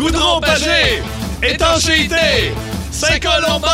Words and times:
Goudron 0.00 0.40
Pagé, 0.40 1.02
étanchéité, 1.42 2.54
Saint-Colomban. 2.90 3.68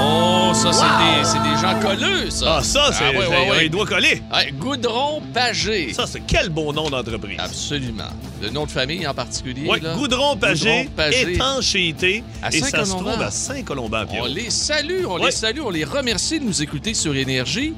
Oh, 0.00 0.52
ça, 0.54 0.72
c'est 0.72 0.80
des, 0.82 1.24
c'est 1.24 1.42
des 1.42 1.60
gens 1.60 1.78
colleux, 1.78 2.30
ça. 2.30 2.56
Ah, 2.58 2.62
ça, 2.62 2.90
c'est. 2.92 3.10
ouais, 3.10 3.26
ouais, 3.26 3.50
ouais. 3.50 3.66
Il 3.66 3.70
doit 3.70 3.84
coller. 3.84 4.22
Ouais, 4.34 4.50
Goudron 4.52 5.20
Pagé. 5.34 5.92
Ça, 5.92 6.06
c'est 6.06 6.22
quel 6.26 6.48
beau 6.48 6.72
nom 6.72 6.88
d'entreprise. 6.88 7.36
Absolument. 7.38 8.08
Le 8.40 8.48
nom 8.48 8.64
de 8.64 8.70
famille 8.70 9.06
en 9.06 9.12
particulier. 9.12 9.66
Oui? 9.68 9.78
Goudron 9.94 10.36
Pagé, 10.38 10.88
étanchéité. 11.10 12.24
À 12.42 12.48
et 12.48 12.60
ça 12.60 12.82
se 12.86 12.92
trouve 12.92 13.20
à 13.20 13.30
Saint-Colomban, 13.30 14.06
On 14.20 14.24
les 14.24 14.48
salue, 14.48 15.04
on 15.06 15.18
Ouais. 15.18 15.26
les 15.26 15.32
salue, 15.32 15.60
on 15.62 15.70
les 15.70 15.84
remercie 15.84 16.40
de 16.40 16.44
nous 16.44 16.62
écouter 16.62 16.94
sur 16.94 17.14
Énergie. 17.14 17.74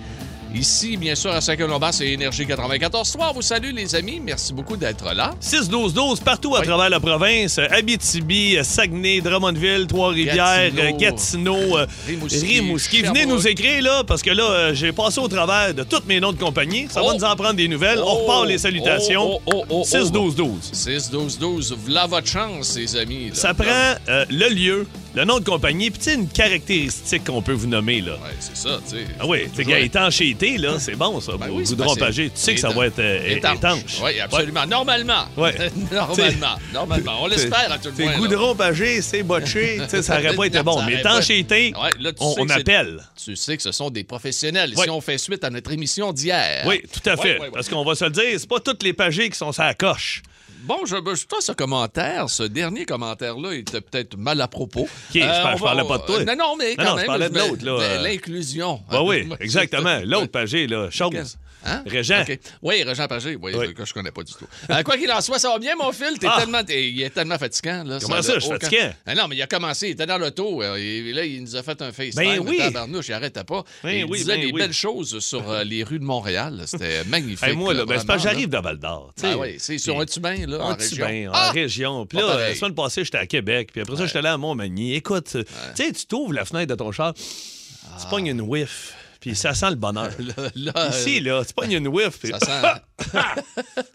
Ici, 0.55 0.97
bien 0.97 1.15
sûr, 1.15 1.33
à 1.33 1.41
Saint-Colomban, 1.41 1.93
c'est 1.93 2.07
Énergie 2.07 2.45
94.3. 2.47 3.17
On 3.31 3.33
vous 3.35 3.43
salue, 3.43 3.75
les 3.75 3.95
amis. 3.95 4.21
Merci 4.25 4.55
beaucoup 4.55 4.77
d'être 4.77 5.12
là. 5.12 5.35
6-12-12 5.43 6.23
partout 6.23 6.55
à 6.57 6.62
travers 6.62 6.89
la 6.89 6.99
province. 6.99 7.59
Abitibi, 7.59 8.56
Saguenay, 8.62 9.20
Drummondville, 9.20 9.87
Trois-Rivières, 9.87 10.70
Gatineau, 10.97 11.77
euh, 11.77 11.87
Gatineau, 11.87 11.87
Rimouski, 12.06 12.47
Rimouski. 12.47 13.03
Venez 13.03 13.27
nous 13.27 13.47
écrire, 13.47 13.83
là, 13.83 14.03
parce 14.06 14.23
que 14.23 14.30
là, 14.30 14.45
euh, 14.45 14.75
j'ai 14.75 14.93
passé 14.93 15.20
au 15.20 15.29
travers 15.29 15.75
de 15.75 15.83
tous 15.83 16.03
mes 16.06 16.20
noms 16.20 16.33
de 16.33 16.39
compagnie. 16.39 16.87
Ça 16.89 17.01
va 17.03 17.09
Oh. 17.11 17.15
nous 17.15 17.25
en 17.25 17.37
prendre 17.37 17.55
des 17.55 17.69
nouvelles. 17.69 17.98
On 17.98 18.06
Oh. 18.06 18.15
repart 18.23 18.47
les 18.47 18.59
salutations. 18.59 19.23
Oh, 19.34 19.41
oh, 19.47 19.53
oh, 19.56 19.65
oh, 19.69 19.83
oh. 19.83 19.84
6-12-12. 19.84 20.70
6-12-12, 20.73 21.75
voilà 21.84 22.06
votre 22.06 22.27
chance, 22.28 22.77
les 22.77 22.97
amis. 22.97 23.28
là. 23.28 23.34
Ça 23.34 23.53
prend 23.53 23.67
euh, 24.09 24.25
le 24.31 24.48
lieu, 24.48 24.87
le 25.16 25.25
nom 25.25 25.41
de 25.41 25.45
compagnie, 25.45 25.91
puis 25.91 25.98
tu 25.98 26.11
sais, 26.11 26.15
une 26.15 26.29
caractéristique 26.29 27.25
qu'on 27.25 27.41
peut 27.41 27.55
vous 27.55 27.66
nommer, 27.66 28.02
là. 28.02 28.12
Ouais, 28.12 28.37
c'est 28.38 28.55
ça, 28.55 28.79
tu 28.87 28.97
sais. 28.97 29.06
Ah 29.19 29.27
oui, 29.27 29.48
tu 29.48 29.56
sais, 29.56 29.65
gars, 29.65 29.79
étanchéité, 29.79 30.59
là, 30.59 30.79
c'est 30.79 30.95
bon, 30.95 31.23
ça. 31.23 31.33
Ben 31.39 31.48
oui, 31.51 31.65
goudron 31.65 31.97
pagé, 31.97 32.29
tu 32.29 32.33
sais 32.34 32.55
que 32.55 32.61
ça 32.61 32.69
va 32.69 32.87
être 32.87 32.98
euh, 32.98 33.34
étanche. 33.34 33.98
Oui, 34.05 34.20
absolument. 34.20 34.66
Normalement. 34.66 35.25
Ouais. 35.39 35.55
normalement. 35.91 36.56
Normalement. 36.75 37.23
On 37.23 37.29
l'espère 37.29 37.73
à 37.73 37.79
tout 37.79 37.89
le 37.97 38.05
moins. 38.05 38.19
goudron 38.19 38.55
pagé, 38.55 39.01
c'est 39.01 39.22
botché, 39.22 39.78
tu 39.84 39.89
sais, 39.89 40.03
ça 40.03 40.19
aurait 40.19 40.37
pas 40.37 40.44
été 40.44 40.62
bon. 40.62 40.83
Mais 40.83 41.00
étanchéité, 41.00 41.72
on, 42.20 42.48
appelle. 42.50 43.03
Tu 43.17 43.37
sais 43.37 43.56
que 43.56 43.62
ce 43.62 43.72
sont 43.72 43.89
des 43.89 44.05
professionnels. 44.05 44.75
Si 44.77 44.91
on 44.91 45.00
fait 45.00 45.17
suite 45.17 45.42
à 45.44 45.50
notre 45.50 45.72
émission 45.72 46.12
d'hier. 46.12 46.64
Oui, 46.67 46.83
tout 46.92 47.09
à 47.09 47.17
fait. 47.17 47.39
Parce 47.55 47.70
qu'on 47.70 47.84
va 47.84 47.94
se 47.94 48.05
le 48.05 48.11
dire, 48.11 48.39
c'est 48.39 48.48
pas 48.48 48.61
tous 48.61 48.77
les 48.83 48.92
pagés 48.92 49.31
qui 49.31 49.39
sont 49.39 49.53
sur 49.53 49.62
la 49.62 49.72
coche. 49.72 50.22
Bon, 50.67 50.78
je, 50.84 50.97
je 50.97 51.27
toi, 51.27 51.39
ce 51.41 51.53
commentaire, 51.53 52.28
ce 52.28 52.42
dernier 52.42 52.84
commentaire-là, 52.86 53.55
il 53.55 53.61
était 53.61 53.81
peut-être 53.81 54.17
mal 54.17 54.41
à 54.41 54.48
propos. 54.48 54.89
Qui? 55.12 55.20
Je 55.20 55.27
je 55.27 55.62
parlais 55.62 55.84
pas 55.84 55.98
de 55.98 56.03
toi. 56.06 56.25
Non, 56.25 56.34
non, 56.36 56.56
mais 56.56 56.75
quand 56.75 56.84
non, 56.84 56.97
même. 56.97 57.06
parlais 57.06 57.28
de 57.28 57.34
mais- 57.34 57.48
l'autre, 57.48 57.64
là, 57.64 57.77
mais 57.78 57.84
euh. 57.98 58.03
L'inclusion. 58.03 58.81
Ben 58.91 59.03
oui, 59.03 59.28
exactement. 59.41 60.00
L'autre 60.05 60.33
pagé, 60.33 60.67
là, 60.67 60.91
chose. 60.91 61.39
Hein? 61.67 61.83
Régent. 61.86 62.25
Oui, 62.62 62.83
Régent 62.83 63.06
Pagé, 63.09 63.36
oui, 63.41 63.53
Oui. 63.55 63.75
que 63.75 63.84
je 63.84 63.92
connais 63.92 64.11
pas 64.11 64.22
du 64.22 64.33
tout. 64.33 64.47
Euh, 64.70 64.83
quoi 64.83 64.97
qu'il 64.97 65.11
en 65.11 65.20
soit, 65.20 65.39
ça 65.39 65.50
va 65.50 65.59
bien, 65.59 65.75
mon 65.77 65.91
fil. 65.92 66.19
T'es 66.19 66.27
Ah! 66.31 66.36
tellement, 66.41 66.61
il 66.69 67.03
est 67.03 67.11
tellement 67.11 67.39
fatigant. 67.39 67.83
Là, 67.84 67.98
Comment 68.00 68.22
ça, 68.22 68.34
je 68.34 68.41
suis 68.41 68.50
fatigant? 68.50 68.92
Ah 69.06 69.14
non, 69.14 69.28
mais 69.28 69.36
il 69.36 69.42
a 69.42 69.47
commencé, 69.47 69.89
il 69.89 69.91
était 69.92 70.06
dans 70.06 70.19
l'auto. 70.19 70.62
euh, 70.62 70.77
et 70.77 71.12
là, 71.12 71.25
il 71.25 71.42
nous 71.42 71.56
a 71.56 71.62
fait 71.62 71.81
un 71.83 71.92
FaceTime. 71.92 72.14
Ben 72.22 72.39
oui. 72.41 72.59
Tabarnouche, 72.59 73.09
il 73.09 73.12
arrêtait 73.12 73.44
pas. 73.44 73.64
Ben 73.83 73.91
il 73.91 74.05
oui, 74.05 74.19
disait 74.19 74.37
ben 74.37 74.41
des 74.47 74.53
oui. 74.53 74.61
belles 74.61 74.72
choses 74.72 75.19
sur 75.20 75.50
euh, 75.50 75.64
les 75.64 75.83
rues 75.83 75.98
de 75.98 76.05
Montréal. 76.05 76.62
C'était 76.67 77.05
magnifique. 77.09 77.42
Hey, 77.48 77.55
moi, 77.56 77.75
là, 77.75 77.84
ben, 77.84 77.98
c'est 77.98 78.06
vraiment, 78.06 78.22
j'arrive 78.22 78.48
de 78.48 78.59
Val 78.59 78.78
d'Or. 78.78 79.12
Ah 79.22 79.37
oui, 79.39 79.56
c'est 79.59 79.78
sur 79.78 79.98
un 80.00 80.05
tubain, 80.06 80.47
là, 80.47 80.59
en 80.61 80.70
En 80.72 80.75
région. 80.77 81.06
Tibin, 81.06 81.28
en 81.31 81.33
Ah! 81.34 81.50
région. 81.50 82.06
Puis 82.06 82.19
Pas 82.19 82.27
là, 82.37 82.48
la 82.48 82.55
semaine 82.55 82.75
passée, 82.75 83.05
j'étais 83.05 83.19
à 83.19 83.27
Québec. 83.27 83.70
Puis 83.72 83.81
après 83.81 83.97
ça, 83.97 84.06
j'étais 84.06 84.19
allé 84.19 84.28
à 84.28 84.37
Montmagny. 84.37 84.94
Écoute, 84.94 85.28
tu 85.33 85.44
sais, 85.75 85.92
tu 85.92 86.06
t'ouvres 86.06 86.33
la 86.33 86.44
fenêtre 86.44 86.69
de 86.70 86.75
ton 86.75 86.92
char, 86.92 87.12
tu 87.14 88.06
pognes 88.11 88.27
une 88.27 88.41
whiff, 88.42 88.94
puis 89.20 89.34
ça 89.34 89.55
sent 89.55 89.70
le 89.70 89.77
bonheur. 89.77 90.11
Là, 90.55 90.89
Ici, 90.91 91.20
là, 91.20 91.45
tu 91.45 91.55
pognes 91.55 91.72
une 91.72 91.89
whiff. 91.89 92.20
Ça 92.31 92.39
sent, 92.39 92.81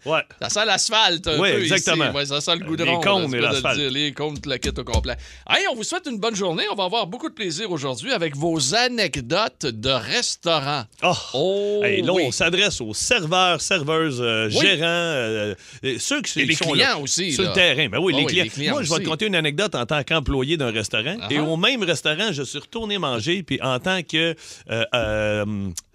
Ouais. 0.06 0.20
ça 0.40 0.48
sent 0.48 0.64
l'asphalte 0.64 1.26
un 1.26 1.38
Oui, 1.40 1.50
peu 1.52 1.62
exactement. 1.62 2.06
ici. 2.06 2.16
Ouais, 2.16 2.26
ça 2.26 2.40
sent 2.40 2.56
le 2.56 2.64
goudron. 2.66 2.98
Les 2.98 3.04
cônes 3.04 3.34
et 3.34 3.40
l'asphalte. 3.40 3.78
Les 3.78 4.12
cônes, 4.12 4.36
le 4.44 4.56
kit 4.58 4.70
au 4.76 4.84
complet. 4.84 5.16
Hey, 5.48 5.64
on 5.70 5.74
vous 5.74 5.82
souhaite 5.84 6.06
une 6.06 6.18
bonne 6.18 6.36
journée. 6.36 6.64
On 6.70 6.74
va 6.74 6.84
avoir 6.84 7.06
beaucoup 7.06 7.28
de 7.28 7.34
plaisir 7.34 7.70
aujourd'hui 7.70 8.12
avec 8.12 8.36
vos 8.36 8.74
anecdotes 8.74 9.66
de 9.66 9.90
restaurant. 9.90 10.84
Oh. 11.02 11.12
Oh, 11.34 11.80
Hey, 11.84 12.02
là, 12.02 12.12
oui. 12.12 12.22
on 12.26 12.30
s'adresse 12.32 12.80
aux 12.80 12.94
serveurs, 12.94 13.60
serveuses, 13.60 14.20
euh, 14.20 14.48
Oui. 14.48 14.60
gérants, 14.60 14.82
euh, 14.86 15.54
euh, 15.84 15.96
ceux 15.98 16.22
qui 16.22 16.40
Et 16.40 16.44
les 16.44 16.54
sont 16.54 16.70
clients 16.70 16.88
là, 16.90 16.98
aussi, 16.98 17.32
Sur 17.32 17.42
là. 17.44 17.48
le 17.50 17.54
terrain. 17.54 17.88
Ben 17.88 17.98
oui, 17.98 18.12
Ah 18.16 18.20
les, 18.20 18.26
clients. 18.26 18.44
les 18.44 18.50
clients 18.50 18.72
Moi, 18.74 18.82
je 18.82 18.90
vais 18.92 19.00
te 19.00 19.08
conter 19.08 19.26
une 19.26 19.34
anecdote 19.34 19.74
en 19.74 19.84
tant 19.86 20.02
qu'employé 20.04 20.56
d'un 20.56 20.70
restaurant. 20.70 21.16
Ah 21.20 21.26
Et 21.30 21.38
ah. 21.38 21.42
au 21.42 21.56
même 21.56 21.82
restaurant, 21.82 22.30
je 22.32 22.42
suis 22.42 22.58
retourné 22.58 22.98
manger, 22.98 23.42
puis 23.42 23.60
en 23.62 23.78
tant 23.80 24.02
que 24.02 24.34
euh, 24.70 25.44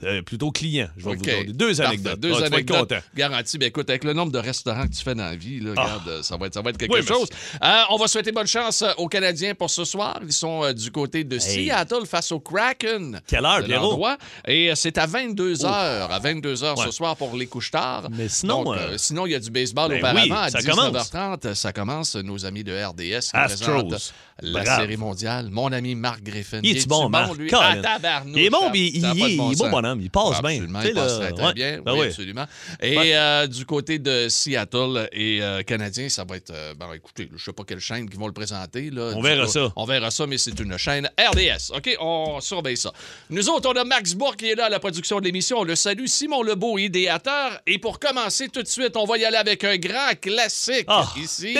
euh, 0.03 0.21
plutôt 0.21 0.51
client. 0.51 0.87
Je 0.97 1.05
vais 1.05 1.15
vous 1.15 1.21
donner 1.23 1.43
deux 1.45 1.67
Parfait. 1.75 1.81
anecdotes. 1.85 2.19
Deux 2.19 2.33
Ah, 2.41 2.45
anecdotes 2.45 2.93
garanties. 3.15 3.57
Ben, 3.57 3.67
écoute, 3.67 3.89
avec 3.89 4.03
le 4.03 4.13
nombre 4.13 4.31
de 4.31 4.37
restaurants 4.39 4.87
que 4.87 4.93
tu 4.95 5.03
fais 5.03 5.15
dans 5.15 5.23
la 5.25 5.35
vie, 5.35 5.59
là, 5.59 5.71
Ah. 5.75 5.81
regarde, 5.83 6.07
euh, 6.09 6.21
ça, 6.23 6.37
va 6.37 6.45
être, 6.47 6.53
ça 6.53 6.61
va 6.61 6.69
être 6.69 6.77
quelque 6.77 6.93
Oui, 6.93 7.03
chose. 7.05 7.27
Euh, 7.63 7.81
on 7.89 7.97
va 7.97 8.07
souhaiter 8.07 8.31
bonne 8.31 8.45
chance 8.47 8.83
aux 8.97 9.07
Canadiens 9.07 9.55
pour 9.55 9.69
ce 9.69 9.85
soir. 9.85 10.19
Ils 10.23 10.31
sont 10.31 10.63
euh, 10.63 10.73
du 10.73 10.91
côté 10.91 11.23
de 11.23 11.39
Seattle 11.39 12.05
face 12.05 12.31
au 12.31 12.39
Kraken. 12.39 13.21
Quelle 13.27 13.45
heure, 13.45 13.63
Pierrot? 13.63 14.05
Et 14.47 14.71
c'est 14.75 14.97
à 14.97 15.05
22 15.07 15.55
h 15.55 15.65
À 15.65 16.19
22 16.19 16.53
h 16.55 16.75
ce 16.77 16.85
Ouais. 16.85 16.91
soir 16.91 17.15
pour 17.17 17.35
les 17.35 17.47
couches 17.47 17.71
tard. 17.71 18.07
Mais 18.11 18.29
sinon, 18.29 18.63
Donc, 18.63 18.77
sinon, 18.97 19.25
il 19.25 19.31
y 19.31 19.35
a 19.35 19.39
du 19.39 19.49
baseball 19.49 19.89
ben 19.89 19.97
auparavant. 19.99 20.21
oui, 20.21 20.31
à 20.31 20.49
ça 20.49 20.59
19h30, 20.59 21.53
ça 21.55 21.73
commence. 21.73 22.15
Nos 22.15 22.45
amis 22.45 22.63
de 22.63 22.71
RDS 22.73 23.31
qui 23.31 23.37
Astros. 23.37 24.11
la 24.41 24.63
série 24.77 24.97
mondiale. 24.97 25.47
Mon 25.49 25.71
ami 25.71 25.95
Marc 25.95 26.21
Griffin. 26.21 26.59
Il 26.63 26.69
est-tu 26.69 26.79
est-tu 26.79 26.87
bon, 26.87 27.09
Marc? 27.09 27.35
lui? 27.35 27.49
Colin. 27.49 27.81
Ah, 27.83 27.93
tabarnouche, 27.99 28.37
Il 28.37 28.45
est 28.45 28.49
bon, 28.49 28.71
il, 28.73 28.97
est 29.33 29.37
bon. 29.37 29.51
Bonhomme. 29.87 30.01
Il 30.01 30.09
passe 30.09 30.41
bien. 30.41 30.49
Absolument, 30.51 30.81
il 30.81 30.93
passe 30.93 31.19
très, 31.35 31.53
bien. 31.53 31.81
Ben 31.81 31.93
oui, 31.93 31.99
oui. 32.01 32.07
absolument. 32.07 32.45
Et 32.81 32.97
Ouais. 32.97 33.15
euh, 33.15 33.47
du 33.47 33.65
côté 33.65 33.99
de 33.99 34.27
Seattle 34.29 35.09
et 35.11 35.39
euh, 35.41 35.63
Canadiens, 35.63 36.09
ça 36.09 36.23
va 36.27 36.37
être. 36.37 36.51
euh, 36.51 36.73
ben, 36.75 36.87
écoutez, 36.95 37.27
je 37.29 37.33
ne 37.33 37.39
sais 37.39 37.53
pas 37.53 37.63
quelle 37.63 37.79
chaîne 37.79 38.09
qui 38.09 38.17
vont 38.17 38.27
le 38.27 38.33
présenter. 38.33 38.89
Là, 38.91 39.11
On 39.15 39.21
verra 39.21 39.47
ça. 39.47 39.71
On 39.75 39.85
verra 39.85 40.11
ça, 40.11 40.25
mais 40.27 40.37
c'est 40.37 40.59
une 40.59 40.77
chaîne 40.77 41.09
RDS. 41.19 41.75
OK, 41.75 41.95
on 41.99 42.39
surveille 42.41 42.77
ça. 42.77 42.91
Nous 43.29 43.49
autres, 43.49 43.69
on 43.73 43.75
a 43.79 43.83
Max 43.83 44.13
Bourg 44.13 44.35
qui 44.35 44.49
est 44.49 44.55
là 44.55 44.65
à 44.65 44.69
la 44.69 44.79
production 44.79 45.19
de 45.19 45.25
l'émission. 45.25 45.59
On 45.59 45.63
le 45.63 45.75
salue. 45.75 46.05
Simon 46.07 46.43
Lebeau, 46.43 46.77
idéateur. 46.77 47.59
Et 47.67 47.77
pour 47.79 47.99
commencer 47.99 48.49
tout 48.49 48.61
de 48.63 48.67
suite, 48.67 48.95
on 48.95 49.05
va 49.05 49.17
y 49.17 49.25
aller 49.25 49.37
avec 49.37 49.63
un 49.63 49.77
grand 49.77 50.13
classique 50.19 50.85
Ah. 50.87 51.07
ici. 51.17 51.55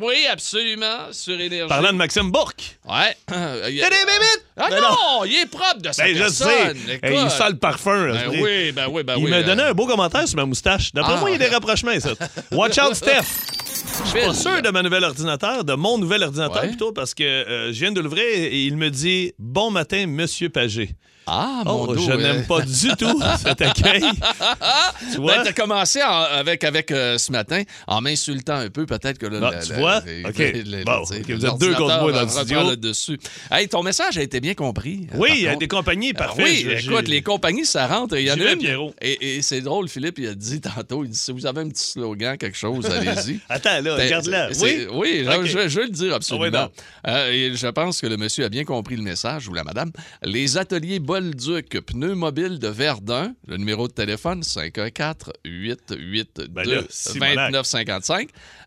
Oui, 0.00 0.26
absolument, 0.30 1.12
sur 1.12 1.38
Énergie. 1.40 1.68
Parlant 1.68 1.92
de 1.92 1.96
Maxime 1.98 2.30
Bourque. 2.30 2.78
Ouais. 2.88 3.16
Ah 3.28 4.70
Ben 4.70 4.80
non, 4.80 5.24
il 5.24 5.36
est 5.42 5.46
propre 5.46 5.80
de 5.80 5.92
sa 5.92 6.02
Ben, 6.04 6.14
je 6.14 6.18
personne. 6.20 6.48
sais. 6.86 7.00
Il 7.02 7.30
sent 7.48 7.52
le 7.52 7.58
parfum. 7.58 8.12
Ben 8.12 8.28
oui, 8.42 8.72
ben 8.72 8.86
oui, 8.90 9.02
ben 9.02 9.14
il 9.18 9.24
oui. 9.24 9.30
m'a 9.30 9.36
euh, 9.38 9.42
donné 9.42 9.62
un 9.62 9.72
beau 9.72 9.86
commentaire 9.86 10.26
sur 10.28 10.36
ma 10.36 10.44
moustache. 10.44 10.92
D'après 10.92 11.14
Ah. 11.16 11.20
moi, 11.20 11.30
il 11.30 11.32
y 11.32 11.36
a 11.36 11.48
des 11.48 11.54
rapprochements, 11.54 11.98
ça. 12.00 12.10
Watch 12.52 12.78
out, 12.78 12.94
Steph. 12.94 13.22
Je 14.04 14.08
suis 14.10 14.20
pas 14.20 14.34
sûr 14.34 14.62
de 14.62 14.70
ma 14.70 14.82
nouvel 14.82 15.04
ordinateur, 15.04 15.64
de 15.64 15.74
mon 15.74 15.98
nouvel 15.98 16.22
ordinateur 16.22 16.62
Ouais. 16.62 16.68
plutôt, 16.68 16.92
parce 16.92 17.14
que 17.14 17.22
euh, 17.24 17.72
je 17.72 17.78
viens 17.80 17.92
de 17.92 18.00
l'ouvrir 18.00 18.24
et 18.24 18.64
il 18.64 18.76
me 18.76 18.90
dit 18.90 19.32
Bon 19.38 19.70
matin, 19.70 20.06
Monsieur 20.06 20.48
Pagé. 20.48 20.90
Ah, 21.30 21.62
mon 21.64 21.82
Oh, 21.82 21.94
dos, 21.94 22.00
je 22.00 22.10
euh, 22.10 22.16
n'aime 22.16 22.46
pas 22.46 22.62
du 22.62 22.88
tout 22.98 23.22
cet 23.42 23.60
accueil. 23.62 24.02
tu 25.12 25.18
vois? 25.20 25.36
Ben, 25.38 25.42
t'as 25.44 25.52
commencé 25.52 26.02
en- 26.02 26.08
avec, 26.22 26.64
avec 26.64 26.90
euh, 26.90 27.18
ce 27.18 27.30
matin 27.32 27.62
en 27.86 28.00
m'insultant 28.00 28.54
un 28.56 28.70
peu, 28.70 28.86
peut-être 28.86 29.18
que 29.18 29.26
là. 29.26 29.40
Bon, 29.40 29.50
la- 29.50 29.62
tu 29.62 29.72
la- 29.72 29.78
vois? 29.78 30.00
la- 30.06 30.28
OK. 30.28 30.84
Bon, 30.84 31.04
tu 31.04 31.14
sais, 31.14 31.20
OK, 31.20 31.30
vous 31.30 31.46
êtes 31.46 31.58
deux 31.58 31.74
contre 31.74 32.00
moi 32.00 32.12
dans 32.12 32.22
le 32.22 32.28
studio. 32.28 32.76
dessus. 32.76 33.18
Hey, 33.50 33.68
ton 33.68 33.82
message 33.82 34.16
a 34.18 34.22
été 34.22 34.40
bien 34.40 34.54
compris. 34.54 35.06
euh, 35.14 35.18
Oui, 35.18 35.30
il 35.34 35.40
y 35.42 35.48
a 35.48 35.56
des 35.56 35.68
compagnies 35.68 36.12
parfaites. 36.12 36.44
oui, 36.44 36.66
écoute, 36.70 37.08
les 37.08 37.22
compagnies, 37.22 37.66
ça 37.66 37.86
rentre. 37.86 38.16
Il 38.16 38.26
y 38.26 38.30
en 38.32 38.34
a 38.40 38.52
une. 38.52 38.58
Pierrot. 38.58 38.94
Et, 39.00 39.36
et 39.36 39.42
c'est 39.42 39.60
drôle, 39.60 39.88
Philippe, 39.88 40.18
il 40.18 40.28
a 40.28 40.34
dit 40.34 40.60
tantôt, 40.60 41.04
il 41.04 41.10
dit, 41.10 41.18
si 41.18 41.32
vous 41.32 41.46
avez 41.46 41.60
un 41.60 41.68
petit 41.68 41.84
slogan, 41.92 42.36
quelque 42.38 42.56
chose, 42.56 42.86
allez-y. 42.90 43.40
Attends, 43.48 43.80
là, 43.82 43.96
Ben, 43.96 44.04
regarde-la. 44.04 44.48
Oui? 44.60 44.86
Oui, 44.92 45.24
je, 45.24 45.44
je- 45.46 45.68
je 45.68 45.80
vais 45.80 45.86
le 45.86 45.92
dire 45.92 46.14
absolument. 46.14 46.46
Ah 46.54 46.62
donc. 46.64 46.72
Euh, 47.06 47.30
et 47.32 47.52
je 47.54 47.66
pense 47.68 48.00
que 48.00 48.06
le 48.06 48.16
monsieur 48.16 48.44
a 48.44 48.48
bien 48.48 48.64
compris 48.64 48.96
le 48.96 49.02
message, 49.02 49.48
ou 49.48 49.54
la 49.54 49.64
madame. 49.64 49.90
Les 50.22 50.56
ateliers 50.56 50.98
Bolduc, 51.20 51.80
pneus 51.80 52.14
mobiles 52.14 52.58
de 52.60 52.68
Verdun, 52.68 53.34
le 53.48 53.56
numéro 53.56 53.88
de 53.88 53.92
téléphone 53.92 54.42
514-882-2955. 54.42 56.48
Ben 56.48 56.64
là, 56.68 56.82
Simonac. 56.88 57.52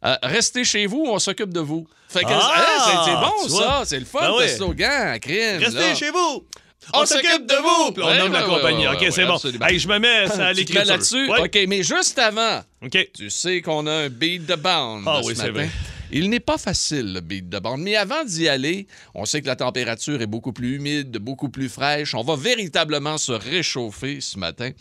Euh, 0.04 0.16
restez 0.24 0.64
chez 0.66 0.86
vous, 0.86 1.06
on 1.08 1.18
s'occupe 1.20 1.54
de 1.54 1.62
vous. 1.62 1.88
Fait 2.10 2.20
que, 2.22 2.26
Ah! 2.30 2.52
Hey, 2.58 2.64
c'est- 3.06 3.22
bon, 3.22 3.48
ça. 3.60 3.84
C'est 3.86 4.00
le 4.00 4.06
fun, 4.06 4.20
Ben 4.20 4.42
le 4.42 4.48
slogan, 4.50 5.18
crime. 5.20 5.60
Restez 5.60 5.96
chez 5.96 6.12
vous. 6.12 6.46
On 6.94 7.06
s'occupe 7.06 7.46
de 7.46 7.56
vous. 7.56 7.94
On 8.02 8.16
nomme 8.16 8.34
la 8.34 8.42
compagnie. 8.44 8.86
OK, 8.88 9.06
c'est 9.12 9.26
bon. 9.26 9.38
je 9.38 9.88
me 9.88 10.00
mets 10.00 10.30
à 10.42 10.52
l'écriture. 10.54 10.84
là-dessus? 10.86 11.30
OK, 11.32 11.58
mais 11.70 11.84
juste 11.84 12.18
avant, 12.20 12.62
tu 12.92 13.30
sais 13.30 13.62
qu'on 13.62 13.86
a 13.88 13.92
un 13.94 14.10
beat 14.10 14.46
de 14.46 14.56
bande 14.56 15.04
Ah 15.06 15.22
oui, 15.24 15.34
c'est 15.38 15.52
vrai. 15.52 15.70
Il 16.12 16.30
n'est 16.30 16.40
pas 16.40 16.58
facile, 16.58 17.14
le 17.14 17.22
beat 17.22 17.50
de 17.50 17.60
bande. 17.60 17.82
Mais 17.82 17.96
avant 17.96 18.24
d'y 18.24 18.48
aller, 18.50 18.88
on 19.16 19.26
sait 19.26 19.42
que 19.42 19.48
la 19.48 19.56
température 19.56 20.22
est 20.22 20.28
beaucoup 20.28 20.52
plus 20.54 20.76
humide, 20.76 21.18
beaucoup 21.18 21.50
plus 21.50 21.70
fraîche. 21.70 22.14
On 22.16 22.24
va 22.24 22.36
véritablement 22.36 23.18
se 23.18 23.32
réchauffer 23.32 24.20
ce 24.22 24.38
matin. 24.38 24.72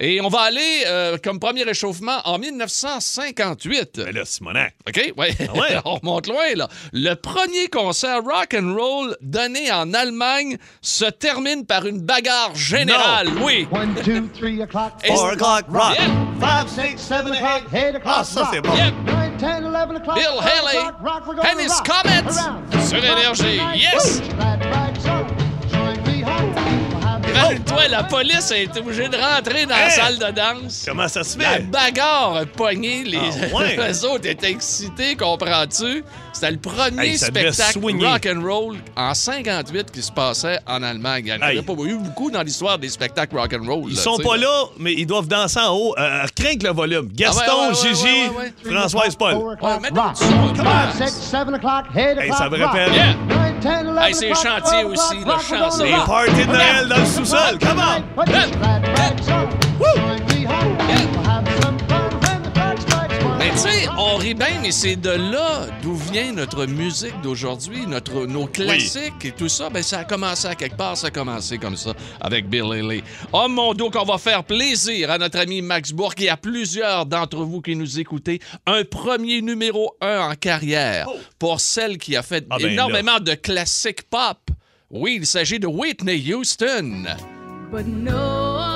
Et 0.00 0.20
on 0.20 0.28
va 0.28 0.40
aller, 0.40 0.84
euh, 0.88 1.16
comme 1.22 1.38
premier 1.38 1.62
réchauffement, 1.62 2.18
en 2.24 2.38
1958. 2.38 4.00
Ben 4.04 4.14
là, 4.14 4.24
Simonac. 4.24 4.74
OK? 4.88 5.12
Ouais. 5.16 5.30
Ah 5.40 5.52
ouais? 5.58 5.76
on 5.84 5.94
remonte 5.96 6.26
loin, 6.26 6.54
là. 6.56 6.68
Le 6.92 7.14
premier 7.14 7.68
concert 7.68 8.22
rock 8.24 8.54
and 8.58 8.74
roll 8.74 9.16
donné 9.22 9.70
en 9.72 9.94
Allemagne 9.94 10.58
se 10.82 11.04
termine 11.04 11.64
par 11.64 11.86
une 11.86 12.00
bagarre 12.00 12.54
générale. 12.56 13.28
Oui. 13.42 13.66
One, 13.70 13.94
two, 14.04 14.28
three 14.38 14.60
o'clock, 14.62 14.92
Et- 15.04 15.08
Four 15.08 15.30
o'clock 15.32 15.64
rock. 15.68 15.96
Yeah. 15.96 16.08
Five, 16.40 16.68
six, 16.68 16.98
seven 17.00 17.32
o'clock, 17.32 17.62
eight 17.72 17.94
o'clock. 17.94 18.02
Ah, 18.04 18.24
ça, 18.24 18.50
c'est 18.52 18.60
bon. 18.60 18.74
Yep. 18.74 18.94
Bill 19.48 20.40
Haley 20.40 20.78
and 21.44 21.60
his 21.60 21.80
Comets 21.82 22.88
sur 22.88 22.98
Énergie. 23.04 23.60
Yes! 23.74 24.22
Imagine-toi, 27.28 27.88
la 27.88 28.04
police 28.04 28.50
a 28.52 28.56
été 28.58 28.80
obligée 28.80 29.08
de 29.08 29.16
rentrer 29.16 29.66
dans 29.66 29.76
la 29.76 29.90
salle 29.90 30.18
de 30.18 30.30
danse. 30.30 30.84
Comment 30.86 31.08
ça 31.08 31.24
se 31.24 31.38
La 31.38 31.54
fait? 31.54 31.62
bagarre 31.62 32.36
a 32.36 32.46
pogné, 32.46 33.04
les, 33.04 33.18
Ah, 33.18 33.56
ouais. 33.56 33.76
les 33.88 34.04
autres 34.04 34.26
étaient 34.28 34.50
excités, 34.50 35.16
comprends-tu? 35.16 36.04
C'était 36.34 36.50
le 36.50 36.58
premier 36.58 37.10
Hey, 37.10 37.16
spectacle 37.18 37.78
swinger. 37.80 38.06
rock 38.06 38.26
and 38.26 38.42
roll 38.42 38.76
en 38.96 39.14
58 39.14 39.90
qui 39.92 40.02
se 40.02 40.10
passait 40.12 40.58
en 40.66 40.82
Allemagne. 40.82 41.24
Il 41.26 41.34
n'y 41.36 41.42
en 41.42 41.46
Hey. 41.46 41.62
pas 41.62 41.72
eu 41.84 41.96
beaucoup 41.96 42.30
dans 42.30 42.42
l'histoire 42.42 42.76
des 42.78 42.88
spectacles 42.88 43.36
rock 43.38 43.54
and 43.54 43.64
roll. 43.66 43.84
Ils 43.88 43.94
là, 43.96 44.02
sont 44.02 44.18
pas 44.18 44.36
là, 44.36 44.64
mais 44.78 44.92
ils 44.94 45.06
doivent 45.06 45.28
danser 45.28 45.60
en 45.60 45.72
haut. 45.74 45.94
Euh, 45.96 46.24
crinque 46.34 46.62
le 46.64 46.70
volume. 46.70 47.08
Gaston, 47.14 47.40
Ah 47.46 47.68
ouais, 47.68 47.68
ouais, 47.68 47.88
ouais, 47.88 47.94
Gigi. 48.64 48.74
Françoise 48.74 49.14
Paul. 49.16 49.56
Hey, 51.94 52.32
ça 52.32 52.50
me 52.50 52.62
rappelle. 52.62 52.92
Yeah. 52.92 53.14
Hey, 54.06 54.14
c'est 54.14 54.34
chantier 54.34 54.84
aussi, 54.84 55.14
le 55.16 55.70
c'est- 55.70 55.84
Les 55.84 55.90
parties 55.92 56.46
de 56.46 56.52
Noël 56.52 56.88
dans 56.88 56.98
le 56.98 57.06
sous-sol. 57.06 57.58
Come 57.60 57.80
on! 57.80 58.02
Mais 63.44 63.50
tu 63.50 63.58
sais, 63.58 63.88
on 63.98 64.16
rit 64.16 64.32
bien, 64.32 64.58
mais 64.62 64.70
c'est 64.70 64.96
de 64.96 65.10
là 65.10 65.66
d'où 65.82 65.94
vient 65.96 66.32
notre 66.32 66.64
musique 66.64 67.20
d'aujourd'hui, 67.20 67.86
notre, 67.86 68.24
nos 68.24 68.46
classiques 68.46 69.22
et 69.22 69.32
tout 69.32 69.50
ça. 69.50 69.68
Ben, 69.68 69.82
ça 69.82 69.98
a 69.98 70.04
commencé 70.04 70.46
à 70.46 70.54
quelque 70.54 70.78
part, 70.78 70.96
ça 70.96 71.08
a 71.08 71.10
commencé 71.10 71.58
comme 71.58 71.76
ça 71.76 71.92
avec 72.22 72.48
Bill 72.48 72.72
Haley. 72.72 73.02
Oh 73.34 73.46
mon 73.50 73.74
Dieu, 73.74 73.90
qu'on 73.90 74.04
va 74.04 74.16
faire 74.16 74.44
plaisir 74.44 75.10
à 75.10 75.18
notre 75.18 75.38
ami 75.38 75.60
Max 75.60 75.92
Bourque 75.92 76.22
et 76.22 76.30
à 76.30 76.38
plusieurs 76.38 77.04
d'entre 77.04 77.44
vous 77.44 77.60
qui 77.60 77.76
nous 77.76 78.00
écoutez. 78.00 78.40
Un 78.64 78.82
premier 78.84 79.42
numéro 79.42 79.94
un 80.00 80.30
en 80.30 80.34
carrière 80.36 81.06
pour 81.38 81.60
celle 81.60 81.98
qui 81.98 82.16
a 82.16 82.22
fait 82.22 82.46
Ah 82.48 82.56
ben 82.58 82.70
énormément 82.70 83.20
de 83.20 83.34
classiques 83.34 84.08
pop. 84.08 84.38
Oui, 84.88 85.18
il 85.20 85.26
s'agit 85.26 85.58
de 85.58 85.66
Whitney 85.66 86.32
Houston. 86.32 87.04
But 87.70 87.86
no 87.86 88.73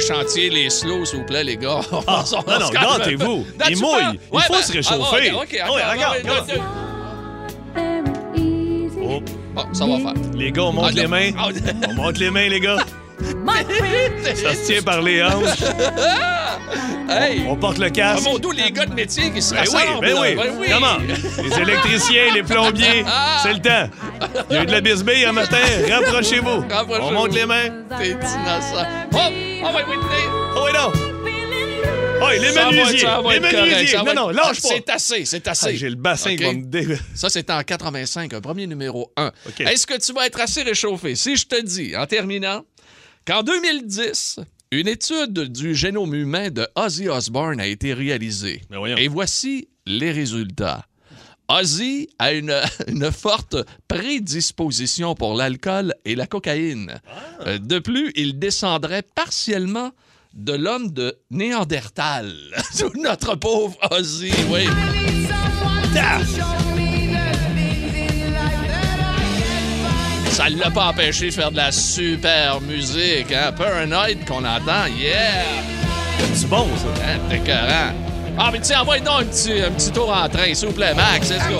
you. 0.00 0.06
Sur 0.06 0.14
les 0.16 0.22
chantiers, 0.24 0.50
les 0.50 0.70
slows, 0.70 1.04
s'il 1.04 1.18
vous 1.20 1.24
plaît, 1.26 1.44
les 1.44 1.56
gars. 1.56 1.80
On 1.92 2.02
Ah, 2.06 2.24
non, 2.32 2.58
non, 2.58 2.70
gâtez-vous. 2.70 3.46
Il 3.68 3.78
mouille. 3.80 4.18
Il 4.32 4.40
faut 4.40 4.54
se 4.62 4.72
réchauffer. 4.72 5.32
ah, 5.62 5.66
Ah 5.66 5.92
regarde. 5.92 6.16
Oh, 9.02 9.20
Bon, 9.54 9.64
ça 9.74 9.84
va 9.84 9.96
faire. 9.98 10.14
les 10.36 10.52
gars, 10.52 10.62
on 10.62 10.72
monte 10.72 10.86
Ah, 10.90 10.92
les 10.92 11.06
mains. 11.08 11.30
Ah, 11.36 11.48
On 11.88 11.94
monte 11.94 12.18
les 12.18 12.30
mains, 12.30 12.48
les 12.48 12.60
gars. 12.60 12.76
Ça 14.34 14.54
se 14.54 14.66
tient 14.66 14.82
par 14.82 15.02
les 15.02 15.22
hanches. 15.22 15.64
Hey! 17.10 17.42
On 17.48 17.56
porte 17.56 17.78
le 17.78 17.86
Ah, 17.86 17.90
casque. 17.90 18.22
mon 18.24 18.38
dos, 18.38 18.52
les 18.52 18.70
gars 18.70 18.86
de 18.86 18.94
métier 18.94 19.32
qui 19.32 19.42
se 19.42 19.52
Ben 19.52 19.64
oui, 19.74 19.82
ben 20.00 20.14
oui. 20.20 20.34
Ben 20.36 20.52
oui. 20.60 20.66
Comment? 20.72 20.96
Les 21.42 21.58
électriciens, 21.60 22.32
les 22.32 22.44
plombiers, 22.44 23.04
c'est 23.42 23.52
le 23.54 23.58
temps. 23.60 23.90
Il 24.48 24.54
y 24.54 24.58
a 24.60 24.62
eu 24.62 24.66
de 24.66 24.70
la 24.70 24.80
bisbille 24.80 25.24
un 25.24 25.32
matin. 25.32 25.56
Rapprochez-vous. 25.90 26.64
Rapprochez-vous. 26.70 27.08
On 27.08 27.10
monte 27.10 27.34
les 27.34 27.46
mains. 27.46 27.68
T'es 27.98 28.10
innocent. 28.10 28.86
Hop! 29.12 29.32
Oh, 29.62 29.66
ouais, 29.74 29.84
Whitney! 29.84 30.24
Oh, 30.56 30.62
oui, 30.64 30.72
non. 30.74 30.92
Oh, 32.22 32.28
les 32.32 32.52
Ça 32.52 32.64
va 32.64 32.70
menuisiers. 32.70 32.98
ça 32.98 33.20
va 33.22 33.32
Les 33.34 33.40
correct, 33.40 33.56
menuisiers. 33.56 33.96
va 33.98 34.14
Non, 34.14 34.14
non, 34.14 34.28
lâche 34.30 34.60
pas. 34.60 34.68
C'est 34.68 34.90
assez, 34.90 35.24
c'est 35.24 35.48
assez. 35.48 35.66
Ah, 35.68 35.74
J'ai 35.74 35.88
le 35.90 35.96
bassin 35.96 36.36
qui 36.36 36.42
va 36.42 36.52
me 36.52 36.64
dé... 36.64 36.86
Ça, 37.14 37.30
c'était 37.30 37.52
en 37.52 37.62
85, 37.62 38.34
un 38.34 38.40
premier 38.40 38.66
numéro 38.66 39.10
1. 39.16 39.32
OK. 39.48 39.60
Est-ce 39.60 39.86
que 39.86 39.98
tu 39.98 40.12
vas 40.12 40.26
être 40.26 40.40
assez 40.40 40.62
réchauffé? 40.62 41.14
Si 41.14 41.36
je 41.36 41.46
te 41.46 41.60
dis, 41.62 41.96
en 41.96 42.06
terminant, 42.06 42.62
qu'en 43.26 43.42
2010, 43.42 44.40
une 44.72 44.86
étude 44.88 45.50
du 45.52 45.74
génome 45.74 46.14
humain 46.14 46.50
de 46.50 46.68
Ozzy 46.76 47.08
Osbourne 47.08 47.60
a 47.60 47.66
été 47.66 47.94
réalisée. 47.94 48.60
Ben. 48.70 48.84
Et 48.98 49.08
voici 49.08 49.68
les 49.86 50.12
résultats. 50.12 50.84
Ozzy 51.50 52.08
a 52.18 52.32
une, 52.32 52.54
une 52.86 53.10
forte 53.10 53.56
prédisposition 53.88 55.14
pour 55.14 55.34
l'alcool 55.34 55.94
et 56.04 56.14
la 56.14 56.26
cocaïne. 56.26 57.00
Ah. 57.06 57.48
Euh, 57.48 57.58
De 57.58 57.78
plus, 57.78 58.12
il 58.14 58.38
descendrait 58.38 59.02
partiellement 59.02 59.90
de 60.34 60.52
l'homme 60.52 60.92
de 60.92 61.18
Néandertal. 61.30 62.32
Notre 63.02 63.34
pauvre 63.34 63.76
Ozzy, 63.90 64.32
oui. 64.48 64.66
Ça 70.30 70.48
ne 70.48 70.58
l'a 70.58 70.70
pas 70.70 70.86
empêché 70.90 71.26
de 71.26 71.34
faire 71.34 71.50
de 71.50 71.56
la 71.56 71.72
super 71.72 72.60
musique, 72.60 73.32
hein? 73.32 73.52
Paranoid 73.52 74.24
qu'on 74.26 74.44
entend, 74.44 74.86
yeah! 74.96 75.44
C'est 76.34 76.48
bon, 76.48 76.66
ça. 76.76 77.04
Hein. 77.04 78.09
Ah, 78.38 78.50
mais 78.52 78.60
tiens, 78.60 78.80
envoie 78.80 78.98
donc 79.00 79.20
un 79.20 79.24
petit, 79.24 79.60
un 79.62 79.70
petit 79.70 79.90
tour 79.90 80.10
en 80.10 80.28
train, 80.28 80.54
s'il 80.54 80.68
vous 80.68 80.74
plaît, 80.74 80.94
Max, 80.94 81.30
let's 81.30 81.46
go. 81.48 81.58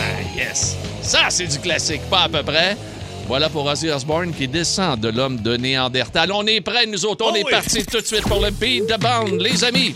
Ah, 0.00 0.36
yes! 0.36 0.76
Ça, 1.02 1.26
c'est 1.30 1.46
du 1.46 1.58
classique, 1.58 2.02
pas 2.10 2.22
à 2.24 2.28
peu 2.28 2.42
près. 2.42 2.76
Voilà 3.26 3.48
pour 3.48 3.64
Ozzy 3.64 3.88
Osbourne 3.90 4.32
qui 4.34 4.46
descend 4.48 5.00
de 5.00 5.08
l'homme 5.08 5.40
de 5.40 5.56
Néandertal. 5.56 6.30
On 6.32 6.46
est 6.46 6.60
prêts, 6.60 6.86
nous 6.86 7.06
autres, 7.06 7.24
on 7.26 7.32
Oh 7.32 7.36
est 7.36 7.44
oui. 7.44 7.50
partis 7.50 7.84
tout 7.86 8.00
de 8.00 8.06
suite 8.06 8.22
pour 8.28 8.40
le 8.40 8.50
beat 8.50 8.86
de 8.86 8.96
band, 8.96 9.24
les 9.38 9.64
amis. 9.64 9.94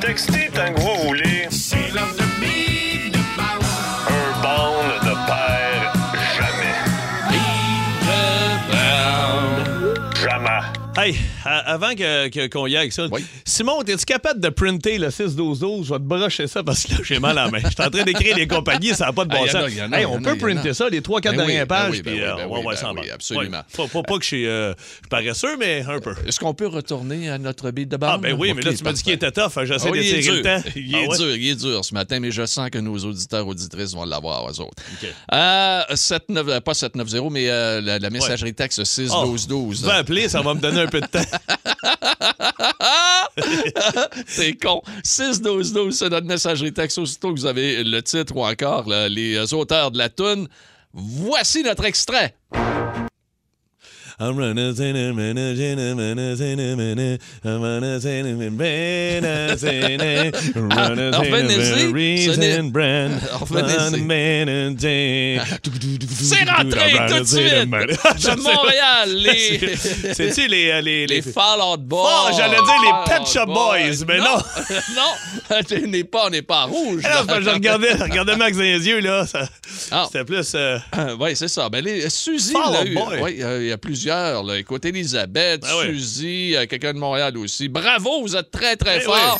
Textez 0.00 0.50
que 0.52 0.80
vous 0.80 1.12
Jamais. 10.96 11.35
Avant 11.46 11.94
que- 11.94 12.46
qu'on 12.48 12.66
y 12.66 12.70
aille 12.72 12.82
avec 12.82 12.92
ça, 12.92 13.06
Oui. 13.10 13.24
Simon, 13.44 13.82
es-tu 13.82 14.04
capable 14.04 14.40
de 14.40 14.48
printer 14.48 14.98
le 14.98 15.10
6-12-12? 15.10 15.84
Je 15.86 15.92
vais 15.92 15.98
te 15.98 16.04
brocher 16.04 16.46
ça 16.46 16.62
parce 16.62 16.84
que 16.84 16.92
là, 16.92 16.98
j'ai 17.02 17.18
mal 17.18 17.38
à 17.38 17.44
la 17.46 17.50
main. 17.50 17.58
Je 17.64 17.68
suis 17.68 17.82
en 17.82 17.90
train 17.90 18.02
d'écrire 18.04 18.36
les 18.36 18.46
compagnies, 18.46 18.94
ça 18.94 19.06
n'a 19.06 19.12
pas 19.12 19.24
de 19.24 19.30
Ah, 19.32 19.36
bon 19.38 19.44
en 19.44 19.46
sens. 19.46 19.54
a, 19.78 19.94
a, 19.96 19.98
Hey, 20.00 20.06
on 20.06 20.20
peut 20.20 20.36
printer 20.36 20.74
ça, 20.74 20.88
les 20.88 21.00
3-4 21.00 21.30
Ben 21.32 21.36
dernières 21.38 21.66
ben 21.66 21.76
pages, 21.76 21.90
oui, 21.92 22.02
ben 22.02 22.10
puis 22.12 22.20
oui, 22.22 22.26
euh, 22.26 22.36
ben 22.36 22.46
on 22.46 22.50
va 22.52 22.56
oui, 22.56 22.62
voir 22.62 22.76
ça 22.76 22.90
en 22.90 22.94
oui, 22.94 23.08
bas. 23.08 23.14
absolument. 23.14 23.60
Faut, 23.68 23.86
faut 23.88 24.02
pas 24.02 24.16
que 24.16 24.22
je 24.22 24.26
suis 24.28 24.46
euh, 24.46 24.74
paresseux, 25.10 25.56
mais 25.58 25.84
un 25.88 26.00
peu. 26.00 26.14
Est-ce 26.26 26.38
qu'on 26.40 26.54
peut 26.54 26.66
retourner 26.66 27.30
à 27.30 27.38
notre 27.38 27.70
beat 27.70 27.88
de 27.88 27.96
bande? 27.96 28.10
Ah, 28.14 28.18
ben 28.18 28.34
oui, 28.38 28.52
mais 28.54 28.62
là, 28.62 28.72
tu 28.74 28.82
m'as 28.84 28.92
dit 28.92 29.02
qu'il 29.02 29.12
était 29.12 29.30
tough. 29.32 29.52
hein, 29.56 29.64
J'essaie 29.64 29.88
Ah 29.92 29.96
est 29.96 30.00
d'étirer 30.00 30.36
le 30.36 30.42
dur. 30.42 30.42
temps. 30.42 30.70
Il 30.76 30.94
Ah 30.94 30.98
est 31.02 31.08
ouais? 31.08 31.16
dur, 31.16 31.36
il 31.36 31.48
est 31.48 31.54
dur 31.54 31.84
ce 31.84 31.94
matin, 31.94 32.20
mais 32.20 32.30
je 32.30 32.44
sens 32.46 32.70
que 32.70 32.78
nos 32.78 32.96
auditeurs, 32.98 33.46
auditrices 33.46 33.94
vont 33.94 34.04
l'avoir, 34.04 34.46
eux 34.50 34.60
autres. 34.60 34.82
OK. 35.02 35.08
Euh, 35.32 35.82
79, 35.94 36.46
euh, 36.48 36.60
pas 36.60 36.74
790, 36.74 37.30
mais 37.30 37.48
euh, 37.48 37.80
la, 37.80 37.98
la 37.98 38.10
messagerie 38.10 38.54
texte 38.54 38.84
6 38.84 39.10
Oh, 39.14 39.24
12 39.26 39.46
12. 39.46 39.80
Tu 39.80 39.86
vas 39.86 39.94
appeler, 39.96 40.28
ça 40.28 40.40
va 40.42 40.54
me 40.54 40.60
donner 40.60 40.80
un 40.80 40.86
peu 40.86 41.00
de 41.00 41.06
temps. 41.06 41.20
C'est 44.26 44.54
con. 44.54 44.82
6 45.04 45.42
12 45.42 45.72
12, 45.72 45.96
c'est 45.96 46.08
notre 46.08 46.26
messagerie 46.26 46.72
texte. 46.72 46.98
Aussitôt 46.98 47.32
que 47.34 47.38
vous 47.38 47.46
avez 47.46 47.84
le 47.84 48.02
titre 48.02 48.36
ou 48.36 48.44
encore 48.44 48.88
les 48.88 49.54
auteurs 49.54 49.90
de 49.90 49.98
la 49.98 50.08
toune, 50.08 50.48
voici 50.92 51.62
notre 51.62 51.84
extrait. 51.84 52.34
C'est 66.22 66.50
rentré 66.50 66.92
tout 67.08 67.20
de 67.20 67.26
suite 67.26 67.44
de 67.44 68.40
Montréal, 68.40 69.14
les, 69.16 69.76
C'est-tu 70.14 70.48
les, 70.48 70.70
euh, 70.70 70.80
les, 70.80 71.06
les 71.06 71.16
les... 71.16 71.22
Fall 71.22 71.60
Out 71.60 71.82
Boys. 71.82 72.08
Oh, 72.10 72.30
j'allais 72.34 72.56
dire 72.56 72.80
les 72.84 72.92
Pet 73.12 73.26
Shop 73.26 73.46
Boys, 73.46 74.04
mais 74.08 74.18
non. 74.18 74.38
non, 74.96 75.12
on 76.14 76.30
n'est 76.30 76.42
pas, 76.42 76.64
rouge. 76.64 77.02
Ah 77.04 77.22
je 77.38 77.50
regardais, 77.50 77.92
regardais 77.92 78.36
Max 78.36 78.56
dans 78.56 78.62
les 78.62 78.86
yeux, 78.86 79.00
là. 79.00 79.26
Ah. 79.90 80.04
C'était 80.06 80.24
plus... 80.24 80.54
euh, 80.54 80.78
oui, 81.20 81.36
c'est 81.36 81.48
ça. 81.48 81.68
Ben, 81.68 81.84
les, 81.84 82.08
Suzy, 82.08 82.54
euh, 82.56 83.58
il 83.60 83.68
y 83.68 83.72
a 83.72 83.76
plusieurs. 83.76 84.05
Là. 84.06 84.58
Écoute, 84.58 84.84
Elisabeth, 84.84 85.62
Ah 85.66 85.78
ouais. 85.78 85.86
Suzy, 85.86 86.54
euh, 86.56 86.66
quelqu'un 86.66 86.92
de 86.94 86.98
Montréal 86.98 87.36
aussi. 87.38 87.68
Bravo, 87.68 88.22
vous 88.22 88.36
êtes 88.36 88.50
très, 88.50 88.76
très 88.76 88.98
Eh 88.98 89.00
fort. 89.00 89.38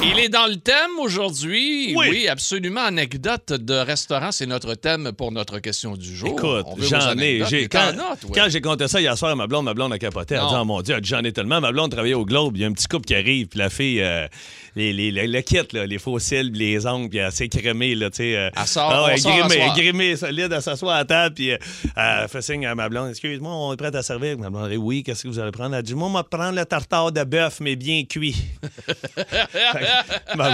Il 0.00 0.18
est 0.20 0.28
dans 0.28 0.46
le 0.46 0.56
thème 0.56 0.98
aujourd'hui. 1.00 1.92
Oui. 1.96 2.28
absolument. 2.28 2.82
Anecdote 2.82 3.52
de 3.52 3.74
restaurant, 3.74 4.30
c'est 4.30 4.46
notre 4.46 4.74
thème 4.74 5.12
pour 5.12 5.32
notre 5.32 5.58
question 5.58 5.96
du 5.96 6.14
jour. 6.14 6.28
Écoute, 6.28 6.66
j'en 6.88 7.18
ai. 7.18 7.42
Quand, 7.68 8.48
j'ai 8.48 8.60
compté 8.60 8.86
ça 8.86 9.00
hier 9.00 9.16
soir 9.18 9.32
à 9.32 9.34
ma 9.34 9.46
blonde, 9.46 9.64
ma 9.64 9.74
blonde 9.74 9.92
a 9.92 9.98
capoté. 9.98 10.34
Elle 10.34 10.40
a 10.42 10.48
dit 10.48 10.54
Oh 10.56 10.64
mon 10.64 10.80
Dieu, 10.82 10.94
elle 10.96 11.04
j'en 11.04 11.22
ai 11.24 11.32
tellement. 11.32 11.60
Ma 11.60 11.72
blonde 11.72 11.90
travaillait 11.90 12.14
au 12.14 12.24
Globe. 12.24 12.56
Il 12.56 12.62
y 12.62 12.64
a 12.64 12.68
un 12.68 12.72
petit 12.72 12.86
couple 12.86 13.06
qui 13.06 13.14
arrive, 13.14 13.48
puis 13.48 13.58
la 13.58 13.70
fille, 13.70 14.00
euh, 14.00 14.28
les, 14.76 14.92
les, 14.92 15.10
le, 15.10 15.26
le 15.26 15.40
kit, 15.40 15.58
là, 15.72 15.84
les 15.86 15.98
fossiles, 15.98 16.52
les 16.52 16.86
ongles, 16.86 17.08
puis 17.08 17.18
elle 17.18 17.32
s'est 17.32 17.48
crémée. 17.48 17.94
Là, 17.96 18.10
euh, 18.20 18.50
Elle 18.56 18.66
sort, 18.66 18.90
ah 18.92 19.10
on 19.12 19.16
sort 19.16 19.32
à 19.32 19.74
grimée, 19.76 20.16
solide, 20.16 20.52
elle 20.52 20.62
s'assoit 20.62 20.94
à 20.94 20.98
la 20.98 21.04
table, 21.04 21.34
puis 21.34 21.50
euh, 21.52 21.58
elle 21.96 22.28
fait 22.28 22.42
signe 22.42 22.66
à 22.66 22.74
ma 22.74 22.88
blonde 22.88 23.10
Excuse-moi, 23.10 23.52
on 23.52 23.72
est 23.72 23.76
prêt 23.76 23.94
à 23.94 24.02
servir. 24.02 24.38
Ma 24.38 24.50
blonde 24.50 24.70
dit 24.70 24.76
Oui, 24.76 25.02
qu'est-ce 25.02 25.24
que 25.24 25.28
vous 25.28 25.40
allez 25.40 25.50
prendre? 25.50 25.74
Elle 25.74 25.82
dit 25.82 25.94
Moi, 25.94 26.08
on 26.08 26.12
va 26.12 26.22
prendre 26.22 26.56
le 26.56 26.64
tartare 26.64 27.10
de 27.10 27.24
bœuf, 27.24 27.58
mais 27.60 27.74
bien 27.74 28.04
cuit. 28.04 28.36
Ma, 30.36 30.50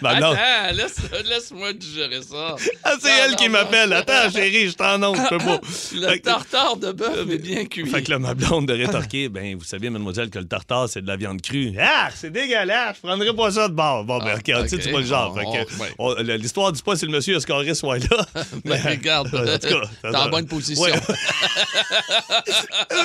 ma 0.00 0.14
blonde. 0.16 0.36
Attends, 0.36 0.74
laisse, 0.76 0.96
laisse-moi 1.28 1.72
digérer 1.74 2.22
ça. 2.22 2.56
Ah, 2.84 2.94
c'est 3.00 3.10
elle 3.24 3.36
qui 3.36 3.48
m'appelle. 3.48 3.92
Attends, 3.92 4.30
chérie, 4.32 4.68
je 4.68 4.74
t'en 4.74 5.02
oncle, 5.02 5.20
je 5.24 5.28
peux 5.28 5.38
pas. 5.44 5.60
Le 5.94 6.08
Fait 6.08 6.18
tartare 6.20 6.76
de 6.76 6.92
bœuf, 6.92 7.24
mais 7.26 7.38
bien 7.38 7.64
cuit. 7.66 7.86
Fait 7.86 8.02
que 8.02 8.10
là, 8.10 8.18
ma 8.18 8.34
blonde 8.34 8.66
de 8.66 8.72
rétorquer, 8.74 9.28
ben, 9.28 9.56
vous 9.56 9.64
savez, 9.64 9.90
mademoiselle, 9.90 10.30
que 10.30 10.38
le 10.38 10.46
tartare, 10.46 10.88
c'est 10.88 11.02
de 11.02 11.06
la 11.06 11.16
viande 11.16 11.40
crue. 11.42 11.72
Ah, 11.80 12.08
c'est 12.14 12.30
dégueulasse, 12.30 12.96
je 13.02 13.06
prendrais 13.06 13.34
pas 13.34 13.50
ça 13.50 13.68
de 13.68 13.74
bord. 13.74 14.04
Bon, 14.04 14.18
ben, 14.18 14.32
Ah, 14.34 14.60
OK, 14.60 14.68
tu 14.68 14.80
sais, 14.82 14.90
pas 14.90 14.98
le 15.00 15.06
genre. 15.06 15.32
On- 15.34 15.38
Fait 15.38 15.44
que, 15.66 15.74
on- 15.78 15.82
ouais. 15.82 15.94
on- 15.98 16.14
le- 16.22 16.36
L'histoire 16.36 16.72
dit 16.72 16.82
pas 16.82 16.96
si 16.96 17.06
le 17.06 17.12
monsieur 17.12 17.36
Escarré 17.36 17.74
soit 17.74 17.98
là? 17.98 18.26
Mais 18.64 18.80
regarde, 18.80 19.28
en 19.28 19.30
tout 19.58 19.68
cas, 19.68 19.88
t'es 20.02 20.16
en 20.16 20.28
bonne 20.28 20.46
position. 20.46 20.82
Ouais. 20.82 20.92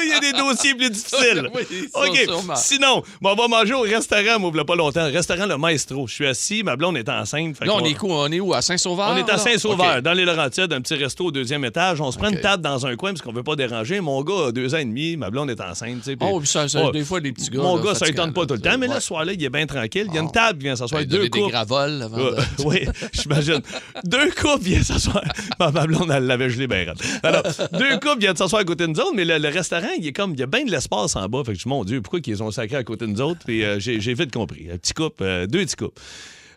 Il 0.04 0.10
y 0.10 0.14
a 0.14 0.20
des 0.20 0.34
dossiers 0.34 0.76
plus 0.76 0.90
difficiles. 0.90 1.50
Oui, 1.54 1.62
OK. 1.94 2.18
sûrement. 2.26 2.56
Sinon, 2.56 3.04
bon, 3.22 3.32
on 3.32 3.36
va 3.36 3.48
manger 3.48 3.74
au 3.74 3.82
restaurant, 3.82 4.52
pas 4.52 4.76
longtemps. 4.76 5.01
Restaurant 5.10 5.46
Le 5.46 5.58
Maestro. 5.58 6.08
Je 6.08 6.14
suis 6.14 6.28
assis, 6.28 6.64
ma 6.64 6.76
blonde 6.76 6.98
est 6.98 7.10
enceinte. 7.10 7.58
Là, 7.66 7.74
on 7.76 7.84
est, 7.86 8.02
où, 8.02 8.12
on 8.12 8.32
est 8.32 8.40
où? 8.40 8.54
À 8.54 8.62
Saint-Sauveur? 8.62 9.12
on 9.14 9.18
est 9.18 9.30
à? 9.30 9.38
Saint-Sauveur, 9.38 10.02
dans 10.02 10.14
les 10.14 10.26
Laurentides, 10.26 10.72
un 10.74 10.82
petit 10.82 10.96
resto 10.96 11.26
au 11.26 11.32
deuxième 11.32 11.64
étage. 11.66 12.00
On 12.02 12.12
se 12.12 12.18
prend 12.18 12.30
une 12.30 12.40
table 12.40 12.64
dans 12.64 12.86
un 12.86 12.96
coin 12.96 13.12
parce 13.12 13.22
qu'on 13.22 13.32
veut 13.34 13.44
pas 13.44 13.56
déranger. 13.56 14.00
Mon 14.02 14.22
gars 14.24 14.48
a 14.48 14.52
deux 14.52 14.74
ans 14.76 14.80
et 14.80 14.86
demi, 14.86 15.18
ma 15.18 15.30
blonde 15.30 15.50
est 15.50 15.62
enceinte. 15.62 16.10
Oh, 16.22 16.40
puis 16.40 16.48
ça, 16.48 16.68
ça, 16.68 16.86
Ouais. 16.86 16.92
des 16.92 17.04
fois, 17.04 17.20
des 17.20 17.32
petits 17.32 17.50
gars. 17.50 17.62
Mon 17.62 17.78
là, 17.78 17.84
gars, 17.84 17.96
ça 17.96 18.08
ne 18.08 18.12
tente 18.14 18.34
pas 18.34 18.46
tout 18.46 18.54
le 18.56 18.62
temps, 18.62 18.78
mais 18.78 18.88
là, 18.88 19.00
ce 19.00 19.08
soir-là, 19.08 19.34
il 19.34 19.44
est 19.44 19.50
bien 19.50 19.66
tranquille. 19.66 20.06
Il 20.10 20.14
y 20.16 20.18
a 20.18 20.22
une 20.22 20.28
Oh. 20.28 20.32
table 20.34 20.60
qui 20.60 20.66
vient 20.66 20.76
s'asseoir. 20.76 21.02
Ben, 21.02 21.08
deux 21.08 21.24
des 21.24 21.30
couples. 21.30 21.52
gravoles 21.52 22.02
avant 22.04 22.18
Euh, 22.18 22.36
de... 22.36 22.64
oui, 22.66 22.86
j'imagine. 23.14 23.62
Deux 24.04 24.30
couples 24.32 24.64
viennent 24.64 24.84
s'asseoir. 24.84 25.24
Ma 25.60 25.72
blonde, 25.72 26.12
elle 26.14 26.26
l'avait 26.26 26.50
gelé 26.50 26.68
bien. 26.68 26.86
Alors, 27.24 27.44
deux 27.74 27.98
couples 28.00 28.20
viennent 28.20 28.36
s'asseoir 28.36 28.62
à 28.62 28.66
côté 28.66 28.84
de 28.86 28.90
nous 28.92 29.00
autres, 29.00 29.14
mais 29.16 29.26
le, 29.26 29.48
restaurant, 29.50 29.88
il 29.98 30.06
est 30.08 30.14
comme, 30.14 30.34
il 30.34 30.40
y 30.40 30.44
a 30.44 30.48
bien 30.48 30.64
de 30.66 30.72
l'espace 30.72 31.16
en 31.16 31.28
bas. 31.28 31.44
Fait 31.46 31.54
que 31.54 31.58
je 31.60 31.64
dis, 31.64 31.70
mon 31.70 31.84
Dieu, 31.84 32.02
pourquoi 32.02 32.20
ils 32.26 32.44
ont 32.44 32.52
sacré 32.52 32.78
à 32.78 32.84
côté 32.84 33.06
de 33.06 33.12
nous 33.12 33.22
autres? 33.22 33.40
Puis 33.46 33.64
euh, 33.64 33.80
j'ai 33.80 34.14
vite 34.14 34.32
compris. 34.34 34.68
Petit 34.82 34.94
couple, 34.94 35.24
euh, 35.24 35.48
deux 35.48 35.60
petits 35.66 35.76
couples. 35.76 36.02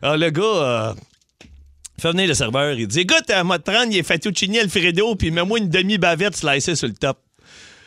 Alors, 0.03 0.17
le 0.17 0.31
gars, 0.31 0.43
euh, 0.43 0.95
fait 2.01 2.11
venir 2.13 2.27
le 2.29 2.35
serveur, 2.35 2.73
il 2.75 2.87
dit, 2.87 3.01
écoute, 3.01 3.29
à 3.31 3.45
moi 3.45 3.59
de 3.59 3.63
prendre, 3.63 3.91
il 3.91 3.99
est 3.99 4.03
fettuccine 4.03 4.57
Alfredo, 4.57 5.15
puis 5.15 5.31
mets-moi 5.31 5.59
une 5.59 5.69
demi-bavette 5.69 6.37
slicée 6.37 6.75
sur 6.77 6.89
le 6.89 6.95
top. 6.95 7.19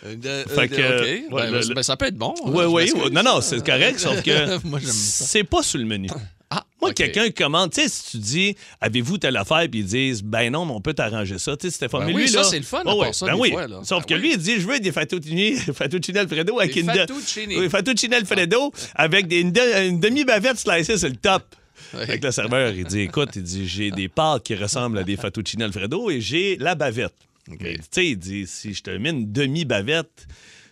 De- 0.06 0.46
Fait 0.48 0.70
que, 0.70 0.76
OK. 0.76 1.34
ouais, 1.34 1.52
Ben, 1.52 1.60
le- 1.68 1.74
ben, 1.74 1.84
ça 1.84 1.98
peut 1.98 2.06
être 2.06 2.16
bon. 2.18 2.34
Oui, 2.46 2.88
Je 2.88 2.94
oui. 2.94 3.12
Non, 3.12 3.24
non, 3.24 3.42
c'est 3.42 3.66
correct, 3.66 4.00
sauf 4.00 4.22
que 4.22 4.32
c'est 4.84 5.44
pas 5.44 5.64
sur 5.64 5.80
le 5.80 5.86
menu. 5.86 6.08
Ah, 6.50 6.66
Moi, 6.82 6.94
quelqu'un 6.94 7.30
commande, 7.32 7.72
tu 7.74 7.82
sais, 7.82 7.90
si 7.90 8.12
tu 8.12 8.18
dis, 8.20 8.56
avez-vous 8.80 9.18
telle 9.18 9.36
affaire, 9.36 9.68
puis 9.70 9.82
ils 9.82 9.86
disent, 9.86 10.24
ben 10.24 10.50
non, 10.50 10.66
mais 10.66 10.72
on 10.72 10.80
peut 10.80 10.94
t'arranger 10.94 11.40
ça. 11.40 11.58
Tu 11.58 11.68
sais, 11.68 11.72
c'était 11.74 11.90
formule. 11.90 12.16
oui, 12.16 12.22
lui, 12.22 12.30
ça, 12.30 12.44
c'est 12.46 12.58
le 12.58 12.64
fun, 12.64 12.84
Oh, 12.86 13.02
ouais, 13.02 13.12
ça, 13.12 13.26
ben 13.26 13.34
des 13.36 13.40
oui. 13.42 13.52
fois, 13.52 13.68
là. 13.68 13.80
Sauf 13.84 14.04
Ben 14.04 14.08
que 14.08 14.14
oui. 14.14 14.22
lui, 14.22 14.32
il 14.34 14.38
dit, 14.38 14.62
je 14.62 14.66
veux 14.68 14.80
des 14.80 14.94
fettuccini, 14.94 15.56
Alfredo 16.18 16.60
avec 16.60 16.74
Des 16.74 16.80
une. 16.82 16.90
fettuccini. 16.92 17.58
Oui, 17.60 17.68
Alfredo 18.14 18.74
avec 18.96 19.28
des, 19.28 19.42
une, 19.42 19.52
de- 19.52 19.88
une 19.90 20.00
demi-bavette 20.00 20.58
slicée 20.58 20.98
sur 20.98 21.10
le 21.10 21.18
top. 21.18 21.44
Avec 21.94 22.24
le 22.24 22.32
serveur, 22.32 22.72
il 22.74 22.86
dit, 22.86 23.02
écoute, 23.02 23.30
il 23.36 23.44
dit, 23.44 23.68
j'ai 23.68 23.92
des 23.92 24.08
pâtes 24.08 24.44
qui 24.44 24.56
ressemblent 24.56 24.98
à 25.00 25.04
des 25.04 25.18
fettuccine 25.18 25.62
Alfredo 25.64 26.10
et 26.10 26.22
j'ai 26.22 26.56
la 26.58 26.76
bavette. 26.76 27.14
Tu 27.60 27.78
sais, 27.92 28.08
il 28.08 28.18
dit, 28.18 28.48
si 28.48 28.74
je 28.74 28.84
te 28.84 28.90
mets 28.92 29.10
une 29.12 29.32
demi-bavette 29.32 30.28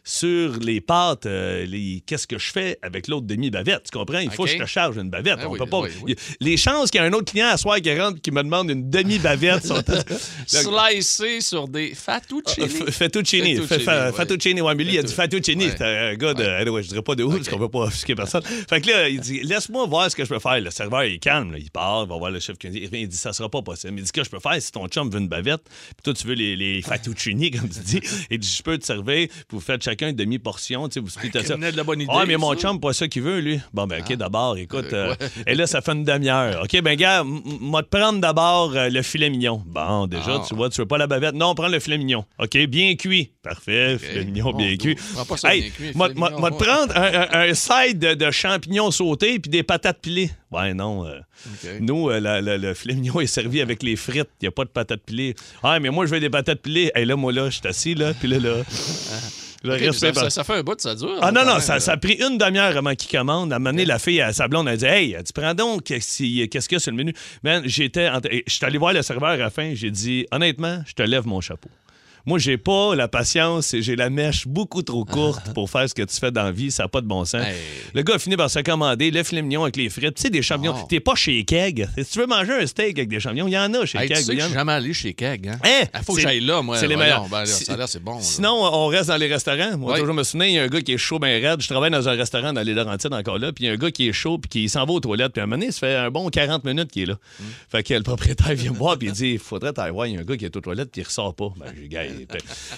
sur 0.08 0.58
les 0.60 0.80
pâtes, 0.82 1.26
euh, 1.26 1.66
les- 1.66 2.02
qu'est-ce 2.06 2.28
que 2.28 2.38
je 2.38 2.52
fais 2.52 2.78
avec 2.84 3.08
l'autre 3.08 3.26
demi-bavette? 3.26 3.84
Tu 3.92 3.98
comprends? 3.98 4.20
Il 4.20 4.30
faut 4.32 4.44
que 4.46 4.52
je 4.52 4.58
te 4.58 4.66
charge 4.66 4.98
une 4.98 5.10
bavette. 5.10 5.40
Ah 5.42 5.48
On 5.50 5.52
oui, 5.52 5.60
peut 5.60 5.66
pas... 5.66 5.80
oui, 5.82 5.90
oui. 6.04 6.16
Les 6.40 6.56
chances 6.58 6.92
qu'il 6.92 7.02
y 7.02 7.04
ait 7.04 7.08
un 7.08 7.14
autre 7.14 7.32
client 7.32 7.48
à 7.48 7.58
soir 7.58 7.82
qui 7.82 8.00
rentre 8.00 8.22
qui 8.22 8.32
me 8.32 8.44
demande 8.44 8.70
une 8.70 8.90
demi-bavette 8.90 9.66
sont... 9.66 9.82
Slicé 10.48 11.42
sur 11.42 11.68
des 11.68 11.94
fettuccini. 11.96 12.68
F- 12.68 12.92
Fettuccini. 12.92 13.58
Fettuccini, 13.68 14.62
ouais. 14.62 14.76
Mais 14.76 14.84
il 14.86 15.00
a 15.00 15.04
dit 15.04 15.14
Fettuccini. 15.14 15.70
C'était 15.70 15.84
un 15.84 16.14
gars 16.16 16.34
de. 16.34 16.44
anyway, 16.44 16.84
je 16.84 16.90
dirais 16.90 17.02
pas 17.02 17.16
de 17.16 17.24
où, 17.24 17.32
parce 17.32 17.50
qu'on 17.50 17.58
veut 17.58 17.70
pas 17.70 17.80
offusquer 17.80 18.16
personne. 18.16 18.44
Fait 18.44 18.82
que 18.82 18.90
là, 18.90 19.10
il 19.10 19.20
dit 19.20 19.42
Laisse-moi 19.42 19.86
voir 19.88 20.10
ce 20.12 20.16
que 20.16 20.24
je 20.24 20.30
peux 20.30 20.40
faire. 20.40 20.60
Le 20.62 20.70
serveur, 20.72 21.04
il 21.04 21.16
est 21.16 21.20
calme. 21.20 21.52
là. 21.52 21.58
Il 21.58 21.72
part, 21.72 22.04
il 22.06 22.10
va 22.10 22.18
voir 22.18 22.32
le 22.32 22.40
chef 22.40 22.58
cuisinier. 22.58 22.90
Il 22.92 23.08
dit 23.08 23.18
Ça 23.18 23.34
sera 23.34 23.50
pas 23.50 23.62
possible. 23.62 23.94
Il 23.98 24.02
dit 24.02 24.08
Ce 24.08 24.14
que 24.14 24.24
je 24.24 24.30
peux 24.30 24.40
faire, 24.40 24.62
si 24.62 24.72
ton 24.72 24.88
chum 24.88 25.10
veut 25.10 25.20
une 25.20 25.28
bavette, 25.28 25.64
puis 25.64 26.04
toi, 26.04 26.14
tu 26.14 26.28
veux 26.28 26.36
les, 26.36 26.56
les 26.56 26.82
Fettuccini, 26.82 27.52
comme 27.58 27.70
tu 27.70 27.80
dis, 27.80 28.02
il 28.30 28.38
dit 28.40 28.56
Je 28.58 28.62
peux 28.64 28.78
te 28.78 28.86
servir, 28.86 29.28
vous 29.50 29.60
faites 29.60 29.84
chacun 29.84 29.95
une 30.02 30.16
demi-portion. 30.16 30.88
Tu 30.90 30.94
sais, 30.96 31.00
vous 31.00 31.10
splittez 31.10 31.44
ça. 31.44 31.56
de 31.58 31.76
la 31.78 31.84
bonne 31.84 32.02
idée, 32.02 32.12
Ah, 32.14 32.24
mais 32.28 32.38
mon 32.38 32.54
ça. 32.54 32.60
chum, 32.60 32.80
pas 32.80 32.94
ça 32.94 33.08
qu'il 33.08 33.22
veut, 33.24 33.40
lui. 33.40 33.60
Bon, 33.74 33.88
ben, 33.88 34.02
OK, 34.02 34.14
d'abord, 34.16 34.58
écoute. 34.58 34.92
euh, 34.94 35.16
et 35.48 35.56
là, 35.56 35.68
ça 35.68 35.82
fait 35.82 35.92
une 35.94 36.04
demi-heure. 36.04 36.64
OK, 36.64 36.82
ben, 36.82 36.96
gars, 36.96 37.24
moi, 37.24 37.84
te 37.84 37.90
prendre 37.90 38.20
d'abord 38.20 38.74
euh, 38.76 38.90
le 38.90 39.02
filet 39.02 39.30
mignon. 39.30 39.62
Bon, 39.66 40.08
déjà, 40.08 40.40
Ah. 40.42 40.46
tu 40.48 40.56
vois, 40.56 40.70
tu 40.70 40.82
veux 40.82 40.88
pas 40.88 40.98
la 40.98 41.08
bavette. 41.08 41.36
Non, 41.36 41.56
prends 41.56 41.68
le 41.68 41.80
filet 41.80 41.98
mignon. 41.98 42.26
OK, 42.40 42.58
bien 42.68 42.96
cuit. 42.96 43.32
Parfait, 43.42 43.98
filet 44.00 44.26
mignon, 44.26 44.52
Bon, 44.52 44.58
bien 44.58 44.76
cuit. 44.78 44.96
cuit, 44.96 45.92
moi, 45.96 46.10
te 46.10 46.64
prendre 46.64 46.96
un, 46.98 47.22
un- 47.32 47.50
un 47.50 47.54
side 47.54 48.00
de, 48.00 48.14
de 48.16 48.32
champignons 48.32 48.92
sautés 48.92 49.40
puis 49.40 49.50
des 49.52 49.64
patates 49.64 50.00
pilées. 50.02 50.32
Ouais, 50.52 50.74
non. 50.74 51.06
euh. 51.06 51.20
Nous, 51.82 52.10
euh, 52.10 52.20
la- 52.20 52.42
la- 52.42 52.58
le 52.58 52.74
filet 52.74 52.96
mignon 52.96 53.20
est 53.20 53.28
servi 53.28 53.62
avec 53.62 53.84
les 53.84 53.96
frites. 53.96 54.30
Il 54.42 54.46
n'y 54.46 54.48
a 54.48 54.52
pas 54.52 54.64
de 54.64 54.70
patates 54.70 55.02
pilées. 55.06 55.36
Ah, 55.62 55.80
mais 55.80 55.90
moi, 55.90 56.06
je 56.06 56.12
veux 56.12 56.20
des 56.20 56.30
patates 56.30 56.62
pilées. 56.62 56.92
Et 56.96 57.06
là, 57.06 57.16
moi, 57.16 57.32
là, 57.34 57.50
je 57.50 57.58
suis 57.60 57.68
assis, 57.68 57.94
là, 57.94 58.14
puis 58.14 58.28
là, 58.30 58.40
là. 58.40 58.56
Le 59.66 59.76
OK, 59.76 59.80
respect 59.80 60.30
ça, 60.30 60.44
fait 60.44 60.54
un 60.54 60.64
bout, 60.64 60.80
ça 60.80 60.96
dure. 60.96 61.18
ah 61.22 61.32
non, 61.32 61.42
quand 61.42 61.56
non, 61.56 61.60
ça, 61.60 61.80
ça 61.80 61.94
a 61.94 61.98
pris 61.98 62.14
une 62.14 62.38
demi-heure 62.38 62.78
avant 62.78 62.94
qu'il 62.96 63.18
commande. 63.18 63.52
À 63.52 63.58
un 63.58 63.60
moment 63.60 63.72
donné, 63.72 63.86
la 63.86 64.00
fille, 64.00 64.22
à 64.22 64.32
sa 64.34 64.48
blonde, 64.48 64.68
elle 64.68 64.78
dit 64.78 64.86
Hey, 64.86 65.18
dit, 65.24 65.34
prends 65.34 65.54
donc, 65.54 65.84
qu'est-ce 65.84 66.18
qu'il 66.18 66.32
y 66.38 66.76
a 66.76 66.80
sur 66.80 66.92
le 66.92 66.98
menu? 66.98 67.14
Man, 67.44 67.64
j'étais. 67.66 68.10
Je 68.48 68.54
suis 68.54 68.66
allé 68.66 68.78
voir 68.78 68.94
le 68.94 69.02
serveur 69.02 69.30
à 69.30 69.38
la 69.38 69.50
fin, 69.50 69.74
j'ai 69.74 69.92
dit 69.92 70.26
Honnêtement, 70.32 70.84
je 70.86 70.94
te 70.94 71.04
lève 71.04 71.26
mon 71.28 71.42
chapeau. 71.42 71.70
Moi, 72.26 72.40
j'ai 72.40 72.58
pas 72.58 72.96
la 72.96 73.08
patience 73.08 73.74
et 73.74 73.82
j'ai 73.82 73.96
la 73.96 74.10
mèche 74.10 74.48
beaucoup 74.48 74.82
trop 74.82 75.06
courte 75.06 75.54
pour 75.54 75.70
faire 75.70 75.88
ce 75.88 75.94
que 75.94 76.02
tu 76.02 76.16
fais 76.16 76.32
dans 76.32 76.44
la 76.44 76.52
vie. 76.52 76.72
Ça 76.72 76.84
n'a 76.84 76.90
pas 76.90 77.02
de 77.02 77.06
bon 77.08 77.24
sens. 77.26 77.46
Hey. 77.46 77.56
Le 77.94 78.02
gars 78.02 78.16
a 78.16 78.20
fini 78.20 78.36
par 78.36 78.50
se 78.50 78.60
commander 78.60 79.12
le 79.12 79.22
filet 79.24 79.42
mignon 79.44 79.64
avec 79.64 79.76
les 79.76 79.90
frites. 79.90 80.16
Tu 80.16 80.24
sais, 80.24 80.30
des 80.30 80.42
champignons. 80.42 80.76
Oh. 80.76 80.86
T'es 80.90 81.00
pas 81.00 81.14
chez 81.16 81.44
Keg. 81.46 81.88
Si 81.98 82.06
tu 82.06 82.20
veux 82.20 82.26
manger 82.28 82.54
un 82.54 82.66
steak 82.66 82.98
avec 82.98 83.10
des 83.10 83.20
champignons, 83.20 83.48
il 83.48 83.54
y 83.54 83.58
en 83.58 83.72
a 83.76 83.86
chez 83.86 84.00
Hey, 84.00 84.08
tu 84.08 84.14
Keg. 84.16 84.24
sais 84.24 84.26
que 84.28 84.32
il 84.34 84.38
y 84.38 84.42
je 84.42 84.46
suis 84.46 84.54
jamais 84.56 84.72
allé 84.72 84.94
chez 84.94 85.14
Keg. 85.14 85.48
Hein? 85.50 85.60
Hein? 85.64 85.86
Il 86.00 86.04
faut 86.04 86.16
que 86.16 86.22
j'aille 86.22 86.40
là, 86.42 86.62
moi. 86.62 86.78
c'est 86.78 86.88
les 86.88 86.96
meilleurs. 86.96 87.28
ben 87.30 87.46
c'est 87.46 88.04
bon. 88.04 88.16
là. 88.16 88.22
Sinon, 88.22 88.54
on 88.74 88.88
reste 88.88 89.10
dans 89.10 89.18
les 89.18 89.28
restaurants. 89.28 89.78
Moi, 89.78 89.94
Ouais. 89.94 90.00
toujours 90.00 90.16
me 90.16 90.24
souviens, 90.24 90.48
il 90.48 90.54
y 90.54 90.60
a 90.60 90.64
un 90.64 90.68
gars 90.68 90.82
qui 90.82 90.94
est 90.94 90.98
chaud, 90.98 91.20
ben 91.20 91.42
raide. 91.44 91.62
Je 91.62 91.68
travaille 91.68 91.92
dans 91.92 92.10
un 92.10 92.14
restaurant 92.16 92.54
dans 92.54 92.62
les 92.64 92.74
Laurentides 92.74 93.14
encore 93.14 93.38
là. 93.38 93.54
Puis 93.54 93.66
il 93.66 93.68
y 93.68 93.70
a 93.70 93.74
un 93.74 93.78
gars 93.78 93.92
qui 93.92 94.08
est 94.10 94.14
chaud, 94.14 94.38
puis 94.40 94.50
qui 94.50 94.70
s'en 94.70 94.84
va 94.86 94.94
aux 94.94 95.00
toilettes. 95.00 95.32
Puis 95.34 95.42
à 95.42 95.44
un 95.44 95.48
moment 95.48 95.60
donné, 95.60 95.72
ça 95.72 95.80
fait 95.82 95.96
un 95.96 96.10
bon 96.10 96.28
40 96.30 96.64
minutes 96.66 96.92
qu'il 96.92 97.04
est 97.04 97.06
là. 97.06 97.14
Mm. 97.40 97.44
Fait 97.70 97.84
que 97.84 97.94
le 97.94 98.02
propriétaire 98.04 98.54
vient 98.56 98.72
me 98.72 98.78
voir, 98.78 98.98
puis 98.98 99.10
il 99.10 99.14
dit 99.14 99.32
il 99.34 99.40
faudrait 99.40 99.74
t'aller 99.74 99.92
voir, 99.92 100.08
il 100.08 100.16
y 100.16 100.18
a 100.18 100.22
un 100.22 100.24
gars 100.24 100.36
qui 100.38 100.46
est 100.46 100.56
aux 100.56 100.62
toilettes, 100.62 100.90
puis 100.92 101.02
il 101.02 101.06
ressort 101.06 101.36
pas. 101.36 101.54
Ben, 101.58 101.68
j'ai. 101.92 102.15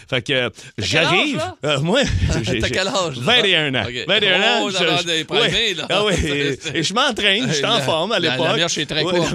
Fait 0.10 0.22
que 0.22 0.34
euh, 0.34 0.50
j'arrive. 0.78 1.42
euh, 1.64 1.80
moi, 1.82 2.02
j'ai- 2.44 2.60
T'as 2.60 2.68
j'ai- 2.68 2.74
quel 2.74 2.88
âge, 2.88 3.18
là? 3.18 3.22
21 3.24 3.76
ans. 3.76 3.84
OK. 3.88 4.06
21 4.08 4.40
ans. 4.42 4.62
Oh, 4.64 4.70
je- 4.72 5.06
des 5.06 5.26
ouais. 5.30 5.74
là. 5.74 5.86
Ah 5.90 6.06
oui, 6.06 6.14
et, 6.26 6.78
et 6.80 6.84
je 6.84 6.94
m'entraîne, 6.94 7.48
je 7.48 7.54
suis 7.54 7.66
en 7.66 7.76
La- 7.78 7.82
forme 7.82 8.12
à 8.12 8.20
la- 8.20 8.32
l'époque. 8.32 8.58
la 8.58 8.66
est 8.66 8.86
très 8.86 9.04
courte, 9.04 9.34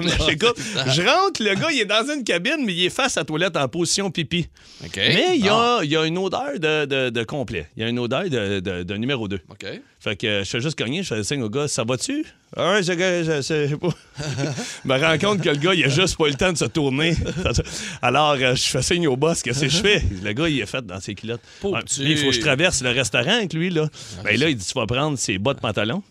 la. 0.75 0.91
Je 0.93 1.01
rentre, 1.01 1.41
le 1.43 1.55
gars, 1.55 1.67
il 1.71 1.81
est 1.81 1.85
dans 1.85 2.05
une 2.13 2.23
cabine, 2.23 2.63
mais 2.65 2.73
il 2.73 2.85
est 2.85 2.89
face 2.89 3.17
à 3.17 3.21
la 3.21 3.25
toilette 3.25 3.55
en 3.57 3.67
position 3.67 4.11
pipi. 4.11 4.47
Mais 4.95 5.35
il 5.37 5.45
y, 5.45 5.49
Ah, 5.49 5.77
a, 5.79 5.83
il 5.83 5.89
y 5.91 5.95
a 5.97 6.05
une 6.05 6.17
odeur 6.17 6.59
de, 6.59 6.85
de- 6.85 7.09
de 7.09 7.23
complet. 7.23 7.67
Il 7.77 7.83
y 7.83 7.85
a 7.85 7.89
une 7.89 7.99
odeur 7.99 8.23
de, 8.29 8.59
de- 8.59 8.93
numéro 8.97 9.27
2. 9.27 9.39
OK. 9.49 9.65
Fait 9.99 10.15
que 10.15 10.27
euh, 10.27 10.43
je 10.43 10.49
fais 10.49 10.61
juste 10.61 10.77
cogner, 10.77 11.03
je 11.03 11.07
fais 11.09 11.15
le 11.15 11.23
signe 11.23 11.41
au 11.41 11.49
gars, 11.49 11.67
ça 11.67 11.83
va-tu? 11.83 12.25
Ah 12.55 12.73
ouais, 12.73 12.83
ce 12.83 12.91
gars, 12.91 13.23
je 13.23 13.41
sais 13.41 13.69
pas. 13.77 13.89
je 14.19 14.87
me 14.87 14.99
rends 14.99 15.17
compte 15.17 15.41
que 15.41 15.49
le 15.49 15.55
gars, 15.55 15.73
il 15.73 15.83
a 15.83 15.89
juste 15.89 16.17
pas 16.17 16.25
eu 16.27 16.31
le 16.31 16.35
temps 16.35 16.51
de 16.51 16.57
se 16.57 16.65
tourner. 16.65 17.15
Alors, 18.01 18.33
euh, 18.33 18.53
je 18.55 18.63
fais 18.63 18.81
signe 18.81 19.07
au 19.07 19.15
boss, 19.15 19.41
qu'est-ce 19.41 19.61
que 19.61 19.69
je 19.69 19.77
fais? 19.77 20.03
Le 20.23 20.33
gars, 20.33 20.47
il 20.47 20.59
est 20.59 20.65
fait 20.67 20.85
dans 20.85 20.99
ses 20.99 21.15
culottes. 21.15 21.41
Il 21.97 22.17
faut 22.17 22.27
que 22.27 22.35
je 22.35 22.41
traverse 22.41 22.81
le 22.83 22.91
restaurant 22.91 23.37
avec 23.37 23.53
lui, 23.53 23.69
là. 23.71 23.87
Ben 24.23 24.37
là, 24.39 24.49
il 24.49 24.55
dit, 24.55 24.65
tu 24.65 24.73
vas 24.77 24.85
prendre 24.85 25.17
ses 25.17 25.39
bas 25.39 25.53
de 25.55 25.59
pantalon, 25.59 26.03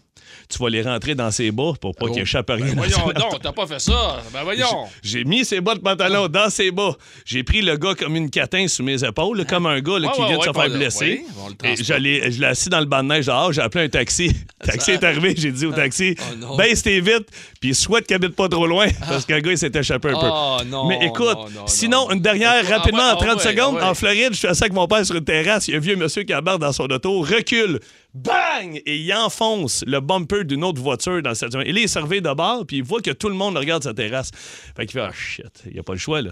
tu 0.48 0.58
vas 0.62 0.68
les 0.70 0.82
rentrer 0.82 1.14
dans 1.14 1.30
ses 1.30 1.50
bas 1.50 1.72
pour 1.80 1.94
pas 1.94 2.06
Oh. 2.08 2.12
qu'il 2.12 2.22
échappe 2.22 2.48
à 2.50 2.54
rien. 2.54 2.66
Ben 2.66 2.74
dans 2.74 2.82
voyons 2.82 3.12
donc, 3.30 3.42
t'as 3.42 3.52
pas 3.52 3.66
fait 3.66 3.78
ça. 3.80 4.22
Ben 4.32 4.42
voyons. 4.42 4.86
J'ai 5.02 5.24
mis 5.24 5.44
ses 5.44 5.60
bas 5.60 5.74
de 5.74 5.80
pantalon 5.80 6.28
dans 6.28 6.50
ses 6.50 6.70
bas. 6.70 6.96
J'ai 7.24 7.42
pris 7.42 7.62
le 7.62 7.76
gars 7.76 7.94
comme 7.94 8.16
une 8.16 8.30
catin 8.30 8.66
sous 8.68 8.82
mes 8.82 9.02
épaules, 9.04 9.44
comme 9.46 9.66
un 9.66 9.80
gars 9.80 9.98
là, 9.98 10.08
Ouais, 10.08 10.14
qui 10.14 10.20
ouais, 10.22 10.28
vient 10.28 10.38
de 10.38 10.42
se 10.44 10.52
faire 10.52 10.68
le- 10.68 10.78
blesser. 10.78 11.22
le 11.62 11.68
Et 11.68 11.76
je 11.76 11.94
l'ai 11.94 12.44
assis 12.46 12.68
dans 12.68 12.80
le 12.80 12.86
banc 12.86 13.02
de 13.02 13.08
neige 13.08 13.26
dehors, 13.26 13.52
j'ai 13.52 13.62
appelé 13.62 13.84
un 13.84 13.88
taxi. 13.88 14.28
Le 14.60 14.66
taxi 14.72 14.90
est 14.92 15.04
arrivé, 15.04 15.34
j'ai 15.36 15.50
dit 15.52 15.66
au 15.66 15.72
taxi 15.72 16.14
Oh 16.20 16.36
non. 16.36 16.56
baisse 16.56 16.82
tes 16.82 17.00
vite, 17.00 17.28
puis 17.60 17.74
souhaite 17.74 18.06
qu'il 18.06 18.16
habite 18.16 18.34
pas 18.36 18.48
trop 18.48 18.66
loin, 18.66 18.86
parce 19.08 19.24
qu'un 19.24 19.40
gars 19.40 19.52
il 19.52 19.58
s'est 19.58 19.70
échappé 19.74 20.08
un 20.10 20.12
peu. 20.20 20.26
Oh 20.30 20.58
non. 20.66 20.86
Mais 20.88 20.98
écoute, 21.06 21.36
non, 21.36 21.48
non, 21.50 21.66
sinon, 21.66 22.08
non. 22.08 22.14
une 22.14 22.20
dernière, 22.20 22.58
Écoute, 22.60 22.70
rapidement, 22.74 23.02
ah 23.04 23.16
en 23.16 23.20
ouais, 23.20 23.26
30 23.26 23.38
ah 23.40 23.48
secondes, 23.48 23.78
ah 23.80 23.90
en 23.90 23.94
Floride, 23.94 24.28
je 24.32 24.38
suis 24.38 24.48
assis 24.48 24.62
avec 24.64 24.72
mon 24.74 24.86
père 24.86 25.04
sur 25.06 25.16
une 25.16 25.24
terrasse, 25.24 25.68
il 25.68 25.72
y 25.72 25.74
a 25.74 25.76
un 25.78 25.80
vieux 25.80 25.96
monsieur 25.96 26.22
qui 26.22 26.34
embarque 26.34 26.60
dans 26.60 26.72
son 26.72 26.84
auto, 26.90 27.20
recule, 27.20 27.80
bang! 28.14 28.80
Et 28.86 28.98
il 28.98 29.12
enfonce 29.14 29.82
le 29.86 30.00
bumper 30.00 30.44
d'une 30.44 30.64
autre 30.64 30.80
voiture 30.80 31.22
dans 31.22 31.30
le 31.30 31.34
stationnement. 31.34 31.66
Et 31.68 31.72
là, 31.72 31.80
il 31.80 31.84
est 31.84 31.88
servi 31.88 32.20
de 32.20 32.32
bord, 32.32 32.64
puis 32.66 32.78
il 32.78 32.82
voit 32.82 33.00
que 33.00 33.10
tout 33.10 33.28
le 33.28 33.34
monde 33.34 33.56
regarde 33.56 33.82
sa 33.82 33.94
terrasse. 33.94 34.30
Fait 34.76 34.86
qu'il 34.86 34.92
fait, 35.00 35.06
ah 35.06 35.12
shit, 35.14 35.46
il 35.66 35.72
n'y 35.72 35.78
a 35.78 35.82
pas 35.82 35.92
le 35.92 35.98
choix, 35.98 36.22
là. 36.22 36.30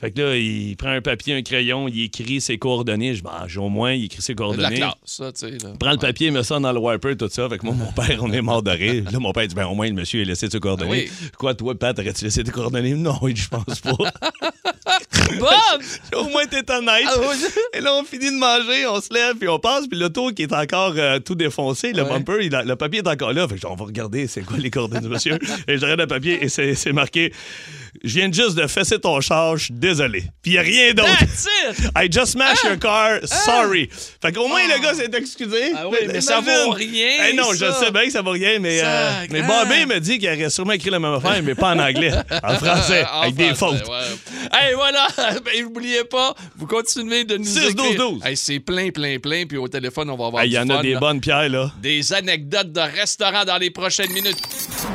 Fait 0.00 0.12
que 0.12 0.20
là, 0.20 0.36
il 0.36 0.76
prend 0.76 0.90
un 0.90 1.00
papier, 1.00 1.34
un 1.34 1.42
crayon, 1.42 1.88
il 1.88 2.04
écrit 2.04 2.40
ses 2.40 2.56
coordonnées. 2.58 3.14
Je 3.14 3.22
j'ai 3.48 3.58
au 3.58 3.68
moins, 3.68 3.92
il 3.92 4.04
écrit 4.04 4.22
ses 4.22 4.34
De 4.34 4.40
la 4.40 4.46
coordonnées. 4.46 4.76
classe, 4.76 4.94
ça, 5.04 5.32
tu 5.32 5.40
sais. 5.40 5.50
là. 5.58 5.72
Prends 5.78 5.90
le 5.92 5.98
papier, 5.98 6.30
met 6.30 6.44
ça 6.44 6.58
dans 6.60 6.72
le 6.72 6.78
wiper, 6.78 7.16
tout 7.16 7.28
ça. 7.28 7.48
Fait 7.48 7.58
que 7.58 7.66
moi, 7.66 7.74
mon 7.74 7.90
père, 7.92 8.18
on 8.22 8.32
est 8.32 8.42
mort 8.42 8.62
de 8.62 8.70
rire. 8.70 9.04
Là, 9.10 9.18
mon 9.18 9.32
père 9.32 9.46
dit, 9.48 9.54
ben, 9.54 9.66
au 9.66 9.74
moins, 9.74 9.88
le 9.88 9.94
monsieur 9.94 10.22
a 10.22 10.24
laissé 10.24 10.48
ses 10.48 10.60
coordonnées. 10.60 11.08
Ah 11.08 11.12
oui. 11.22 11.30
Quoi, 11.36 11.54
toi, 11.54 11.74
Pat, 11.76 11.98
aurais-tu 11.98 12.24
laissé 12.24 12.44
tes 12.44 12.50
coordonnées? 12.52 12.94
Non, 12.94 13.18
je 13.34 13.48
pense 13.48 13.80
pas. 13.80 13.92
Bob! 15.38 15.82
au 16.14 16.28
moins, 16.28 16.46
t'es 16.46 16.70
honnête. 16.72 17.04
Ah 17.06 17.16
oui. 17.20 17.36
Et 17.74 17.80
là, 17.80 17.94
on 17.94 18.04
finit 18.04 18.30
de 18.30 18.36
manger, 18.38 18.86
on 18.86 19.00
se 19.00 19.12
lève, 19.12 19.34
puis 19.36 19.48
on 19.48 19.58
passe, 19.58 19.86
puis 19.86 19.98
l'auto 19.98 20.30
qui 20.30 20.42
est 20.42 20.52
encore 20.52 20.94
euh, 20.96 21.17
tout 21.20 21.34
défoncé, 21.34 21.92
le 21.92 22.02
Ouais. 22.02 22.08
bumper, 22.08 22.38
il 22.42 22.54
a- 22.54 22.62
le 22.64 22.76
papier 22.76 23.00
est 23.00 23.08
encore 23.08 23.32
là. 23.32 23.46
Fait 23.48 23.58
que 23.58 23.66
on 23.66 23.74
va 23.74 23.84
regarder 23.84 24.26
c'est 24.26 24.42
quoi 24.42 24.56
les 24.58 24.70
coordonnées 24.70 25.02
du 25.02 25.08
monsieur. 25.08 25.38
et 25.68 25.76
je 25.76 25.82
regarde 25.82 26.00
le 26.00 26.06
papier 26.06 26.42
et 26.44 26.48
c'est 26.48 26.92
marqué 26.92 27.32
Je 28.04 28.14
viens 28.18 28.30
juste 28.32 28.54
de 28.56 28.66
fesser 28.66 28.98
ton 28.98 29.20
char, 29.20 29.56
je 29.56 29.64
suis 29.66 29.74
désolé. 29.74 30.24
Puis 30.42 30.52
il 30.52 30.54
n'y 30.54 30.58
a 30.58 30.62
rien 30.62 30.94
d'autre. 30.94 31.08
I 31.96 32.08
just 32.10 32.32
smashed 32.32 32.64
your 32.64 32.78
car, 32.78 33.20
sorry. 33.24 33.88
Fait 34.22 34.32
qu'au 34.32 34.48
moins, 34.48 34.60
le 34.66 34.80
gars 34.82 34.94
s'est 34.94 35.10
excusé. 35.14 35.72
Ah 35.76 35.88
oui, 35.88 35.98
mais 36.06 36.20
ça 36.20 36.40
vaut 36.40 36.70
rien, 36.70 37.28
Eh 37.30 37.34
non, 37.34 37.52
ça. 37.52 37.66
je 37.68 37.84
sais 37.84 37.90
bien 37.90 38.04
que 38.04 38.10
ça 38.12 38.22
vaut 38.22 38.30
rien, 38.32 38.58
mais, 38.58 38.80
euh, 38.82 39.10
mais 39.30 39.42
ah. 39.44 39.64
Bobby 39.64 39.86
me 39.86 39.98
dit 40.00 40.18
qu'il 40.18 40.28
aurait 40.28 40.50
sûrement 40.50 40.72
écrit 40.72 40.90
la 40.90 40.98
même 40.98 41.14
affaire, 41.14 41.42
mais 41.42 41.54
pas 41.54 41.74
en 41.74 41.78
anglais, 41.78 42.12
en 42.42 42.54
français, 42.54 43.04
En 43.12 43.22
avec 43.22 43.34
des 43.34 43.54
fautes. 43.54 43.86
ouais. 43.88 44.48
Hey, 44.52 44.74
voilà! 44.74 45.06
Ben, 45.44 45.62
n'oubliez 45.62 46.04
pas, 46.04 46.34
vous 46.56 46.66
continuez 46.66 47.24
de 47.24 47.36
nous 47.36 47.44
6, 47.44 47.74
12, 47.74 47.86
écrire. 47.86 48.10
12. 48.10 48.20
Hey, 48.24 48.36
c'est 48.36 48.60
plein, 48.60 48.90
plein, 48.90 49.18
plein. 49.18 49.44
Puis 49.46 49.56
au 49.56 49.68
téléphone, 49.68 50.10
on 50.10 50.16
va 50.16 50.26
avoir 50.26 50.42
Ah, 50.42 50.46
Il 50.46 50.52
y 50.52 50.58
en 50.58 50.68
a 50.68 50.82
des 50.82 50.92
là. 50.94 50.98
bonnes 51.00 51.20
pierres, 51.20 51.48
là. 51.48 51.72
Des 51.80 52.12
anecdotes 52.12 52.72
de 52.72 52.80
restaurants 52.80 53.44
dans 53.44 53.56
les 53.58 53.70
prochaines 53.70 54.12
minutes. 54.12 54.38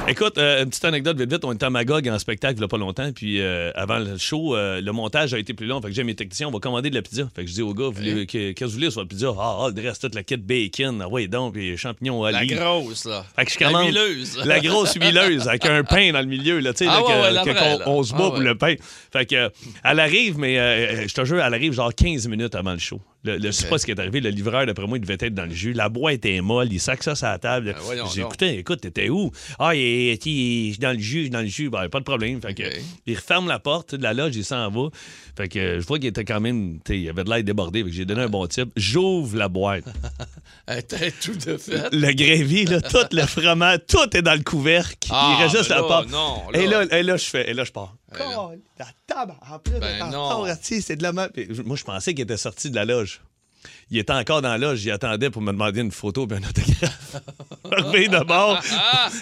Écoute, 0.08 0.38
euh, 0.38 0.64
une 0.64 0.70
petite 0.70 0.86
anecdote 0.86 1.18
vite 1.18 1.32
vite. 1.32 1.46
On 1.46 1.54
était 1.54 1.66
à 1.66 1.70
Magog 1.70 2.08
en 2.10 2.20
spectacle 2.20 2.62
a 2.64 2.68
pas 2.68 2.78
longtemps. 2.84 3.12
Puis 3.14 3.42
euh, 3.42 3.72
avant 3.76 4.00
le 4.00 4.18
show, 4.18 4.56
euh, 4.56 4.82
le 4.82 4.92
montage 4.92 5.34
a 5.34 5.40
été 5.40 5.54
plus 5.54 5.66
long. 5.68 5.82
Fait 5.82 5.88
que 5.90 5.94
j'ai 5.94 6.04
mes 6.04 6.16
techniciens, 6.16 6.48
on 6.48 6.52
va 6.52 6.60
commander 6.60 6.90
de 6.90 6.96
la 6.96 7.02
pizza. 7.02 7.28
Fait 7.36 7.44
que 7.44 7.50
je 7.50 7.54
dis 7.56 7.62
au 7.62 7.74
gars, 7.74 7.90
que- 7.96 8.24
qu'est-ce 8.26 8.54
que 8.54 8.66
vous 8.66 8.72
voulez 8.72 8.92
sur 8.92 9.02
la 9.02 9.08
pizza? 9.08 9.28
Ah, 9.40 9.58
ah, 9.62 9.70
le 9.76 9.82
reste, 9.82 10.02
toute 10.02 10.16
la 10.16 10.24
kit 10.24 10.38
bacon. 10.38 11.02
Ah, 11.02 11.08
ouais, 11.08 11.28
donc, 11.28 11.54
puis 11.54 11.76
champignons 11.78 12.24
à 12.24 12.32
La 12.32 12.46
grosse, 12.46 13.06
là. 13.06 13.26
Fait 13.36 13.46
que 13.46 13.52
je 13.52 13.60
La 13.60 13.66
commande 13.68 13.88
huileuse. 13.88 14.42
la 14.46 14.60
grosse 14.60 14.94
huileuse 14.96 15.48
avec 15.48 15.66
un 15.66 15.84
pain 15.84 16.12
dans 16.12 16.20
le 16.22 16.28
milieu, 16.28 16.60
là, 16.60 16.74
tu 16.74 16.86
sais, 16.86 16.90
Ah 16.90 16.96
là, 16.96 17.02
ouais, 17.02 17.08
que- 17.08 17.48
ouais, 17.50 17.54
la 17.54 17.78
là. 17.78 17.84
on 17.88 18.04
se 18.04 18.12
bat 18.14 18.20
Ah 18.26 18.30
pour 18.30 18.38
ouais. 18.40 18.44
le 18.46 18.56
pain. 18.58 18.76
Fait 19.12 19.26
que, 19.26 19.50
elle 19.84 20.00
arrive, 20.00 20.38
mais 20.38 20.58
euh, 20.60 21.08
je 21.08 21.14
te 21.14 21.24
jure, 21.26 21.42
elle 21.44 21.54
arrive 21.54 21.74
genre 21.74 21.94
15 21.94 22.28
minutes 22.28 22.56
avant 22.56 22.74
le 22.74 22.80
show. 22.80 23.00
Le, 23.24 23.38
le- 23.38 23.42
Je 23.48 23.52
sais 23.52 23.68
pas 23.70 23.78
ce 23.78 23.86
qui 23.86 23.92
est 23.92 24.00
arrivé. 24.00 24.20
Le 24.20 24.30
livreur, 24.30 24.66
d'après 24.66 24.86
moi, 24.86 24.98
il 24.98 25.02
devait 25.02 25.14
être 25.20 25.34
dans 25.34 25.46
le 25.46 25.54
jus. 25.54 25.74
La 25.74 25.90
boîte 25.90 26.16
était 26.16 26.42
molle. 26.42 26.72
Il 26.72 26.80
sac 26.80 27.04
ça 27.04 27.16
sur 27.16 27.28
la 27.28 27.40
table. 27.40 27.74
Ben, 27.88 28.04
J'ai 28.14 28.22
écouté, 28.22 28.58
écoute, 28.58 28.82
t'étais 28.82 29.10
où? 29.10 29.32
Ah, 29.60 29.74
il 29.76 29.82
est, 29.82 30.80
dans 30.82 30.92
le 30.92 31.00
jus, 31.00 31.30
dans 31.30 31.40
le 31.42 31.48
jus. 31.48 31.70
Ben, 31.70 31.88
pas 31.90 32.00
de 32.00 32.04
problème. 32.04 32.42
Fait 32.42 32.54
que, 32.54 32.64
OK. 32.64 32.82
il 33.06 33.16
referme 33.16 33.48
la 33.48 33.60
porte 33.60 33.96
de 33.96 34.04
la 34.04 34.14
loge, 34.14 34.36
il 34.36 34.44
s'en 34.46 34.70
va. 34.70 34.90
Fait 35.38 35.48
que 35.48 35.80
je 35.80 35.86
vois 35.86 36.00
qu'il 36.00 36.08
était 36.10 36.26
quand 36.26 36.42
même, 36.42 36.80
il 36.90 37.10
avait 37.10 37.24
de 37.24 37.30
l'air 37.30 37.44
débordé. 37.44 37.84
J'ai 37.88 38.06
donné 38.06 38.22
un 38.24 38.30
bon 38.30 38.46
type. 38.48 38.70
J'ouvre 38.76 39.38
la 39.38 39.48
boîte. 39.48 39.86
Elle 40.68 40.80
était 40.80 41.12
tout 41.12 41.34
de 41.36 41.58
fait. 41.58 41.90
Le 41.94 42.14
grévi, 42.14 42.66
là, 42.66 42.80
tout 42.82 42.98
le 43.12 43.26
fromage, 43.26 43.80
tout 43.88 44.16
est 44.18 44.22
dans 44.22 44.34
le 44.36 44.44
couvercle. 44.44 45.08
Ah, 45.12 45.36
il 45.38 45.44
reste 45.44 45.58
juste 45.58 45.70
ben 45.70 45.76
la 45.78 45.82
porte. 45.84 46.10
non, 46.12 46.44
Et 46.54 46.68
là. 46.68 46.86
là, 46.86 47.00
et 47.00 47.04
là, 47.04 47.18
je 47.18 47.26
fais, 47.26 47.50
et 47.50 47.54
là, 47.54 47.64
je 47.64 47.72
pars. 47.72 47.96
La 48.78 48.88
table, 49.08 49.34
en 49.50 49.60
plus, 49.60 49.80
Ben 49.80 50.12
c'est 50.82 50.96
de 50.96 51.04
la 51.04 51.12
Moi, 51.12 51.30
je 51.76 51.84
pensais 51.84 52.14
qu'il 52.14 52.24
était 52.24 52.38
sorti 52.38 52.70
de 52.70 52.76
la 52.76 52.86
loge. 52.86 53.22
Il 53.94 54.00
était 54.00 54.12
encore 54.12 54.42
dans 54.42 54.50
la 54.50 54.58
loge, 54.58 54.84
il 54.84 54.90
attendait 54.90 55.30
pour 55.30 55.44
me 55.44 55.52
demander 55.52 55.82
une 55.82 55.92
photo 55.92 56.28
et 56.28 56.34
un 56.34 56.38
autographe. 56.38 57.22
Reviens 57.64 58.10
de 58.10 58.26
bord. 58.26 58.60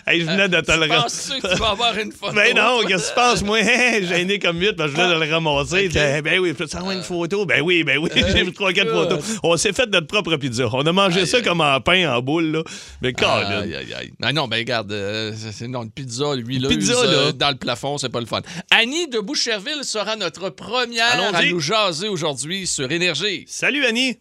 Hey, 0.08 0.22
je 0.22 0.26
venais 0.26 0.48
de 0.48 0.62
te 0.62 0.72
le 0.72 0.88
que 0.88 1.54
tu 1.54 1.60
vas 1.60 1.72
avoir 1.72 1.98
une 1.98 2.14
photo? 2.14 2.34
Ben 2.34 2.56
non, 2.56 2.80
qu'est-ce 2.88 3.10
que 3.10 3.10
tu 3.10 3.16
penses, 3.16 3.44
moi? 3.44 3.58
Hein, 3.62 4.00
Gêné 4.08 4.40
comme 4.40 4.58
vite 4.60 4.78
parce 4.78 4.92
que 4.92 4.96
je 4.98 5.02
venais 5.02 5.14
de 5.14 5.26
le 5.26 5.30
ramasser. 5.34 5.90
Dit, 5.90 5.98
Ben 6.24 6.40
oui, 6.40 6.54
peux 6.54 6.66
tu 6.66 6.78
avoir 6.78 6.94
une 6.94 7.04
photo? 7.04 7.46
Ben 7.46 7.62
oui, 7.62 7.84
ben 7.84 7.98
oui, 7.98 8.10
j'ai 8.16 8.44
vu 8.44 8.54
trois, 8.54 8.72
quatre 8.72 8.94
photos. 8.94 9.40
On 9.44 9.58
s'est 9.58 9.74
fait 9.74 9.88
notre 9.90 10.08
propre 10.08 10.38
pizza. 10.38 10.64
On 10.72 10.86
a 10.86 10.94
mangé 10.94 11.20
Aïe, 11.20 11.28
ça 11.28 11.38
aïe. 11.38 11.44
comme 11.44 11.60
en 11.60 11.82
pain, 11.82 12.10
en 12.10 12.22
boule, 12.22 12.52
là. 12.52 12.64
Mais 13.02 13.12
Colin. 13.12 13.64
Aïe, 13.64 13.76
aïe, 13.76 13.94
aïe. 13.94 14.14
Ah 14.22 14.32
non, 14.32 14.48
ben 14.48 14.56
regarde, 14.56 14.94
euh, 14.94 15.34
c'est 15.52 15.68
non, 15.68 15.84
une 15.84 15.92
pizza 15.92 16.28
Pizza, 16.70 16.94
là. 16.94 17.12
euh, 17.12 17.32
dans 17.34 17.50
le 17.50 17.58
plafond, 17.58 17.98
c'est 17.98 18.08
pas 18.08 18.22
le 18.22 18.26
fun. 18.26 18.40
Annie 18.70 19.10
de 19.10 19.20
Boucherville 19.20 19.84
sera 19.84 20.16
notre 20.16 20.50
première 20.50 21.36
à 21.36 21.44
nous 21.44 21.60
jaser 21.60 22.08
aujourd'hui 22.08 22.68
sur 22.68 22.90
Énergie. 22.90 23.44
Salut, 23.50 23.84
Annie. 23.86 24.18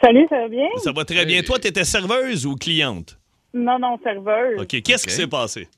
Salut, 0.00 0.26
ça 0.28 0.40
va 0.40 0.48
bien? 0.48 0.68
Ça 0.76 0.92
va 0.92 1.04
très 1.04 1.24
bien. 1.26 1.42
Toi, 1.42 1.58
t'étais 1.58 1.84
serveuse 1.84 2.46
ou 2.46 2.56
cliente? 2.56 3.18
Non, 3.52 3.78
non, 3.78 3.98
serveuse. 4.02 4.60
OK. 4.60 4.82
Qu'est-ce 4.82 5.06
qui 5.06 5.12
s'est 5.12 5.26
passé? 5.26 5.68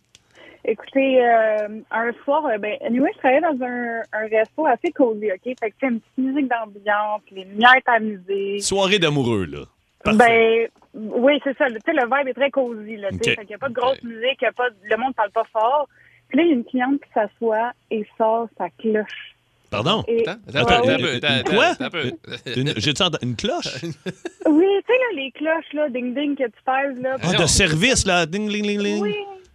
Écoutez, 0.64 1.24
euh, 1.24 1.80
un 1.92 2.12
soir, 2.24 2.44
euh, 2.46 2.58
ben, 2.58 2.76
anyway, 2.84 3.10
je 3.14 3.18
travaillais 3.18 3.40
dans 3.40 3.64
un, 3.64 4.00
un 4.12 4.26
resto 4.28 4.66
assez 4.66 4.90
cosy, 4.90 5.30
OK? 5.30 5.54
Fait 5.60 5.70
que 5.70 5.76
c'est 5.78 5.86
une 5.86 6.00
petite 6.00 6.18
musique 6.18 6.48
d'ambiance, 6.48 7.20
les 7.30 7.44
lumières 7.44 7.80
tamisées. 7.84 8.58
Soirée 8.58 8.98
d'amoureux, 8.98 9.44
là. 9.44 9.60
Parfait. 10.02 10.70
Ben, 10.92 11.10
oui, 11.14 11.40
c'est 11.44 11.56
ça. 11.56 11.66
Tu 11.66 11.74
sais, 11.74 11.92
le 11.92 12.02
vibe 12.04 12.28
est 12.28 12.34
très 12.34 12.50
cosy, 12.50 12.96
là, 12.96 13.10
tu 13.10 13.18
sais. 13.18 13.30
OK. 13.32 13.36
Fait 13.36 13.42
qu'il 13.42 13.48
n'y 13.48 13.54
a 13.54 13.58
pas 13.58 13.68
de 13.68 13.74
grosse 13.74 14.02
musique, 14.02 14.38
il 14.40 14.44
y 14.44 14.46
a 14.46 14.52
pas, 14.52 14.68
le 14.82 14.96
monde 14.96 15.14
parle 15.14 15.30
pas 15.30 15.46
fort. 15.52 15.88
Puis 16.28 16.38
là, 16.38 16.44
il 16.44 16.48
y 16.48 16.52
a 16.52 16.54
une 16.54 16.64
cliente 16.64 17.00
qui 17.00 17.12
s'assoit 17.14 17.72
et 17.92 18.04
sort 18.18 18.48
sa 18.58 18.68
cloche. 18.70 19.35
Pardon? 19.70 20.04
Et, 20.08 20.26
Attends, 20.26 20.40
attends, 20.48 20.86
Ouais, 20.86 20.92
attends, 20.94 21.02
ouais. 21.02 21.16
attends, 21.16 21.26
attends, 21.28 21.54
Quoi? 21.54 21.64
attends. 21.86 21.98
Une, 22.56 22.72
j'ai-tu 22.76 23.02
entendu- 23.02 23.18
une 23.24 23.36
cloche? 23.36 23.66
Oui, 24.46 24.64
tu 24.64 24.86
sais, 24.86 24.92
là, 24.92 25.16
les 25.22 25.30
cloches, 25.32 25.72
là, 25.72 25.88
ding-ding 25.90 26.36
que 26.36 26.44
tu 26.44 26.62
pèses, 26.64 27.02
là. 27.02 27.16
Ah, 27.22 27.34
de 27.42 27.46
service, 27.46 28.06
là. 28.06 28.26
Ding, 28.26 28.48
ling, 28.48 28.64
ling, 28.66 28.80
ling. 28.80 29.02
Oui, 29.02 29.14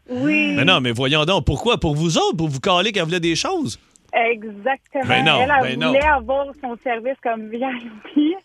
oui. 0.10 0.54
Mais 0.58 0.65
non, 0.65 0.82
mais 0.82 0.91
voyons 0.91 1.24
donc. 1.24 1.45
Pourquoi? 1.45 1.78
Pour 1.80 1.95
vous 1.95 2.17
autres? 2.17 2.36
Pour 2.36 2.50
vous 2.50 2.60
caler 2.60 2.91
qu'elle 2.91 3.04
voulait 3.06 3.19
des 3.21 3.36
choses? 3.36 3.80
Exactement. 4.13 5.06
Ben 5.08 5.24
non, 5.26 5.41
elle, 5.41 5.52
elle 5.71 5.78
ben 5.78 5.88
voulait 5.88 6.00
non. 6.00 6.13
avoir 6.15 6.45
son 6.62 6.78
service 6.84 7.17
comme 7.24 7.50
VIP. 7.50 8.36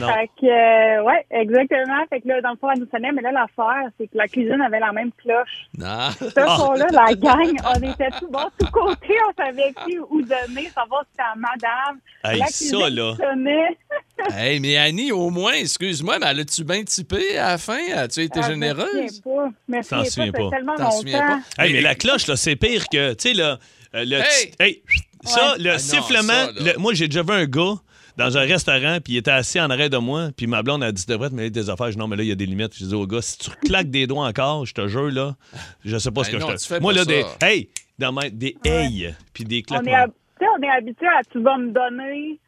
Non. 0.00 0.08
Fait 0.08 0.28
que, 0.38 0.46
euh, 0.46 1.02
ouais, 1.04 1.24
exactement. 1.30 2.04
Fait 2.10 2.20
que 2.20 2.28
là, 2.28 2.40
dans 2.42 2.50
le 2.50 2.56
fond, 2.56 2.68
elle 2.70 2.80
nous 2.80 2.88
sonnait, 2.90 3.12
mais 3.12 3.22
là, 3.22 3.30
l'affaire, 3.32 3.88
c'est 3.98 4.08
que 4.08 4.18
la 4.18 4.26
cuisine 4.26 4.60
avait 4.60 4.80
la 4.80 4.92
même 4.92 5.10
cloche. 5.12 5.68
Non. 5.78 6.10
Ce 6.18 6.26
Ah. 6.38 6.56
soir-là, 6.56 6.86
la 6.92 7.14
gang, 7.14 7.54
on 7.74 7.78
était 7.92 8.10
tout 8.18 8.28
bon, 8.30 8.40
tout 8.58 8.66
côté, 8.72 9.14
on 9.30 9.42
savait 9.42 9.72
qui 9.86 9.98
où 9.98 10.20
donner, 10.20 10.68
savoir 10.74 11.02
si 11.04 11.10
c'était 11.12 11.22
à 11.22 11.34
madame. 11.36 11.98
Hey, 12.24 12.40
la 12.40 12.46
ça, 12.48 12.90
là. 12.90 13.14
sonnait. 13.16 13.78
Hey, 14.34 14.60
mais 14.60 14.76
Annie, 14.78 15.12
au 15.12 15.28
moins, 15.30 15.52
excuse-moi, 15.52 16.18
mais 16.18 16.26
elle 16.30 16.40
a-tu 16.40 16.64
bien 16.64 16.82
typé 16.84 17.36
à 17.38 17.50
la 17.50 17.58
fin? 17.58 17.78
As-tu 17.94 18.20
été 18.22 18.40
Ah, 18.42 18.46
Je 18.46 18.52
généreuse? 18.52 19.20
souviens 19.22 19.22
pas. 19.24 19.50
Je 19.68 19.76
me 19.76 19.82
T'en 19.82 20.04
souviens 20.04 20.32
pas, 20.32 20.50
pas. 20.50 20.76
T'en 20.84 20.90
souviens 20.90 21.26
pas? 21.56 21.62
Hey, 21.64 21.72
mais 21.74 21.80
la 21.82 21.94
cloche, 21.94 22.26
là, 22.26 22.36
c'est 22.36 22.56
pire 22.56 22.84
que, 22.90 23.12
tu 23.12 23.28
sais, 23.28 23.34
là, 23.34 23.58
euh, 23.96 24.04
le... 24.04 24.16
Hey! 24.16 24.52
hey, 24.60 24.82
ça, 25.24 25.52
Ouais. 25.52 25.58
le 25.64 25.70
Ah 25.70 25.72
non, 25.74 25.78
sifflement... 25.78 26.32
ça, 26.32 26.52
là. 26.52 26.72
le- 26.74 26.78
moi, 26.78 26.94
j'ai 26.94 27.08
déjà 27.08 27.22
vu 27.22 27.32
un 27.32 27.46
gars 27.46 27.74
dans 28.16 28.38
un 28.38 28.42
restaurant, 28.42 28.98
puis 29.02 29.14
il 29.14 29.16
était 29.18 29.30
assis 29.30 29.60
en 29.60 29.68
arrêt 29.70 29.90
de 29.90 29.96
moi, 29.98 30.30
puis 30.36 30.46
ma 30.46 30.62
blonde 30.62 30.82
a 30.82 30.90
dit, 30.92 31.04
tu 31.04 31.10
devrais 31.12 31.28
te 31.30 31.34
mêler 31.34 31.50
des 31.50 31.68
affaires. 31.68 31.86
Je 31.88 31.92
dis, 31.92 31.98
non, 31.98 32.06
mais 32.08 32.16
là, 32.16 32.22
il 32.22 32.28
y 32.28 32.32
a 32.32 32.34
des 32.36 32.46
limites. 32.46 32.74
Je 32.78 32.84
dis 32.86 32.94
au 32.94 33.06
gars, 33.06 33.20
si 33.22 33.36
tu 33.38 33.50
claques 33.64 33.90
des 33.90 34.06
doigts 34.06 34.26
encore, 34.26 34.64
je 34.66 34.72
te 34.74 34.86
jure, 34.88 35.10
là, 35.10 35.36
je 35.84 35.98
sais 35.98 36.10
pas 36.10 36.24
ce 36.24 36.30
Hey, 36.30 36.36
que 36.36 36.40
non, 36.40 36.50
je 36.50 36.56
te... 36.56 36.62
fais 36.62 36.80
Moi, 36.80 36.92
pas 36.92 36.98
là, 37.00 37.04
ça. 37.04 37.10
des... 37.10 37.24
Hey! 37.46 37.68
Dans 37.98 38.12
ma... 38.12 38.28
Des 38.30 38.56
hey! 38.64 39.14
Puis 39.32 39.44
des 39.44 39.62
On 39.70 39.76
est, 39.76 39.82
claquements. 39.82 39.96
hab- 40.04 40.12
tu 40.38 40.44
sais, 40.44 40.50
on 40.58 40.62
est 40.62 40.68
habitué 40.70 41.06
à 41.06 41.22
tu 41.30 41.42
vas 41.42 41.56
me 41.58 41.72
donner. 41.72 42.38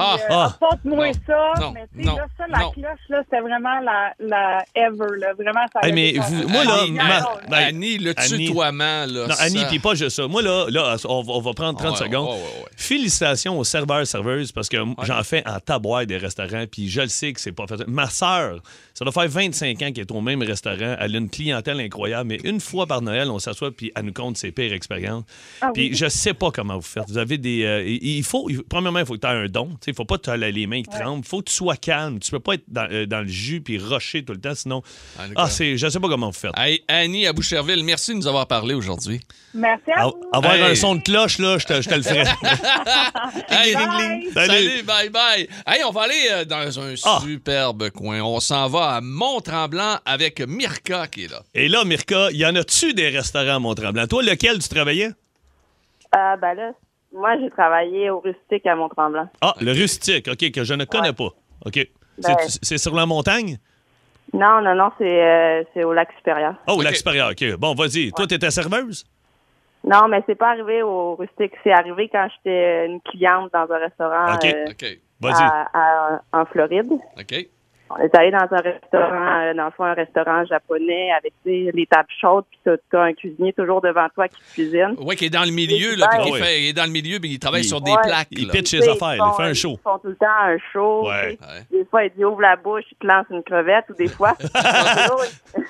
Ah, 0.00 0.16
euh, 0.18 0.26
ah. 0.30 0.44
apporte-moi 0.54 1.12
ça. 1.26 1.52
non, 1.60 1.72
mais 1.72 1.86
tu 1.96 2.04
sais, 2.04 2.06
là, 2.06 2.26
ça, 2.36 2.44
la 2.48 2.58
non. 2.58 2.70
cloche, 2.70 2.84
là, 3.08 3.22
c'était 3.24 3.40
vraiment 3.40 3.80
la, 3.80 4.12
la 4.20 4.64
ever, 4.74 5.18
là. 5.18 5.32
Vraiment, 5.34 5.66
ça 5.72 5.80
Hey, 5.86 5.92
mais 5.92 6.12
vous- 6.18 6.48
moi, 6.48 6.64
là, 6.64 6.74
Annie, 6.82 6.90
ma- 6.92 7.20
non, 7.20 7.26
ben, 7.48 7.56
Annie, 7.56 7.98
le 7.98 8.14
Annie- 8.16 8.46
tutoiement, 8.46 9.06
là. 9.06 9.26
Non, 9.28 9.34
Annie, 9.38 9.64
puis 9.68 9.78
pas 9.78 9.94
juste 9.94 10.16
ça. 10.16 10.26
Moi, 10.28 10.42
là, 10.42 10.66
là 10.70 10.96
on, 11.08 11.22
va- 11.22 11.32
on 11.34 11.40
va 11.40 11.52
prendre 11.52 11.78
30 11.78 11.92
Ouais, 11.98 12.06
secondes. 12.06 12.26
ouais, 12.28 12.34
ouais, 12.34 12.62
ouais. 12.64 12.70
Félicitations 12.76 13.58
aux 13.58 13.64
serveurs, 13.64 14.06
serveuses, 14.06 14.52
parce 14.52 14.68
que 14.68 14.76
j'en 15.02 15.22
fais 15.22 15.42
en 15.46 15.60
tabouille 15.60 16.06
des 16.06 16.16
restaurants, 16.16 16.64
puis 16.70 16.88
je 16.88 17.00
le 17.02 17.08
sais 17.08 17.32
que 17.32 17.40
c'est 17.40 17.52
pas 17.52 17.66
facile. 17.66 17.86
Ma 17.88 18.08
sœur, 18.08 18.60
ça 18.94 19.04
doit 19.04 19.12
faire 19.12 19.28
25 19.28 19.82
ans 19.82 19.92
qu'elle 19.92 19.98
est 20.00 20.10
au 20.10 20.20
même 20.20 20.42
restaurant. 20.42 20.96
Elle 20.98 21.14
a 21.14 21.18
une 21.18 21.28
clientèle 21.30 21.80
incroyable, 21.80 22.28
mais 22.28 22.38
une 22.44 22.60
fois 22.60 22.86
par 22.86 23.02
Noël, 23.02 23.30
on 23.30 23.38
s'assoit, 23.38 23.70
puis 23.70 23.92
elle 23.94 24.04
nous 24.06 24.12
compte 24.12 24.36
ses 24.36 24.52
pires 24.52 24.72
expériences. 24.72 25.24
Ah 25.60 25.70
puis 25.74 25.88
oui. 25.90 25.94
je 25.96 26.08
sais 26.08 26.34
pas 26.34 26.50
comment 26.50 26.76
vous 26.76 26.82
faites. 26.82 27.04
Vous 27.08 27.18
avez 27.18 27.38
des. 27.38 27.64
euh, 27.64 27.84
il 27.86 28.22
faut. 28.22 28.48
il- 28.48 28.62
premièrement, 28.62 29.00
il 29.00 29.06
faut 29.06 29.14
que 29.14 29.20
tu 29.20 29.26
aies 29.26 29.30
un 29.30 29.46
don. 29.46 29.70
Il 29.90 29.94
faut 29.94 30.04
pas 30.04 30.18
que 30.18 30.22
tu 30.22 30.30
aies 30.30 30.52
les 30.52 30.66
mains 30.66 30.82
qui 30.82 30.88
tremblent. 30.90 31.22
Il 31.24 31.28
faut 31.28 31.38
que 31.40 31.50
tu 31.50 31.54
sois 31.54 31.76
calme. 31.76 32.18
Tu 32.20 32.30
peux 32.30 32.40
pas 32.40 32.54
être 32.54 32.64
dans, 32.68 32.88
euh, 32.90 33.06
dans 33.06 33.20
le 33.20 33.28
jus 33.28 33.60
puis 33.60 33.78
rusher 33.78 34.24
tout 34.24 34.32
le 34.32 34.40
temps, 34.40 34.54
sinon. 34.54 34.82
Ah, 35.36 35.48
c'est. 35.50 35.76
Je 35.76 35.88
sais 35.88 36.00
pas 36.00 36.08
comment 36.08 36.26
vous 36.28 36.32
faites. 36.38 36.52
Hey, 36.56 36.82
Annie 36.88 37.26
à 37.26 37.32
Boucherville, 37.32 37.82
merci 37.84 38.12
de 38.12 38.16
nous 38.16 38.26
avoir 38.26 38.46
parlé 38.46 38.74
aujourd'hui. 38.74 39.20
Merci 39.54 39.90
à 39.94 40.06
vous. 40.06 40.14
Avoir 40.32 40.54
Hey. 40.54 40.62
un 40.62 40.74
son 40.74 40.94
de 40.96 41.02
cloche, 41.02 41.38
là, 41.38 41.58
je 41.58 41.66
te, 41.66 41.80
je 41.82 41.88
te 41.88 41.94
le 41.94 42.02
ferai. 42.02 42.24
Hey, 43.48 43.74
Bye. 43.74 44.30
Salut. 44.34 44.82
bye 44.84 45.08
bye. 45.10 45.48
Hey, 45.66 45.82
on 45.84 45.90
va 45.90 46.02
aller 46.02 46.28
euh, 46.30 46.44
dans 46.44 46.78
un 46.80 46.94
Ah. 47.04 47.18
superbe 47.22 47.90
coin. 47.90 48.20
On 48.20 48.40
s'en 48.40 48.68
va 48.68 48.96
à 48.96 49.00
Mont-Tremblant 49.00 49.98
avec 50.04 50.40
Mirka 50.40 51.06
qui 51.08 51.24
est 51.24 51.28
là. 51.30 51.42
Et 51.54 51.68
là, 51.68 51.84
Mirka, 51.84 52.30
y 52.32 52.44
en 52.46 52.54
a-tu 52.56 52.94
des 52.94 53.08
restaurants 53.08 53.56
à 53.56 53.58
Mont-Tremblant? 53.58 54.06
Toi, 54.06 54.22
lequel 54.22 54.58
tu 54.58 54.68
travaillais? 54.68 55.10
Ah, 56.12 56.36
ben 56.40 56.54
là, 56.54 56.72
moi, 57.18 57.36
j'ai 57.40 57.50
travaillé 57.50 58.10
au 58.10 58.20
rustique 58.20 58.66
à 58.66 58.74
Mont-Tremblant. 58.74 59.28
Ah, 59.40 59.54
le 59.60 59.72
rustique, 59.72 60.28
OK, 60.28 60.50
que 60.50 60.64
je 60.64 60.74
ne 60.74 60.84
connais 60.84 61.12
pas. 61.12 61.30
OK. 61.66 61.74
C'est- 61.74 61.88
Ben. 62.22 62.36
C'est 62.62 62.78
sur 62.78 62.94
la 62.94 63.06
montagne? 63.06 63.58
Non, 64.32 64.60
non, 64.60 64.74
non, 64.74 64.90
c'est 64.98 65.24
euh, 65.24 65.62
c'est 65.72 65.84
au 65.84 65.92
lac 65.92 66.08
supérieur. 66.18 66.54
Oh, 66.66 66.72
Ok. 66.76 66.84
lac 66.84 66.96
supérieur, 66.96 67.30
OK. 67.30 67.56
Bon, 67.56 67.74
vas-y. 67.74 68.10
Toi, 68.12 68.26
t'étais 68.26 68.50
serveuse? 68.50 69.04
Non, 69.84 70.08
mais 70.08 70.22
c'est 70.26 70.34
pas 70.34 70.50
arrivé 70.50 70.82
au 70.82 71.14
rustique. 71.14 71.52
C'est 71.64 71.72
arrivé 71.72 72.08
quand 72.10 72.28
j'étais 72.36 72.86
une 72.86 73.00
cliente 73.00 73.50
dans 73.52 73.66
un 73.72 73.78
restaurant 73.78 74.26
euh, 74.44 74.66
à- 75.72 76.20
en 76.32 76.44
Floride. 76.46 76.90
OK. 76.92 77.34
On 77.90 77.96
est 78.02 78.14
allé 78.14 78.30
dans 78.30 78.46
un 78.50 78.60
restaurant, 78.60 79.40
euh, 79.40 79.54
dans 79.54 79.64
le 79.66 79.70
fond, 79.70 79.84
un 79.84 79.94
restaurant 79.94 80.44
japonais 80.44 81.10
avec 81.18 81.32
tu 81.44 81.50
sais, 81.66 81.70
les 81.72 81.86
tables 81.86 82.08
chaudes, 82.20 82.44
puis 82.50 82.58
t'as 82.64 82.76
t'as 82.90 83.02
un 83.04 83.12
cuisinier 83.14 83.52
toujours 83.54 83.80
devant 83.80 84.08
toi 84.14 84.28
qui 84.28 84.36
cuisine. 84.52 84.94
Ouais, 84.98 85.16
qui 85.16 85.24
est 85.26 85.30
dans 85.30 85.44
le 85.44 85.50
milieu, 85.52 85.94
là, 85.96 86.08
puis 86.10 86.18
Ouais. 86.18 86.24
qui 86.26 86.32
Ouais. 86.32 86.38
fait, 86.42 86.60
il 86.62 86.68
est 86.68 86.72
dans 86.74 86.84
le 86.84 86.90
milieu, 86.90 87.18
puis 87.18 87.30
il 87.30 87.38
travaille 87.38 87.62
Il- 87.62 87.68
sur 87.68 87.80
des 87.80 87.90
Ouais. 87.90 87.96
plaques. 88.02 88.28
Il 88.32 88.48
pitch 88.48 88.68
ses 88.70 88.86
affaires, 88.88 89.14
ils 89.14 89.18
font- 89.18 89.32
il 89.32 89.36
fait 89.42 89.50
un 89.50 89.54
show. 89.54 89.72
Ils 89.78 89.82
font 89.82 89.98
tout 89.98 90.08
le 90.08 90.16
temps 90.16 90.26
un 90.42 90.56
show. 90.72 91.08
Ouais. 91.08 91.38
Des 91.70 91.84
fois, 91.86 92.04
ils 92.04 92.24
ouvrent 92.24 92.42
la 92.42 92.56
bouche, 92.56 92.84
ils 92.92 92.96
te 92.98 93.06
lancent 93.06 93.26
une 93.30 93.42
crevette, 93.42 93.84
ou 93.88 93.94
des 93.94 94.08
fois, 94.08 94.34
ils 94.38 94.48
font 94.48 95.02
toujours 95.02 95.24
une- 95.54 95.62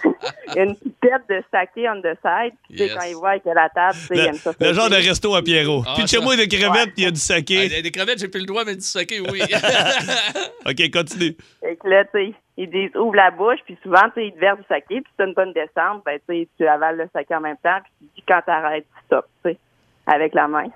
il 0.48 0.54
y 0.56 0.58
a 0.58 0.62
une 0.64 0.74
petite 0.76 1.00
tête 1.00 1.22
de 1.30 1.42
saké 1.52 1.88
on 1.88 2.00
the 2.00 2.16
side. 2.24 2.52
Puis, 2.64 2.72
tu 2.72 2.78
sais, 2.78 2.84
Yes. 2.86 2.94
quand 2.94 3.04
ils 3.06 3.14
voient 3.14 3.38
que 3.38 3.48
la 3.50 3.68
table, 3.68 3.94
tu 3.94 3.98
sais, 4.00 4.14
ils 4.14 4.16
Le, 4.18 4.26
aiment 4.26 4.34
ça. 4.34 4.52
le 4.58 4.72
genre 4.72 4.90
de 4.90 4.94
resto 4.96 5.34
à 5.34 5.42
Pierrot. 5.42 5.84
Ah, 5.86 5.94
Pitchez-moi 5.96 6.36
des 6.36 6.48
crevettes 6.48 6.94
puis 6.94 7.02
il 7.02 7.04
y 7.04 7.06
a 7.06 7.10
du 7.10 7.16
Ah, 7.22 7.34
saké. 7.34 7.68
des- 7.68 7.82
des 7.82 7.90
crevettes, 7.92 8.18
j'ai 8.18 8.28
plus 8.28 8.40
le 8.40 8.46
droit, 8.46 8.64
mais 8.64 8.74
du 8.74 8.80
saké, 8.80 9.20
oui. 9.20 9.40
OK, 10.66 10.90
continue. 10.90 11.36
Fait 11.60 11.76
que 11.76 11.88
là, 11.88 12.04
tu 12.12 12.18
sais, 12.18 12.34
ils 12.56 12.70
disent 12.70 12.94
ouvre 12.96 13.14
la 13.14 13.30
bouche, 13.30 13.60
puis 13.64 13.78
souvent, 13.82 14.02
tu 14.08 14.14
sais, 14.14 14.26
ils 14.26 14.32
te 14.32 14.38
versent 14.38 14.58
du 14.58 14.64
saké, 14.68 15.00
puis 15.00 15.12
si 15.16 15.24
une 15.24 15.34
bonne 15.34 15.52
descente, 15.52 16.02
ben, 16.04 16.18
tu 16.28 16.34
sais, 16.34 16.48
tu 16.56 16.66
avales 16.66 16.96
le 16.96 17.08
saké 17.12 17.34
en 17.34 17.40
même 17.40 17.56
temps, 17.62 17.78
puis 17.82 17.92
tu 18.00 18.04
dis 18.16 18.24
quand 18.26 18.40
t'arrêtes, 18.44 18.86
tu 18.96 19.04
stop, 19.06 19.26
tu 19.44 19.52
sais, 19.52 19.58
avec 20.06 20.34
la 20.34 20.48
main. 20.48 20.66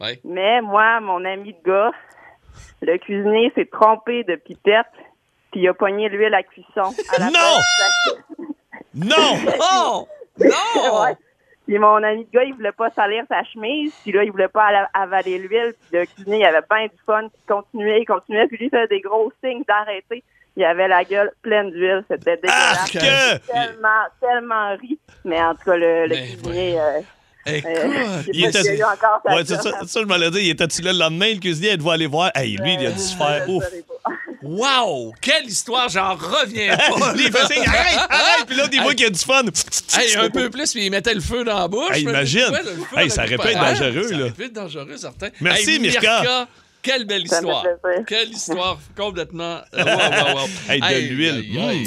Ouais. 0.00 0.20
Mais 0.24 0.60
moi, 0.60 1.00
mon 1.00 1.24
ami 1.24 1.54
de 1.54 1.68
gars, 1.70 1.90
le 2.82 2.98
cuisinier 2.98 3.52
s'est 3.54 3.66
trompé 3.66 4.24
de 4.24 4.36
pipette, 4.36 4.86
puis 5.52 5.60
il 5.62 5.68
a 5.68 5.74
pogné 5.74 6.08
l'huile 6.08 6.34
à 6.34 6.42
cuisson 6.42 6.92
à 7.14 7.18
la 7.18 7.30
Non! 7.30 7.58
Non! 8.94 9.52
Oh! 9.60 10.06
Non! 10.38 11.02
Ouais. 11.02 11.16
Puis 11.66 11.78
mon 11.78 12.02
ami 12.02 12.24
de 12.24 12.30
gars, 12.30 12.44
il 12.44 12.54
voulait 12.54 12.72
pas 12.72 12.90
salir 12.90 13.24
sa 13.28 13.42
chemise, 13.42 13.92
puis 14.02 14.12
là, 14.12 14.22
il 14.22 14.30
voulait 14.30 14.48
pas 14.48 14.88
avaler 14.94 15.38
l'huile, 15.38 15.74
puis 15.80 15.98
le 15.98 16.06
cuisinier, 16.06 16.38
il 16.38 16.44
avait 16.44 16.64
bien 16.70 16.84
du 16.86 16.98
fun, 17.04 17.28
puis 17.28 17.40
il 17.42 17.46
continuait, 17.52 18.00
il 18.02 18.04
continuait, 18.04 18.46
puis 18.46 18.56
lui, 18.56 18.66
il 18.66 18.70
faisait 18.70 18.86
des 18.86 19.00
gros 19.00 19.32
signes 19.42 19.64
d'arrêter. 19.66 20.22
Il 20.56 20.64
avait 20.64 20.88
la 20.88 21.04
gueule 21.04 21.32
pleine 21.42 21.70
d'huile, 21.70 22.02
c'était 22.10 22.36
dégueulasse. 22.36 22.96
Arc! 22.96 23.46
Tellement, 23.46 24.04
tellement 24.20 24.76
ri. 24.76 24.98
Mais 25.24 25.42
en 25.42 25.54
tout 25.54 25.64
cas, 25.64 25.76
le, 25.76 26.04
le 26.04 26.08
Mais 26.08 26.22
cuisinier, 26.22 26.80
euh, 26.80 27.00
Écoute. 27.46 27.70
euh, 27.74 28.22
Il 28.32 28.44
était- 28.44 28.58
Ouais, 28.60 29.44
ça, 29.44 29.62
job. 29.62 29.72
ça, 29.86 30.00
je 30.00 30.06
m'allais 30.06 30.30
dire. 30.30 30.40
Il 30.40 30.50
était-tu 30.50 30.82
là 30.82 30.92
le 30.92 30.98
lendemain, 30.98 31.32
le 31.32 31.38
cuisinier, 31.40 31.70
elle 31.70 31.78
devait 31.78 31.90
aller 31.90 32.06
voir. 32.06 32.30
Hey, 32.34 32.56
lui, 32.56 32.74
il 32.80 32.86
a 32.86 32.90
dû 32.90 32.98
se 33.00 33.16
faire 33.16 33.44
Je 33.46 33.52
ouf. 33.52 33.64
Wow! 34.42 35.12
Quelle 35.20 35.46
histoire, 35.46 35.88
j'en 35.88 36.14
reviens 36.14 36.76
pas. 36.76 37.14
Il 37.16 37.26
arrête, 37.36 37.98
arrête, 38.10 38.46
puis 38.46 38.54
là, 38.56 38.68
il 38.70 38.80
voit 38.82 38.92
qu'il 38.94 39.04
y 39.04 39.06
a 39.06 39.10
du 39.10 39.18
fun. 39.18 39.42
Hey, 39.98 40.14
un 40.16 40.30
peu 40.30 40.50
plus, 40.50 40.70
puis 40.72 40.84
il 40.86 40.90
mettait 40.90 41.14
le 41.14 41.20
feu 41.20 41.42
dans 41.42 41.58
la 41.58 41.66
bouche. 41.66 41.90
Hey, 41.96 42.02
imagine. 42.02 42.42
ouais, 42.52 42.62
le 42.62 42.68
feu 42.84 42.98
Hey, 42.98 43.10
ça 43.10 43.24
aurait 43.24 43.38
pu 43.38 43.48
être 43.48 43.58
dangereux, 43.60 44.08
Ça 44.08 44.14
là. 44.14 44.20
aurait 44.20 44.30
pu 44.32 44.44
être 44.44 44.52
dangereux, 44.52 44.96
certain. 44.96 45.28
Merci, 45.40 45.70
Hey, 45.72 45.78
Mirka. 45.80 46.46
Quelle 46.82 47.04
belle 47.06 47.26
Ça 47.26 47.40
me 47.40 47.46
histoire. 47.48 47.64
Quelle 48.06 48.30
histoire 48.30 48.78
complètement. 48.96 49.60
euh, 49.74 49.82
wow, 49.84 49.86
wow, 49.86 50.40
wow. 50.42 50.48
Hey, 50.68 50.80
de 50.80 51.08
l'huile. 51.14 51.58
aïe. 51.68 51.86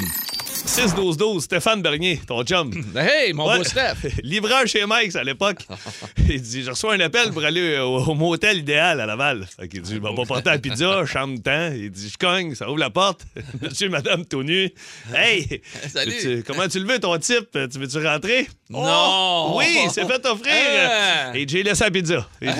Mm. 0.64 0.68
6-12-12, 0.68 1.40
Stéphane 1.40 1.82
Bernier, 1.82 2.20
ton 2.26 2.42
chum. 2.44 2.70
Hey, 2.96 3.32
mon 3.32 3.48
Ouais. 3.48 3.58
beau 3.58 3.64
Steph. 3.64 3.96
Livreur 4.22 4.66
chez 4.66 4.84
Mike 4.86 5.14
à 5.16 5.24
l'époque. 5.24 5.66
Il 6.28 6.40
dit 6.42 6.62
Je 6.62 6.70
reçois 6.70 6.94
un 6.94 7.00
appel 7.00 7.30
pour 7.30 7.44
aller 7.44 7.78
au, 7.78 7.96
au 7.98 8.14
motel 8.14 8.58
idéal 8.58 9.00
à 9.00 9.06
Laval. 9.06 9.46
Fait 9.58 9.68
qu'il 9.68 9.82
dit 9.82 9.94
Je 9.94 10.00
vais 10.00 10.14
pas 10.14 10.24
porter 10.24 10.50
la 10.50 10.58
pizza, 10.58 11.04
chambre 11.06 11.38
de 11.38 11.42
temps. 11.42 11.70
Il 11.74 11.90
dit 11.90 12.08
Je 12.10 12.18
cogne, 12.18 12.54
ça 12.54 12.68
ouvre 12.68 12.78
la 12.78 12.90
porte. 12.90 13.22
Monsieur, 13.60 13.88
madame, 13.88 14.24
tout 14.24 14.42
nu. 14.42 14.70
Hey 15.14 15.60
Salut. 15.92 16.14
tu- 16.20 16.42
Comment 16.46 16.68
tu 16.68 16.78
le 16.80 16.86
veux, 16.92 16.98
ton 16.98 17.16
type? 17.18 17.50
Tu 17.52 17.78
veux-tu 17.78 18.06
rentrer? 18.06 18.48
Non. 18.68 18.80
Oh, 18.84 19.54
Oui, 19.56 19.66
il 19.84 19.90
s'est 19.90 20.04
fait 20.06 20.24
offrir. 20.26 20.52
Ah. 20.54 21.36
Et 21.36 21.46
j'ai 21.48 21.62
laissé 21.62 21.84
la 21.84 21.90
pizza. 21.90 22.28
Il 22.40 22.50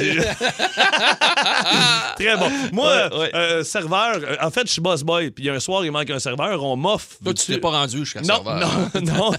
Très 2.16 2.36
bon. 2.36 2.50
Moi, 2.72 2.90
Ouais, 3.10 3.16
ouais. 3.18 3.30
euh, 3.34 3.64
serveur, 3.64 4.16
euh, 4.16 4.36
en 4.42 4.50
fait, 4.50 4.66
je 4.66 4.72
suis 4.72 4.80
boss 4.80 5.02
boy. 5.02 5.30
Puis 5.30 5.48
un 5.48 5.60
soir, 5.60 5.84
il 5.84 5.90
manque 5.92 6.10
un 6.10 6.18
serveur. 6.18 6.62
On 6.64 6.76
m'offre. 6.76 7.08
Toi, 7.22 7.34
tu 7.34 7.46
t'es 7.46 7.58
pas 7.58 7.70
rendu 7.70 7.89
jusqu'à 7.98 8.20
Non, 8.20 8.42
serveur. 8.44 8.60
non, 8.94 9.00
non. 9.14 9.30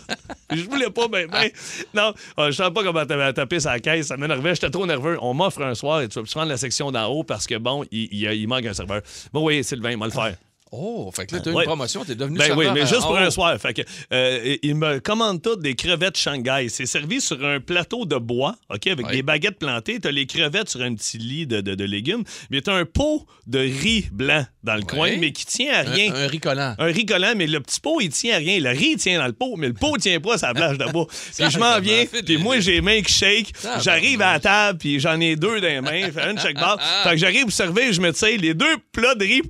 Je 0.51 0.63
voulais 0.65 0.89
pas, 0.89 1.07
ben, 1.07 1.27
ben. 1.27 1.49
Non, 1.93 2.13
euh, 2.39 2.47
je 2.47 2.51
savais 2.57 2.71
pas 2.73 2.83
comment 2.83 3.05
t'avais 3.05 3.31
tapé 3.33 3.59
sa 3.59 3.79
caisse. 3.79 4.07
Ça 4.07 4.17
m'énervait. 4.17 4.53
J'étais 4.55 4.69
trop 4.69 4.85
nerveux. 4.85 5.17
On 5.21 5.33
m'offre 5.33 5.61
un 5.63 5.75
soir 5.75 6.01
et 6.01 6.07
tu 6.09 6.19
vas 6.19 6.25
prendre 6.25 6.49
la 6.49 6.57
section 6.57 6.91
d'en 6.91 7.07
haut 7.07 7.23
parce 7.23 7.47
que, 7.47 7.55
bon, 7.57 7.83
il, 7.91 8.09
il- 8.11 8.31
il 8.33 8.47
manque 8.47 8.65
un 8.65 8.73
serveur. 8.73 9.01
Bon, 9.33 9.45
oui, 9.45 9.63
Sylvain, 9.63 9.91
il 9.91 9.97
va 9.97 10.05
le 10.05 10.11
faire. 10.11 10.35
Oh, 10.73 11.11
fait 11.13 11.25
que 11.25 11.35
là, 11.35 11.41
t'as 11.43 11.51
eu 11.51 11.53
Ouais. 11.53 11.63
une 11.63 11.67
promotion, 11.67 12.05
t'es 12.05 12.15
devenu 12.15 12.37
Ben 12.37 12.55
oui, 12.57 12.65
mais 12.73 12.81
juste 12.87 13.01
pour 13.01 13.17
un 13.17 13.29
soir. 13.29 13.57
Fait 13.59 13.73
que, 13.73 13.81
euh, 14.13 14.55
il 14.63 14.75
me 14.75 14.99
commande 14.99 15.41
tout 15.41 15.57
des 15.57 15.75
crevettes 15.75 16.15
Shanghai. 16.17 16.67
C'est 16.69 16.85
servi 16.85 17.19
sur 17.19 17.43
un 17.45 17.59
plateau 17.59 18.05
de 18.05 18.15
bois, 18.15 18.55
OK, 18.69 18.87
avec 18.87 19.05
Ouais. 19.07 19.11
des 19.17 19.21
baguettes 19.21 19.59
plantées. 19.59 19.99
T'as 19.99 20.11
les 20.11 20.25
crevettes 20.25 20.69
sur 20.69 20.81
un 20.81 20.95
petit 20.95 21.17
lit 21.17 21.45
de, 21.45 21.59
de- 21.59 21.75
de 21.75 21.83
légumes. 21.83 22.23
Mais 22.51 22.61
t'as 22.61 22.73
un 22.73 22.85
pot 22.85 23.25
de 23.47 23.59
riz 23.59 24.07
blanc 24.13 24.45
dans 24.63 24.75
le 24.75 24.83
coin, 24.83 25.17
mais 25.17 25.33
qui 25.33 25.45
tient 25.45 25.73
à 25.73 25.81
rien. 25.81 26.13
Un, 26.13 26.23
un 26.23 26.27
riz 26.27 26.39
collant. 26.39 26.73
Un 26.79 26.85
riz 26.85 27.05
collant, 27.05 27.33
mais 27.35 27.47
le 27.47 27.59
petit 27.59 27.81
pot, 27.81 27.99
il 27.99 28.07
tient 28.09 28.35
à 28.35 28.37
rien. 28.37 28.59
Le 28.61 28.69
riz, 28.69 28.91
il 28.93 28.97
tient 28.97 29.19
dans 29.19 29.27
le 29.27 29.33
pot, 29.33 29.55
mais 29.57 29.67
le 29.67 29.73
pot, 29.73 29.97
il 29.97 30.01
tient 30.01 30.21
pas 30.21 30.35
à 30.35 30.37
sa 30.37 30.53
plage 30.53 30.77
de 30.77 30.85
bois. 30.85 31.07
Puis 31.37 31.51
je 31.51 31.59
m'en 31.59 31.79
viens, 31.81 32.05
puis 32.25 32.37
moi, 32.37 32.61
j'ai 32.61 32.75
les 32.75 32.81
mains 32.81 33.01
qui 33.01 33.11
shake. 33.11 33.51
J'arrive 33.81 34.21
à 34.21 34.33
la 34.33 34.39
table, 34.39 34.79
puis 34.79 35.01
j'en 35.01 35.19
ai 35.19 35.35
deux 35.35 35.59
dans 35.59 35.67
les 35.67 35.81
mains. 35.81 36.09
Fait 36.11 36.31
une 36.31 36.39
chaque 36.39 36.55
barre. 36.55 36.79
Fait 37.03 37.11
que 37.11 37.17
j'arrive 37.17 37.43
pour 37.43 37.51
servir, 37.51 37.91
je 37.91 37.99
me 37.99 38.13
tire 38.13 38.39
les 38.39 38.53
deux 38.53 38.77
plats 38.93 39.15
de 39.15 39.25
riz 39.25 39.41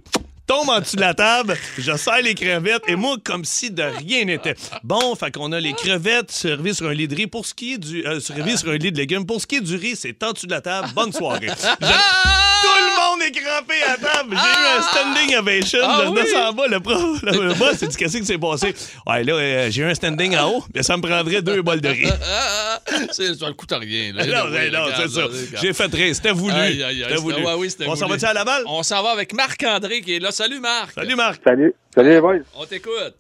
tombent 0.52 0.70
en 0.70 0.82
dessous 0.82 0.98
de 0.98 1.02
la 1.02 1.14
table, 1.14 1.56
je 1.78 1.96
sers 1.96 2.22
les 2.22 2.36
crevettes, 2.36 2.84
et 2.88 2.98
moi, 2.98 3.16
comme 3.24 3.46
si 3.46 3.72
de 3.72 3.84
rien 3.84 4.26
n'était. 4.26 4.56
Bon, 4.84 5.16
fait 5.16 5.32
qu'on 5.32 5.54
a 5.54 5.62
les 5.62 5.72
crevettes 5.72 6.30
servies 6.30 6.76
sur 6.76 6.90
un 6.90 6.94
lit 6.94 7.08
de 7.08 7.16
riz. 7.16 7.28
Pour 7.28 7.46
ce 7.46 7.54
qui 7.54 7.74
est 7.74 7.78
du... 7.78 8.06
euh, 8.06 8.20
servies 8.20 8.58
sur 8.58 8.70
un 8.70 8.76
lit 8.76 8.92
de 8.92 8.98
légumes. 8.98 9.26
Pour 9.26 9.40
ce 9.40 9.48
qui 9.48 9.56
est 9.56 9.62
du 9.62 9.78
riz, 9.78 9.96
c'est 9.96 10.22
en 10.24 10.34
dessous 10.34 10.48
de 10.48 10.52
la 10.52 10.60
table. 10.60 10.90
Bonne 10.94 11.14
soirée. 11.14 11.48
Tout 11.48 12.51
le 12.64 13.12
monde 13.12 13.22
est 13.28 13.32
crampé 13.32 13.74
à 13.88 13.98
table. 13.98 14.36
J'ai 14.36 14.38
eu 14.38 14.78
un 14.78 14.82
standing 14.82 15.36
ovation. 15.38 15.80
Ah 15.84 16.04
oui? 16.10 16.22
en 16.36 16.54
bas. 16.54 16.68
Le, 16.68 16.80
pro, 16.80 16.94
le, 17.24 17.48
le 17.50 17.54
boss, 17.56 17.84
dit 17.84 17.96
Qu'est-ce 17.96 18.18
qui 18.18 18.26
s'est 18.26 18.38
passé? 18.38 18.74
Ouais, 19.08 19.24
là, 19.24 19.34
euh, 19.34 19.68
j'ai 19.72 19.82
eu 19.82 19.86
un 19.86 19.94
standing 19.94 20.38
en 20.38 20.50
haut, 20.50 20.64
mais 20.74 20.84
ça 20.84 20.96
me 20.98 21.02
prendrait 21.02 21.42
deux 21.42 21.62
bols 21.62 21.82
de 21.82 21.90
riz. 21.90 22.06
Ah, 22.10 22.80
ah, 22.88 22.98
c'est, 23.12 23.34
ça 23.36 23.48
ne 23.48 23.52
coûte 23.54 23.72
rien. 23.74 24.14
Là. 24.14 24.26
non, 24.26 24.52
Oui, 24.52 24.72
non, 24.72 24.86
c'est 24.96 25.08
ça. 25.10 25.22
J'ai 25.62 25.74
fait 25.74 25.94
rire. 25.94 26.16
C'était 26.16 26.32
voulu. 26.32 26.54
Aïe, 26.54 26.84
aïe, 26.84 26.84
aïe, 26.84 27.04
C'était 27.04 27.16
voulu. 27.22 27.36
ouais, 27.44 27.54
oui, 27.58 27.70
On 27.88 27.96
s'en 27.96 28.08
va-tu 28.08 28.26
à 28.26 28.34
Laval 28.34 28.64
On 28.68 28.84
s'en 28.84 29.02
va 29.04 29.12
avec 29.12 29.34
Marc-André 29.34 30.02
qui 30.02 30.16
est 30.16 30.20
là. 30.20 30.32
Salut, 30.32 30.60
Marc. 30.60 30.92
Salut, 30.94 31.16
Marc. 31.16 31.42
Salut. 31.44 31.74
Salut 31.94 32.10
les 32.12 32.22
boys. 32.22 32.36
On 32.56 32.66
t'écoute. 32.66 33.16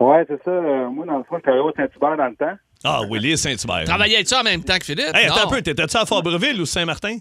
Ouais, 0.00 0.24
c'est 0.28 0.42
ça. 0.44 0.50
euh, 0.50 0.88
moi, 0.90 1.04
dans 1.06 1.18
le 1.18 1.24
fond, 1.24 1.36
je 1.38 1.42
travaillais 1.42 1.62
au 1.64 1.72
Saint-Hubert 1.76 2.16
dans 2.16 2.26
le 2.28 2.36
temps. 2.36 2.56
Ah, 2.84 3.00
Willy 3.10 3.36
Saint-Hubert. 3.36 3.84
Travaillais-tu 3.84 4.32
en 4.34 4.44
même 4.44 4.62
temps 4.62 4.78
que 4.78 4.84
Philippe? 4.84 5.10
Hey, 5.12 5.26
attends 5.26 5.36
Non. 5.36 5.42
un 5.46 5.48
peu. 5.48 5.62
T'étais-tu 5.62 5.96
à 5.96 6.06
Fabreville 6.06 6.60
ou 6.60 6.66
Saint-Martin? 6.66 7.18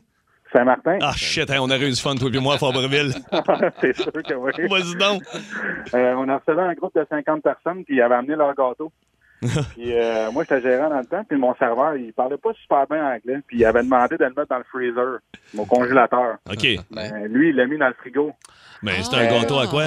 Saint-Martin. 0.58 0.98
Ah, 1.02 1.13
shit, 1.15 1.50
hein, 1.52 1.58
on 1.62 1.70
aurait 1.70 1.88
eu 1.88 1.91
du 1.91 2.02
fun, 2.02 2.15
toi 2.15 2.30
et 2.34 2.39
moi, 2.39 2.56
à 2.56 2.58
Fabreville. 2.58 3.13
c'est 3.82 3.96
sûr 3.96 4.12
que 4.12 4.34
oui. 4.34 4.52
Vas-y 4.70 4.96
donc. 4.96 5.22
Euh, 5.93 6.13
on 6.17 6.28
a 6.30 6.38
reçu 6.38 6.60
un 6.60 6.74
groupe 6.74 6.96
de 6.96 7.06
50 7.08 7.43
personnes, 7.43 7.84
puis 7.84 7.98
ils 7.98 8.02
avaient 8.02 8.15
amené 8.15 8.36
leur 8.36 8.56
gâteau. 8.56 8.91
puis 9.41 9.93
euh, 9.93 10.32
moi, 10.32 10.43
j'étais 10.43 10.62
gérant 10.62 10.89
dans 10.89 10.98
le 10.98 11.06
temps, 11.06 11.24
puis 11.30 11.38
mon 11.38 11.54
serveur, 11.56 11.96
il 11.96 12.12
parlait 12.12 12.38
pas 12.38 12.54
super 12.60 12.88
bien 12.88 13.06
anglais, 13.06 13.39
puis 13.46 13.58
il 13.60 13.65
avait 13.65 13.84
demandé 13.84 14.17
de 14.17 14.24
le 14.24 14.32
mettre 14.32 14.48
dans 14.50 14.58
le 14.58 14.63
freezer, 14.63 15.20
mon 15.54 15.65
congélateur. 15.65 16.38
OK. 16.50 16.67
Ben, 16.89 17.26
lui, 17.28 17.50
il 17.50 17.56
l'a 17.56 17.67
mis 17.67 17.78
dans 17.78 17.89
le 17.89 17.93
frigo. 17.93 18.32
Mais 18.82 19.04
c'est 19.04 19.15
un 19.15 19.28
gâteau 19.28 19.60
à 19.60 19.67
quoi? 19.67 19.86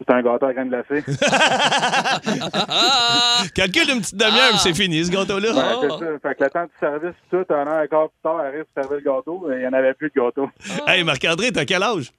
C'est 0.00 0.10
un 0.14 0.22
gâteau 0.22 0.46
à 0.46 0.54
graines 0.54 0.70
glacées. 0.70 1.04
Calcule 3.54 3.90
une 3.92 4.00
petite 4.00 4.16
demi-heure, 4.16 4.50
puis 4.50 4.58
c'est 4.58 4.74
fini, 4.74 5.04
ce 5.04 5.10
gâteau-là. 5.10 5.50
Ouais, 5.52 5.62
c'est 5.82 5.90
ça. 5.90 5.98
Fait 6.22 6.34
que 6.36 6.44
le 6.44 6.50
temps 6.50 6.64
du 6.64 6.70
service, 6.80 7.14
tout, 7.30 7.44
un 7.50 7.66
heure 7.66 7.82
et 7.82 7.88
quart 7.88 8.08
plus 8.08 8.20
tard, 8.22 8.38
arrive 8.40 8.64
pour 8.72 8.82
servir 8.82 8.98
le 8.98 9.02
gâteau, 9.12 9.50
et 9.52 9.56
il 9.56 9.60
n'y 9.60 9.66
en 9.66 9.72
avait 9.74 9.92
plus 9.94 10.08
de 10.08 10.14
gâteau. 10.20 10.48
Hey, 10.86 11.04
Marc-André, 11.04 11.52
t'as 11.52 11.64
quel 11.66 11.82
âge? 11.82 12.10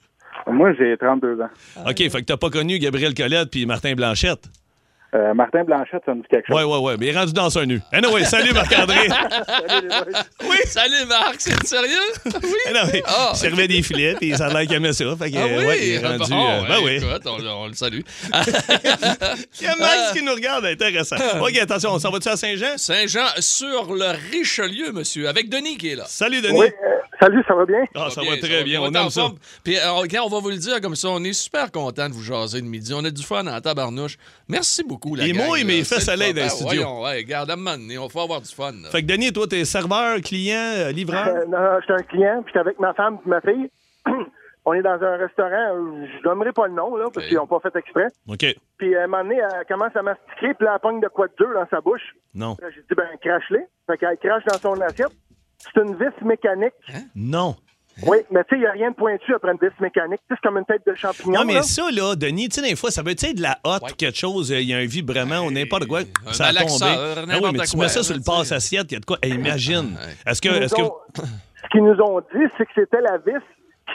Moi, 0.47 0.73
j'ai 0.73 0.95
32 0.97 1.41
ans. 1.41 1.49
OK, 1.87 1.97
fait 1.97 2.09
que 2.09 2.25
t'as 2.25 2.37
pas 2.37 2.49
connu 2.49 2.77
Gabriel 2.79 3.13
Colette 3.13 3.49
puis 3.49 3.65
Martin 3.65 3.93
Blanchette. 3.95 4.49
Euh, 5.13 5.33
Martin 5.33 5.65
Blanchette, 5.65 6.03
ça 6.05 6.13
me 6.13 6.21
dit 6.21 6.27
quelque 6.29 6.47
chose. 6.47 6.55
Ouais, 6.55 6.63
ouais, 6.63 6.77
ouais. 6.77 6.95
Mais 6.97 7.07
il 7.07 7.09
est 7.15 7.17
rendu 7.19 7.33
dans 7.33 7.57
un 7.57 7.65
nu. 7.65 7.81
Anyway, 7.91 8.23
salut 8.23 8.53
Marc-André. 8.53 9.09
Salut, 9.09 9.81
les 9.81 9.89
boys. 9.89 10.21
Oui, 10.49 10.57
salut 10.65 11.05
Marc, 11.07 11.35
c'est 11.39 11.67
sérieux? 11.67 11.97
Oui. 12.25 12.31
Eh 12.69 12.73
non, 12.73 12.79
mais 12.91 13.03
Ah. 13.05 13.31
il 13.33 13.37
servait 13.37 13.67
des 13.67 13.83
filets, 13.83 14.15
puis 14.15 14.35
ça 14.37 14.45
a 14.47 14.49
l'air 14.53 14.61
qu'il 14.61 14.73
aimait 14.73 14.93
ça. 14.93 15.03
Fait 15.17 15.29
que, 15.31 15.37
Ah 15.37 15.45
oui, 15.59 15.65
ouais, 15.65 15.79
il 15.85 15.91
est 15.95 15.99
rendu. 16.07 16.29
bon, 16.29 16.49
euh, 16.49 16.61
ben 16.67 16.77
ouais, 16.79 16.83
oui. 17.01 17.09
écoute, 17.09 17.21
on, 17.25 17.45
on 17.45 17.67
le 17.67 17.73
salue. 17.73 17.99
Il 19.59 19.65
y 19.65 19.67
a 19.67 19.75
Max 19.75 20.13
qui 20.13 20.23
nous 20.23 20.33
regarde, 20.33 20.65
intéressant. 20.65 21.15
OK, 21.41 21.57
attention, 21.57 21.91
on 21.91 21.99
s'en 21.99 22.09
va-tu 22.11 22.29
à 22.29 22.37
Saint-Jean? 22.37 22.77
Saint-Jean 22.77 23.25
sur 23.39 23.93
le 23.93 24.11
Richelieu, 24.31 24.91
monsieur, 24.91 25.27
avec 25.27 25.49
Denis 25.49 25.77
qui 25.77 25.89
est 25.89 25.95
là. 25.95 26.05
Salut, 26.07 26.41
Denis. 26.41 26.57
Oui, 26.59 26.67
euh, 26.67 26.89
salut, 27.19 27.43
ça 27.47 27.53
va 27.55 27.65
bien? 27.65 27.83
Ah, 27.95 28.07
ça 28.09 28.21
bien, 28.21 28.31
va 28.31 28.37
très 28.37 28.63
bien, 28.63 28.81
on 28.81 28.91
aime 28.93 29.09
ça. 29.09 29.27
Puis, 29.63 29.77
euh, 29.77 29.91
on 29.91 30.29
va 30.29 30.39
vous 30.39 30.49
le 30.49 30.57
dire 30.57 30.79
comme 30.81 30.95
ça, 30.95 31.09
on 31.09 31.23
est 31.23 31.33
super 31.33 31.71
content 31.71 32.07
de 32.07 32.13
vous 32.13 32.23
jaser 32.23 32.61
de 32.61 32.65
midi. 32.67 32.93
On 32.93 33.03
a 33.03 33.09
du 33.09 33.23
fun 33.23 33.45
en 33.47 33.59
tabarnouche. 33.61 34.17
Merci 34.47 34.83
beaucoup, 34.83 35.00
la 35.15 35.25
Il 35.27 35.35
gang, 35.37 35.47
mouille, 35.47 35.61
là. 35.61 35.65
mais 35.67 35.77
il 35.79 35.85
fait 35.85 35.95
C'est 35.99 36.11
le 36.11 36.17
soleil 36.17 36.33
dans 36.33 36.41
les 36.41 36.47
Ben, 36.47 36.49
studios. 36.49 36.67
voyons, 36.83 37.01
ouais, 37.03 37.17
regarde, 37.17 37.51
à 37.51 37.55
donné, 37.55 37.97
on 37.97 38.07
va 38.07 38.21
avoir 38.21 38.41
du 38.41 38.53
fun. 38.53 38.71
là. 38.71 38.89
Fait 38.89 39.01
que 39.01 39.07
Denis, 39.07 39.33
toi, 39.33 39.47
t'es 39.47 39.65
serveur, 39.65 40.19
client, 40.21 40.57
euh, 40.77 40.91
livreur? 40.91 41.27
Euh, 41.27 41.45
non, 41.47 41.79
j'étais 41.81 41.93
un 41.93 42.03
client, 42.05 42.41
puis 42.43 42.53
j'étais 42.53 42.59
avec 42.59 42.79
ma 42.79 42.93
femme 42.93 43.17
et 43.25 43.29
ma 43.29 43.41
fille. 43.41 43.69
on 44.65 44.73
est 44.73 44.81
dans 44.81 45.01
un 45.01 45.17
restaurant, 45.17 45.75
euh, 45.75 46.05
je 46.21 46.27
nommerai 46.27 46.51
pas 46.51 46.67
le 46.67 46.73
nom, 46.73 46.95
là, 46.95 47.05
parce 47.13 47.25
qu'ils 47.27 47.37
n'ont 47.37 47.47
pas 47.47 47.59
fait 47.61 47.75
exprès. 47.75 48.07
OK. 48.27 48.45
Puis 48.77 48.95
à 48.95 49.03
un 49.03 49.07
moment 49.07 49.23
donné, 49.23 49.37
elle 49.39 49.65
commence 49.67 49.95
à 49.95 50.01
mastiquer, 50.03 50.53
puis 50.53 50.65
là, 50.65 50.73
elle 50.75 50.79
pogne 50.81 51.01
de 51.01 51.07
quoi 51.07 51.27
de 51.27 51.33
dur 51.37 51.49
dans 51.53 51.67
sa 51.69 51.81
bouche. 51.81 52.15
Non. 52.33 52.55
J'ai 52.73 52.81
dit, 52.81 52.95
ben, 52.95 53.07
crache-les. 53.21 53.65
Fait 53.87 53.97
qu'elle 53.97 54.17
crache 54.17 54.43
dans 54.45 54.57
son 54.59 54.79
assiette. 54.81 55.11
C'est 55.57 55.79
une 55.81 55.95
vis 55.95 56.13
mécanique. 56.25 56.73
Non. 57.15 57.55
Oui, 58.05 58.17
mais 58.31 58.43
tu 58.45 58.49
sais, 58.51 58.55
il 58.55 58.59
n'y 58.61 58.65
a 58.65 58.71
rien 58.71 58.89
de 58.91 58.95
pointu 58.95 59.33
après 59.33 59.51
une 59.51 59.57
vis 59.61 59.73
mécanique. 59.79 60.19
Tu 60.27 60.33
sais, 60.33 60.39
c'est 60.41 60.47
comme 60.47 60.57
une 60.57 60.65
tête 60.65 60.81
de 60.87 60.95
champignon. 60.95 61.39
Non, 61.39 61.45
mais 61.45 61.55
là. 61.55 61.61
ça, 61.63 61.83
là, 61.91 62.15
Denis, 62.15 62.49
tu 62.49 62.61
sais, 62.61 62.67
des 62.67 62.75
fois, 62.75 62.89
ça 62.89 63.03
peut 63.03 63.11
être 63.11 63.35
de 63.35 63.41
la 63.41 63.59
hotte 63.63 63.83
Ouais. 63.83 63.91
ou 63.91 63.95
quelque 63.95 64.17
chose. 64.17 64.51
euh, 64.51 64.59
Il 64.61 64.67
y 64.69 64.73
a 64.73 64.77
un 64.77 64.85
vibrement 64.85 65.39
ou 65.41 65.51
n'importe 65.51 65.85
quoi. 65.87 65.99
un 66.27 66.33
Ça 66.33 66.45
a 66.47 66.53
tombé. 66.53 66.85
Ah 66.85 67.37
oui, 67.41 67.49
mais 67.53 67.59
tu 67.65 67.75
quoi, 67.75 67.85
mets 67.85 67.89
ça 67.89 68.01
sur 68.03 68.15
le 68.15 68.21
passe-assiette, 68.21 68.87
il 68.91 68.93
y 68.93 68.97
a 68.97 68.99
de 69.01 69.05
quoi. 69.05 69.17
Imagine. 69.23 69.97
Est-ce 70.25 70.41
que. 70.41 70.49
Est-ce 70.49 70.73
que... 70.75 70.81
Ce 71.63 71.67
qu'ils 71.71 71.83
nous 71.83 71.99
ont 72.01 72.19
dit, 72.33 72.45
c'est 72.57 72.65
que 72.65 72.71
c'était 72.73 73.01
la 73.01 73.17
vis 73.19 73.43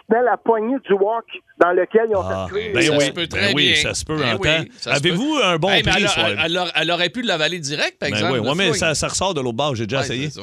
qui 0.01 0.07
tenait 0.13 0.23
la 0.25 0.37
poignée 0.37 0.77
du 0.87 0.93
wok 0.95 1.25
dans 1.59 1.73
lequel 1.73 2.07
ils 2.11 2.17
ont 2.17 2.21
Ah, 2.23 2.47
fait 2.53 2.73
ben 2.73 2.83
Ça 2.83 2.97
oui, 2.97 3.05
se 3.05 3.11
peut 3.11 3.21
ben 3.23 3.29
très 3.29 3.55
oui, 3.55 3.73
bien. 3.73 3.83
ça 3.83 3.95
se 3.95 4.05
peut 4.05 4.17
Ben 4.17 4.37
en 4.37 4.39
oui, 4.39 4.71
Avez-vous 4.87 5.39
un 5.43 5.57
bon 5.57 5.69
Hey, 5.69 5.83
mais 5.85 5.91
prix, 5.91 6.03
elle, 6.03 6.09
soit- 6.09 6.23
elle- 6.31 6.39
elle 6.45 6.59
aurait- 6.59 6.73
elle 6.75 6.91
aurait 6.91 7.11
pu 7.11 7.23
l'avaler 7.23 7.59
direct, 7.59 7.99
par 7.99 8.09
Ben 8.11 8.17
exemple. 8.17 8.39
oui, 8.41 8.49
ouais, 8.49 8.55
mais 8.57 8.73
ça, 8.75 8.95
ça 8.95 9.09
ressort 9.09 9.35
de 9.35 9.41
l'autre 9.41 9.57
bord, 9.57 9.75
j'ai 9.75 9.87
déjà 9.87 10.03
essayé. 10.03 10.29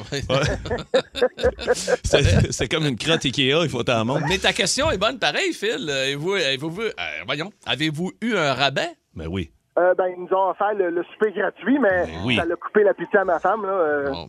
c'est 2.50 2.68
comme 2.68 2.86
une 2.86 2.96
crotte 2.96 3.24
Ikea, 3.24 3.62
il 3.62 3.68
faut 3.68 3.82
t'en 3.82 4.04
montre. 4.04 4.24
Mais 4.28 4.38
ta 4.38 4.52
question 4.52 4.90
est 4.90 4.98
bonne 4.98 5.18
pareil, 5.18 5.52
Phil. 5.52 5.86
Euh, 5.88 6.04
Avez-vous, 6.04 6.32
avez-vous, 6.34 6.80
euh, 6.80 6.90
voyons, 7.26 7.50
avez-vous 7.66 8.12
eu 8.20 8.34
un 8.36 8.54
rabais? 8.54 8.90
Ben 9.14 9.26
oui. 9.28 9.50
Euh, 9.78 9.94
ben, 9.94 10.06
ils 10.16 10.22
nous 10.22 10.36
ont 10.36 10.50
offert 10.50 10.72
le, 10.74 10.90
le 10.90 11.02
souper 11.12 11.32
gratuit, 11.32 11.78
mais 11.80 12.06
Ben 12.06 12.10
oui. 12.24 12.36
ça 12.36 12.44
l'a 12.44 12.54
coupé 12.56 12.84
l'appétit 12.84 13.16
à 13.16 13.24
ma 13.24 13.38
femme. 13.40 13.64
Là, 13.64 13.72
euh. 13.72 14.10
Bon. 14.10 14.28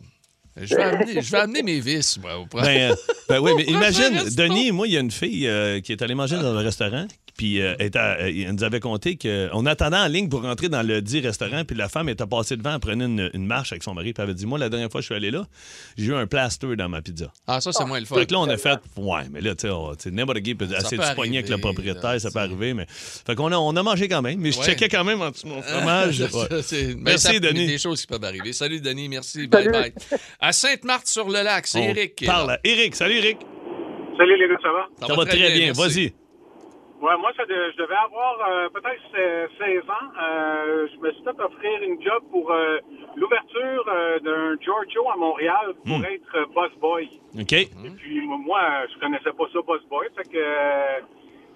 Je 0.60 0.74
vais 0.74 0.82
amener, 0.82 1.22
je 1.22 1.30
vais 1.30 1.38
amener 1.38 1.62
mes 1.62 1.80
vis, 1.80 2.18
moi, 2.18 2.38
au 2.38 2.46
Ben, 2.46 2.92
euh, 2.92 2.94
ben 3.28 3.40
oui, 3.40 3.52
mais 3.56 3.64
imagine. 3.64 4.24
Denis, 4.34 4.72
moi, 4.72 4.86
il 4.88 4.94
y 4.94 4.96
a 4.96 5.00
une 5.00 5.10
fille 5.10 5.46
euh, 5.46 5.80
qui 5.80 5.92
est 5.92 6.00
allée 6.00 6.14
manger 6.14 6.36
dans 6.36 6.56
un 6.56 6.62
restaurant, 6.62 7.06
puis 7.36 7.60
euh, 7.60 7.74
elle, 7.78 7.86
était 7.86 7.98
à- 7.98 8.18
elle 8.28 8.52
nous 8.52 8.64
avait 8.64 8.80
conté 8.80 9.16
qu'on 9.16 9.66
attendait 9.66 9.96
en 9.96 10.08
ligne 10.08 10.28
pour 10.28 10.42
rentrer 10.42 10.68
dans 10.68 10.82
le 10.82 11.02
dit 11.02 11.20
restaurant, 11.20 11.64
puis 11.64 11.76
la 11.76 11.88
femme 11.88 12.08
était 12.08 12.26
passée 12.26 12.56
devant, 12.56 12.74
elle 12.74 12.80
prenait 12.80 13.04
une, 13.04 13.30
une 13.34 13.46
marche 13.46 13.72
avec 13.72 13.82
son 13.82 13.94
mari, 13.94 14.12
puis 14.12 14.22
elle 14.22 14.30
avait 14.30 14.34
dit 14.34 14.46
Moi, 14.46 14.58
la 14.58 14.68
dernière 14.68 14.90
fois 14.90 15.00
que 15.00 15.02
je 15.02 15.06
suis 15.06 15.14
allé 15.14 15.30
là, 15.30 15.46
j'ai 15.96 16.06
eu 16.06 16.14
un 16.14 16.26
plaster 16.26 16.76
dans 16.76 16.88
ma 16.88 17.02
pizza. 17.02 17.32
Ah, 17.46 17.60
ça, 17.60 17.72
c'est 17.72 17.84
moins 17.84 18.00
le 18.00 18.06
fun. 18.06 18.16
Fait 18.16 18.26
que 18.26 18.32
là, 18.32 18.40
on 18.40 18.48
a 18.48 18.56
fait, 18.56 18.78
ouais, 18.96 19.22
mais 19.30 19.40
là, 19.40 19.54
tu 19.54 19.68
sais, 19.98 20.10
n'importe 20.10 20.40
qui 20.40 20.54
peut 20.54 20.64
essayer 20.66 20.96
de 20.98 21.14
pogner 21.14 21.38
avec 21.38 21.50
le 21.50 21.58
propriétaire, 21.58 22.12
là, 22.12 22.18
ça 22.18 22.30
peut 22.30 22.38
arriver, 22.40 22.74
mais. 22.74 22.86
Fait 22.88 23.34
qu'on 23.34 23.52
a, 23.52 23.56
on 23.56 23.74
a 23.76 23.82
mangé 23.82 24.08
quand 24.08 24.22
même, 24.22 24.40
mais 24.40 24.52
je 24.52 24.58
Ouais. 24.58 24.64
checkais 24.66 24.88
quand 24.88 25.04
même 25.04 25.20
en 25.20 25.30
dessous 25.30 25.46
de 25.46 25.52
mon 25.52 25.62
fromage. 25.62 26.20
Ouais. 26.36 26.62
Ça, 26.62 26.76
Merci, 26.98 27.26
ça- 27.34 27.38
Denis. 27.40 27.66
des 27.66 27.78
choses 27.78 28.00
qui 28.00 28.06
peuvent 28.06 28.24
arriver. 28.24 28.52
Salut, 28.52 28.80
Denis. 28.80 29.08
Merci. 29.08 29.46
Bye 29.46 29.68
bye. 29.68 29.92
À 30.40 30.52
Sainte-Marthe-sur-le-Lac, 30.52 31.66
c'est 31.66 31.82
Eric. 31.84 32.24
Parle 32.26 32.50
à 32.52 32.60
Eric. 32.64 32.94
Salut, 32.94 33.16
Eric. 33.16 33.38
Salut 34.16 34.36
les 34.38 34.48
gars, 34.48 34.58
ça 34.62 34.68
va? 34.72 35.06
Ça, 35.06 35.14
va, 35.14 35.24
très 35.26 35.52
bien. 35.52 35.72
Vas-y. 35.72 36.12
Ouais, 37.00 37.16
moi, 37.18 37.30
ça 37.36 37.44
de- 37.44 37.70
je 37.72 37.76
devais 37.76 37.94
avoir 37.94 38.48
euh, 38.48 38.68
peut-être 38.70 39.02
euh, 39.18 39.46
16 39.58 39.82
ans. 39.90 40.08
Euh, 40.22 40.88
je 40.94 40.98
me 41.00 41.12
suis 41.12 41.22
fait 41.24 41.40
offrir 41.40 41.82
une 41.82 42.00
job 42.02 42.22
pour 42.30 42.50
euh, 42.50 42.78
l'ouverture 43.16 43.84
euh, 43.88 44.18
d'un 44.20 44.56
Giorgio 44.60 45.08
à 45.10 45.16
Montréal 45.16 45.74
pour 45.86 45.98
Hmm. 45.98 46.04
être 46.04 46.36
euh, 46.36 46.46
boss 46.54 46.72
boy. 46.80 47.08
OK. 47.38 47.52
Et 47.52 47.68
puis 47.98 48.26
moi, 48.26 48.60
je 48.92 48.98
connaissais 48.98 49.32
pas 49.32 49.44
ça, 49.52 49.60
boss 49.66 49.84
boy. 49.90 50.06
Fait 50.16 50.24
que 50.24 50.36
euh, 50.38 51.00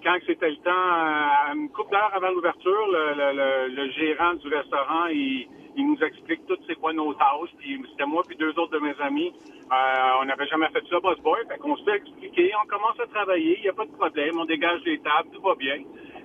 quand 0.03 0.17
c'était 0.27 0.49
le 0.51 0.57
temps, 0.57 0.71
euh, 0.71 1.55
une 1.55 1.69
couple 1.71 1.91
d'heures 1.91 2.11
avant 2.13 2.29
l'ouverture, 2.31 2.87
le, 2.91 3.15
le- 3.15 3.33
le- 3.37 3.75
le 3.75 3.91
gérant 3.91 4.35
du 4.35 4.47
restaurant, 4.49 5.07
il, 5.07 5.47
il 5.77 5.87
nous 5.87 5.99
explique 6.03 6.45
toutes 6.47 6.61
c'est 6.67 6.75
quoi 6.75 6.93
nos 6.93 7.13
tâches. 7.15 7.51
Puis 7.59 7.81
c'était 7.91 8.05
moi 8.07 8.23
puis 8.27 8.37
deux 8.37 8.51
autres 8.59 8.71
de 8.73 8.79
mes 8.79 8.95
amis. 9.01 9.33
Euh, 9.71 10.11
on 10.21 10.25
n'avait 10.25 10.47
jamais 10.47 10.69
fait 10.69 10.83
ça, 10.89 10.99
boss 11.01 11.19
boy. 11.21 11.39
Fait 11.49 11.57
qu'on 11.59 11.75
se 11.77 11.83
fait 11.85 11.97
expliquer, 11.97 12.51
on 12.63 12.67
commence 12.67 12.99
à 12.99 13.07
travailler, 13.07 13.57
il 13.59 13.63
n'y 13.63 13.69
a 13.69 13.73
pas 13.73 13.85
de 13.85 13.91
problème, 13.93 14.39
on 14.39 14.45
dégage 14.45 14.81
les 14.85 14.99
tables, 14.99 15.29
tout 15.33 15.41
va 15.41 15.55
bien. 15.55 15.77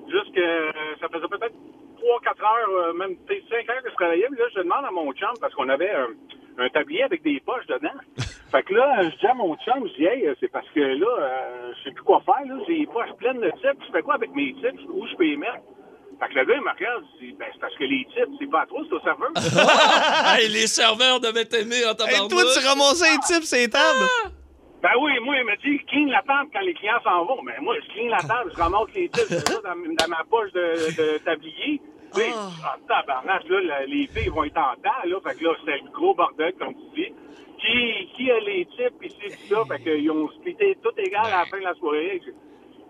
Juste 0.08 0.34
que 0.34 0.40
euh, 0.40 0.72
ça 1.00 1.08
faisait 1.08 1.28
peut-être 1.28 1.54
3-4 1.96 2.28
heures, 2.42 2.68
euh, 2.88 2.92
même 2.94 3.16
5 3.28 3.70
heures 3.70 3.82
que 3.82 3.90
je 3.90 3.94
travaillais. 3.94 4.26
Puis 4.30 4.38
là, 4.38 4.44
je 4.54 4.60
demande 4.60 4.84
à 4.86 4.90
mon 4.90 5.12
chum, 5.12 5.30
parce 5.40 5.54
qu'on 5.54 5.68
avait 5.68 5.90
un, 5.90 6.08
un 6.64 6.68
tablier 6.68 7.02
avec 7.04 7.22
des 7.22 7.40
poches 7.44 7.66
dedans. 7.66 7.98
Fait 8.52 8.62
que 8.62 8.74
là, 8.74 9.02
je 9.02 9.16
dis 9.18 9.26
à 9.26 9.34
mon 9.34 9.56
chum, 9.56 9.86
je 9.88 9.94
dis, 9.94 10.04
hey, 10.04 10.28
c'est 10.40 10.48
parce 10.48 10.68
que 10.74 10.80
là, 10.80 11.06
euh, 11.20 11.72
je 11.78 11.84
sais 11.88 11.90
plus 11.94 12.04
quoi 12.04 12.22
faire, 12.24 12.46
là. 12.46 12.62
J'ai 12.66 12.74
les 12.78 12.86
poches 12.86 13.12
pleines 13.18 13.40
de 13.40 13.50
tips. 13.50 13.84
Je 13.86 13.92
fais 13.92 14.02
quoi 14.02 14.14
avec 14.14 14.34
mes 14.34 14.52
tips? 14.54 14.82
Où 14.88 15.06
je 15.06 15.16
peux 15.16 15.24
les 15.24 15.36
mettre? 15.36 15.58
Fait 16.20 16.28
que 16.28 16.34
le 16.38 16.44
gars, 16.46 16.54
il 16.54 16.62
me 16.62 16.70
regarde, 16.70 17.04
je 17.20 17.26
dis, 17.26 17.32
ben, 17.38 17.46
c'est 17.52 17.60
parce 17.60 17.74
que 17.76 17.84
les 17.84 18.06
tips, 18.14 18.36
c'est 18.40 18.50
pas 18.50 18.64
toi, 18.66 18.80
c'est 18.88 18.94
au 18.94 19.00
serveur. 19.00 19.30
Hey, 20.38 20.48
les 20.48 20.66
serveurs 20.66 21.20
devaient 21.20 21.44
t'aimer 21.44 21.84
en 21.84 21.90
Hey, 21.90 21.96
tabarnak. 21.96 22.30
toi, 22.30 22.42
tu 22.54 22.66
ramassais 22.66 23.08
un 23.10 23.18
type 23.18 23.44
sur 23.44 23.58
les 23.58 23.68
tables. 23.68 24.08
Ben 24.82 24.90
oui, 25.00 25.12
moi, 25.24 25.36
il 25.38 25.44
m'a 25.44 25.56
dit, 25.56 25.78
clean 25.86 26.06
la 26.06 26.22
table 26.22 26.50
quand 26.52 26.60
les 26.60 26.74
clients 26.74 27.00
s'en 27.02 27.24
vont. 27.24 27.42
Mais 27.42 27.58
moi, 27.60 27.74
je 27.82 27.92
clean 27.92 28.08
la 28.08 28.18
table, 28.28 28.52
je 28.54 28.60
ramasse 28.60 28.92
les 28.94 29.10
je 29.14 29.34
ça 29.36 29.60
dans, 29.62 29.74
dans 29.74 30.08
ma 30.08 30.24
poche 30.30 30.52
de, 30.52 30.96
de 30.96 31.18
tablier. 31.18 31.80
Puis, 32.14 32.32
ah, 32.64 32.76
tabarnak, 32.86 33.48
là, 33.48 33.84
les 33.86 34.06
filles 34.06 34.28
vont 34.28 34.44
être 34.44 34.58
en 34.58 34.74
temps, 34.76 35.04
là. 35.04 35.16
Fait 35.24 35.38
que 35.38 35.44
là, 35.44 35.54
c'était 35.60 35.78
le 35.78 35.90
gros 35.90 36.14
bordel, 36.14 36.54
comme 36.58 36.74
tu 36.74 37.02
dis. 37.02 37.14
Qui, 37.58 38.08
qui 38.14 38.30
a 38.30 38.38
les 38.40 38.66
tips 38.66 39.02
ici, 39.02 39.48
tout 39.48 39.54
ça? 39.54 39.64
Fait 39.64 39.82
qu'ils 39.82 40.10
ont 40.10 40.28
splitté 40.30 40.76
tout 40.82 40.92
égal 40.98 41.26
à 41.26 41.38
la 41.38 41.44
fin 41.46 41.58
de 41.58 41.64
la 41.64 41.74
soirée. 41.74 42.20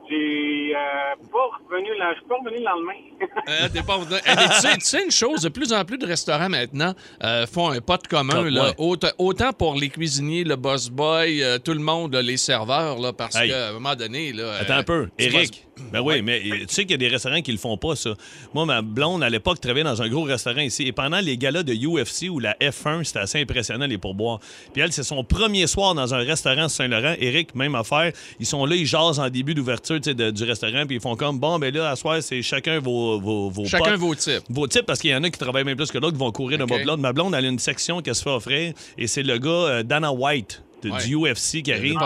J'ai 0.08 0.72
euh, 0.74 1.14
pas 1.32 1.38
revenu, 1.68 1.88
là, 1.98 2.12
je 2.14 2.18
suis 2.20 2.28
pas 2.28 2.36
revenu 2.36 2.58
le 2.58 2.64
lendemain. 2.64 2.92
Euh, 3.48 3.68
t'es 3.72 3.82
pas 3.82 3.94
revenu. 3.94 4.16
Eh, 4.26 4.36
tu, 4.36 4.52
sais, 4.60 4.74
tu 4.74 4.80
sais 4.80 5.04
une 5.04 5.10
chose, 5.10 5.42
de 5.42 5.48
plus 5.48 5.72
en 5.72 5.84
plus 5.84 5.98
de 5.98 6.06
restaurants 6.06 6.48
maintenant 6.48 6.94
euh, 7.22 7.46
font 7.46 7.70
un 7.70 7.80
pot 7.80 8.00
commun. 8.08 8.50
Là. 8.50 8.64
ouais. 8.64 8.74
Autant, 8.78 9.08
autant 9.18 9.52
pour 9.52 9.74
les 9.76 9.88
cuisiniers, 9.88 10.44
le 10.44 10.56
boss 10.56 10.88
boy, 10.90 11.42
euh, 11.42 11.58
tout 11.58 11.72
le 11.72 11.78
monde, 11.80 12.14
là, 12.14 12.22
les 12.22 12.36
serveurs, 12.36 12.98
là, 12.98 13.12
parce 13.12 13.36
Hey. 13.36 13.50
qu'à 13.50 13.68
un 13.68 13.72
moment 13.72 13.94
donné. 13.94 14.32
Là, 14.32 14.52
Attends 14.60 14.74
euh, 14.74 14.78
un 14.78 14.82
peu. 14.82 15.08
Eric. 15.18 15.65
Ben 15.92 16.00
oui, 16.00 16.22
mais 16.22 16.40
tu 16.40 16.66
sais 16.68 16.82
qu'il 16.82 16.92
y 16.92 16.94
a 16.94 16.96
des 16.96 17.08
restaurants 17.08 17.42
qui 17.42 17.52
le 17.52 17.58
font 17.58 17.76
pas, 17.76 17.94
ça. 17.96 18.10
Moi, 18.54 18.64
ma 18.64 18.80
blonde, 18.80 19.22
à 19.22 19.28
l'époque, 19.28 19.60
travaillait 19.60 19.84
dans 19.84 20.00
un 20.00 20.08
gros 20.08 20.22
restaurant 20.22 20.60
ici. 20.62 20.84
Et 20.86 20.92
pendant 20.92 21.20
les 21.20 21.36
galas 21.36 21.62
de 21.62 21.74
UFC 21.74 22.30
ou 22.30 22.38
la 22.38 22.54
F1, 22.60 23.04
c'était 23.04 23.18
assez 23.18 23.40
impressionnant, 23.42 23.86
les 23.86 23.98
pourboires. 23.98 24.40
Puis 24.72 24.82
elle, 24.82 24.92
c'est 24.92 25.02
son 25.02 25.22
premier 25.22 25.66
soir 25.66 25.94
dans 25.94 26.14
un 26.14 26.18
restaurant 26.18 26.68
Saint-Laurent. 26.68 27.14
Eric, 27.20 27.54
même 27.54 27.74
affaire. 27.74 28.12
Ils 28.40 28.46
sont 28.46 28.64
là, 28.64 28.74
ils 28.74 28.86
jasent 28.86 29.20
en 29.20 29.28
début 29.28 29.54
d'ouverture 29.54 30.00
de- 30.00 30.30
du 30.30 30.44
restaurant. 30.44 30.86
Puis 30.86 30.96
ils 30.96 31.00
font 31.02 31.14
comme, 31.14 31.38
bon, 31.38 31.58
ben 31.58 31.72
là, 31.74 31.90
à 31.90 31.96
soir, 31.96 32.22
c'est 32.22 32.40
chacun 32.42 32.78
vos, 32.80 33.20
vos, 33.20 33.50
vos 33.50 33.66
Chacun 33.66 33.90
potes. 33.92 34.00
vos 34.00 34.14
types. 34.14 34.42
Vos 34.48 34.66
types, 34.66 34.86
parce 34.86 34.98
qu'il 35.00 35.10
y 35.10 35.14
en 35.14 35.22
a 35.24 35.30
qui 35.30 35.38
travaillent 35.38 35.64
même 35.64 35.76
plus 35.76 35.90
que 35.90 35.98
d'autres, 35.98 36.14
qui 36.16 36.20
vont 36.20 36.32
courir 36.32 36.58
de 36.58 36.64
ma 36.64 36.78
blonde. 36.82 37.00
Ma 37.00 37.12
blonde, 37.12 37.34
elle 37.34 37.44
a 37.44 37.48
une 37.48 37.58
section 37.58 38.00
qu'elle 38.00 38.14
se 38.14 38.22
fait 38.22 38.30
offrir. 38.30 38.72
Et 38.96 39.06
c'est 39.06 39.22
le 39.22 39.36
gars, 39.38 39.50
euh, 39.50 39.82
Dana 39.82 40.10
White, 40.10 40.62
de- 40.82 40.90
Ouais. 40.90 41.04
du 41.04 41.16
UFC, 41.16 41.62
qui 41.62 41.70
arrive. 41.72 41.96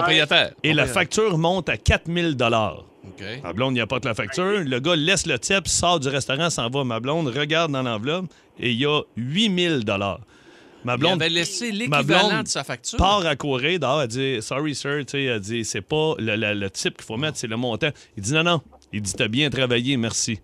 Et 0.64 0.72
la 0.74 0.86
facture 0.86 1.38
monte 1.38 1.68
à 1.68 1.76
4000 1.76 2.34
Ma 3.42 3.52
blonde 3.52 3.74
n'y 3.74 3.80
apporte 3.80 4.04
la 4.04 4.14
facture. 4.14 4.44
Le 4.64 4.80
gars 4.80 4.96
laisse 4.96 5.26
le 5.26 5.38
type, 5.38 5.68
sort 5.68 6.00
du 6.00 6.08
restaurant, 6.08 6.50
s'en 6.50 6.68
va. 6.70 6.84
Ma 6.84 7.00
blonde 7.00 7.28
regarde 7.28 7.72
dans 7.72 7.82
l'enveloppe 7.82 8.26
et 8.58 8.70
il 8.70 8.78
y 8.78 8.86
a 8.86 9.00
8000 9.16 9.84
dollars. 9.84 10.20
Ma 10.84 10.94
Il 10.94 10.98
blonde 11.00 11.20
avait 11.20 11.28
laissé 11.30 11.72
ma 11.88 11.98
l'équivalent 11.98 12.28
blonde 12.28 12.42
de 12.44 12.48
sa 12.48 12.64
facture. 12.64 12.96
part 12.98 13.26
à 13.26 13.36
courir 13.36 13.78
dehors. 13.80 14.00
Elle 14.02 14.08
dit 14.08 14.36
Sorry, 14.40 14.74
sir. 14.74 15.04
Elle 15.12 15.40
dit 15.40 15.64
C'est 15.64 15.82
pas 15.82 16.14
le, 16.18 16.36
le- 16.36 16.54
le 16.54 16.70
type 16.70 16.96
qu'il 16.96 17.04
faut 17.04 17.18
mettre, 17.18 17.36
c'est 17.36 17.46
le 17.48 17.56
montant. 17.56 17.90
Il 18.16 18.22
dit 18.22 18.32
Non, 18.32 18.42
non. 18.42 18.62
Il 18.92 19.02
dit 19.02 19.12
T'as 19.12 19.28
bien 19.28 19.50
travaillé, 19.50 19.96
merci. 19.98 20.40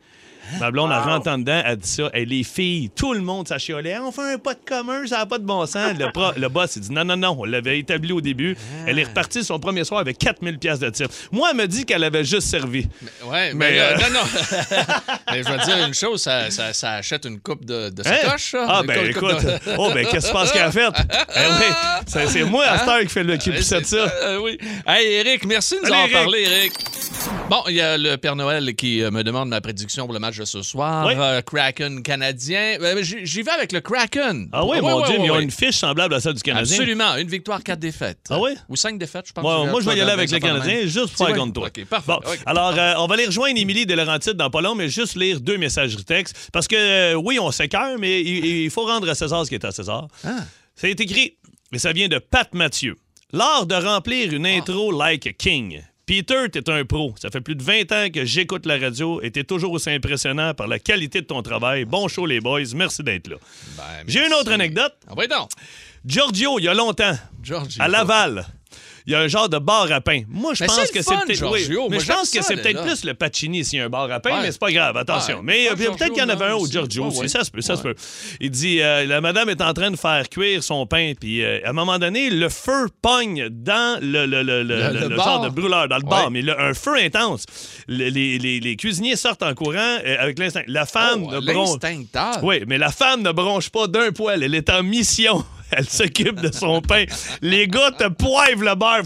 Ma 0.60 0.70
blonde, 0.70 0.90
elle 0.92 0.98
rentre 0.98 1.28
en 1.30 1.38
dedans, 1.38 1.62
elle 1.64 1.76
dit 1.76 1.88
ça. 1.88 2.10
Et 2.14 2.24
les 2.24 2.42
filles, 2.44 2.90
tout 2.94 3.12
le 3.14 3.20
monde, 3.20 3.48
ça 3.48 3.58
chiolait. 3.58 3.98
On 3.98 4.12
fait 4.12 4.34
un 4.34 4.38
pas 4.38 4.54
de 4.54 4.60
commun, 4.66 5.06
ça 5.06 5.18
n'a 5.18 5.26
pas 5.26 5.38
de 5.38 5.44
bon 5.44 5.64
sens. 5.66 5.92
Le, 5.98 6.10
pro- 6.12 6.32
le 6.36 6.48
boss, 6.48 6.76
il 6.76 6.82
dit 6.82 6.92
non, 6.92 7.04
non, 7.04 7.16
non, 7.16 7.36
on 7.38 7.44
l'avait 7.44 7.78
établi 7.78 8.12
au 8.12 8.20
début. 8.20 8.56
Elle 8.86 8.98
est 8.98 9.04
repartie 9.04 9.44
son 9.44 9.58
premier 9.58 9.84
soir 9.84 10.00
avec 10.00 10.18
4000 10.18 10.58
pièces 10.58 10.78
de 10.78 10.90
type. 10.90 11.08
Moi, 11.32 11.48
elle 11.50 11.56
me 11.56 11.66
dit 11.66 11.84
qu'elle 11.84 12.04
avait 12.04 12.24
juste 12.24 12.48
servi. 12.48 12.86
Ouais, 13.24 13.52
Mais, 13.54 13.70
mais, 13.72 13.78
euh, 13.80 13.94
euh, 13.94 13.96
non, 14.12 14.20
non. 14.20 14.20
mais 15.32 15.42
je 15.42 15.48
vais 15.48 15.58
te 15.58 15.64
dire 15.64 15.86
une 15.86 15.94
chose, 15.94 16.22
ça, 16.22 16.50
ça, 16.50 16.72
ça 16.72 16.92
achète 16.92 17.24
une 17.24 17.40
coupe 17.40 17.64
de, 17.64 17.90
de 17.90 18.02
Hein? 18.06 18.36
ça? 18.38 18.64
Ah, 18.68 18.80
Une 18.82 18.86
ben 18.86 19.06
écoute. 19.06 19.42
de- 19.44 19.58
Oh, 19.78 19.90
ben 19.92 20.06
qu'est-ce 20.06 20.26
qui 20.26 20.28
se 20.28 20.32
passe 20.32 20.52
qu'elle 20.52 20.62
a 20.62 20.70
fait? 20.72 20.86
Eh 21.36 21.50
oui, 21.50 22.24
c'est 22.28 22.44
moi, 22.44 22.64
à 22.66 22.78
cette 22.78 22.88
heure, 22.88 23.00
qui, 23.00 23.08
fait 23.08 23.24
le, 23.24 23.36
qui 23.36 23.50
Ouais, 23.50 23.56
poussait 23.56 23.84
ça. 23.84 23.96
euh, 23.96 24.38
oui. 24.40 24.58
Hey, 24.86 25.06
Eric, 25.14 25.44
merci 25.44 25.74
de 25.76 25.80
nous 25.80 25.86
Salut, 25.88 25.96
en 25.98 26.04
Eric. 26.04 26.12
parler, 26.14 26.42
Eric. 26.42 26.72
Bon, 27.50 27.62
il 27.68 27.74
y 27.74 27.80
a 27.80 27.96
le 27.98 28.16
Père 28.16 28.36
Noël 28.36 28.74
qui 28.74 29.02
euh, 29.02 29.10
me 29.10 29.22
demande 29.22 29.48
ma 29.48 29.60
prédiction 29.60 30.04
pour 30.06 30.14
le 30.14 30.18
match 30.20 30.35
ce 30.44 30.62
soir. 30.62 31.06
Oui. 31.06 31.14
Euh, 31.16 31.40
Kraken 31.42 32.02
canadien. 32.02 32.76
Euh, 32.80 33.02
J'y 33.02 33.42
vais 33.42 33.50
avec 33.50 33.72
le 33.72 33.80
Kraken. 33.80 34.48
Ah 34.52 34.64
oui, 34.64 34.80
mon 34.80 35.00
ouais, 35.00 35.08
Dieu, 35.08 35.18
mais 35.18 35.26
ils 35.26 35.30
ont 35.30 35.40
une 35.40 35.50
fiche 35.50 35.76
semblable 35.76 36.14
à 36.14 36.20
celle 36.20 36.34
du 36.34 36.42
Canadien. 36.42 36.76
Absolument. 36.76 37.16
Une 37.16 37.28
victoire, 37.28 37.62
quatre 37.62 37.78
défaites. 37.78 38.18
Ah 38.30 38.40
oui? 38.40 38.50
Ou 38.68 38.76
cinq 38.76 38.98
défaites, 38.98 39.26
je 39.28 39.32
pense. 39.32 39.42
Que 39.44 39.70
moi, 39.70 39.80
je 39.80 39.88
vais 39.88 39.96
y 39.96 40.00
aller 40.00 40.10
avec 40.12 40.30
le 40.30 40.38
Canadien 40.38 40.82
juste 40.86 41.16
pour 41.16 41.26
C'est 41.26 41.34
contre 41.34 41.52
toi. 41.54 41.68
OK, 41.68 41.84
parfait. 41.86 42.12
Bon, 42.12 42.20
alors, 42.44 42.74
euh, 42.76 42.94
on 42.98 43.06
va 43.06 43.14
aller 43.14 43.26
rejoindre 43.26 43.58
Émilie 43.58 43.86
de 43.86 43.94
Laurentide 43.94 44.34
dans 44.34 44.50
pas 44.50 44.60
long, 44.60 44.74
mais 44.74 44.88
juste 44.88 45.16
lire 45.16 45.40
deux 45.40 45.56
messages 45.56 45.96
textes. 46.04 46.50
Parce 46.52 46.68
que, 46.68 47.14
oui, 47.14 47.38
on 47.38 47.50
s'écœure, 47.50 47.98
mais 47.98 48.20
il, 48.20 48.44
il 48.64 48.70
faut 48.70 48.84
rendre 48.84 49.08
à 49.08 49.14
César 49.14 49.44
ce 49.44 49.48
qui 49.48 49.54
est 49.54 49.64
à 49.64 49.72
César. 49.72 50.08
Ah. 50.24 50.38
Ça 50.74 50.88
est 50.88 51.00
écrit, 51.00 51.36
et 51.72 51.78
ça 51.78 51.92
vient 51.92 52.08
de 52.08 52.18
Pat 52.18 52.52
Mathieu. 52.52 52.96
L'art 53.32 53.66
de 53.66 53.74
remplir 53.74 54.32
une 54.32 54.46
intro 54.46 54.92
like 54.92 55.26
a 55.26 55.32
king. 55.32 55.82
Peter, 56.06 56.48
t'es 56.52 56.70
un 56.70 56.84
pro. 56.84 57.14
Ça 57.20 57.30
fait 57.30 57.40
plus 57.40 57.56
de 57.56 57.64
20 57.64 57.90
ans 57.90 58.06
que 58.14 58.24
j'écoute 58.24 58.64
la 58.64 58.78
radio 58.78 59.20
et 59.22 59.32
t'es 59.32 59.42
toujours 59.42 59.72
aussi 59.72 59.90
impressionnant 59.90 60.54
par 60.54 60.68
la 60.68 60.78
qualité 60.78 61.20
de 61.20 61.26
ton 61.26 61.42
travail. 61.42 61.84
Bon 61.84 62.06
show, 62.06 62.26
les 62.26 62.38
boys. 62.40 62.60
Merci 62.76 63.02
d'être 63.02 63.26
là. 63.26 63.36
Ben, 63.76 63.82
J'ai 64.06 64.24
une 64.24 64.32
autre 64.32 64.52
anecdote. 64.52 64.94
Ah, 65.08 65.14
oui, 65.16 65.26
donc. 65.26 65.50
Giorgio, 66.04 66.60
il 66.60 66.66
y 66.66 66.68
a 66.68 66.74
longtemps, 66.74 67.18
Georgie. 67.42 67.80
à 67.80 67.88
Laval. 67.88 68.46
Il 69.06 69.12
y 69.12 69.14
a 69.14 69.20
un 69.20 69.28
genre 69.28 69.48
de 69.48 69.58
bar 69.58 69.90
à 69.92 70.00
pain. 70.00 70.22
Moi, 70.28 70.54
je 70.54 70.64
pense 70.64 70.90
que 70.90 71.02
c'est 71.02 71.14
peut-être. 71.26 71.50
Oui, 71.52 71.66
mais 71.90 72.00
je 72.00 72.06
pense 72.12 72.30
que 72.30 72.42
c'est 72.42 72.56
peut-être 72.56 72.82
plus 72.82 73.04
le 73.04 73.14
Pacini 73.14 73.64
s'il 73.64 73.78
y 73.78 73.82
a 73.82 73.86
un 73.86 73.88
bar 73.88 74.10
à 74.10 74.20
pain, 74.20 74.30
Ouais. 74.36 74.42
mais 74.42 74.52
c'est 74.52 74.58
pas 74.60 74.72
grave, 74.72 74.96
attention. 74.96 75.36
Ouais. 75.38 75.42
Mais 75.44 75.68
euh, 75.68 75.74
peut-être 75.74 76.12
qu'il 76.12 76.18
y 76.18 76.22
en 76.22 76.28
avait 76.28 76.46
un 76.46 76.54
au 76.54 76.66
Giorgio, 76.66 77.04
aussi. 77.06 77.18
ouais. 77.20 77.28
Ça 77.28 77.44
se 77.44 77.50
peut, 77.50 77.60
ça 77.60 77.76
se 77.76 77.82
peut. 77.82 77.94
Il 78.40 78.50
dit 78.50 78.80
euh, 78.82 79.04
la 79.06 79.20
madame 79.20 79.48
est 79.48 79.60
en 79.62 79.72
train 79.72 79.90
de 79.90 79.96
faire 79.96 80.28
cuire 80.28 80.62
son 80.62 80.86
pain, 80.86 81.12
puis 81.18 81.42
euh, 81.44 81.60
à 81.64 81.70
un 81.70 81.72
moment 81.72 81.98
donné, 81.98 82.30
le 82.30 82.48
feu 82.48 82.88
pogne 83.00 83.48
dans 83.50 83.98
le, 84.02 84.26
le, 84.26 84.42
le, 84.42 84.62
le- 84.62 85.08
Le- 85.08 85.16
genre 85.16 85.40
de 85.44 85.48
brûleur, 85.50 85.88
dans 85.88 85.96
le 85.98 86.02
bar, 86.02 86.30
mais 86.30 86.42
un 86.50 86.74
feu 86.74 86.96
intense. 86.96 87.44
Le- 87.88 88.08
les, 88.08 88.38
les- 88.38 88.60
les 88.60 88.76
cuisiniers 88.76 89.16
sortent 89.16 89.42
en 89.42 89.54
courant 89.54 89.76
euh, 90.04 90.16
avec 90.18 90.38
l'instinct. 90.38 90.62
La 90.66 90.86
femme 90.86 91.24
Oh, 91.26 91.32
ne 91.32 91.40
bronche. 91.40 91.78
Oui, 92.42 92.62
mais 92.66 92.78
la 92.78 92.90
femme 92.90 93.22
ne 93.22 93.32
bronche 93.32 93.70
pas 93.70 93.86
d'un 93.86 94.10
poil. 94.12 94.42
Elle 94.42 94.54
est 94.54 94.68
en 94.70 94.82
mission. 94.82 95.44
Elle 95.72 95.88
s'occupe 95.88 96.40
de 96.40 96.52
son 96.52 96.80
pain. 96.80 97.04
Les 97.42 97.66
gars 97.66 97.90
te 97.90 98.08
poivent 98.08 98.62
le 98.62 98.74
beurre. 98.74 99.02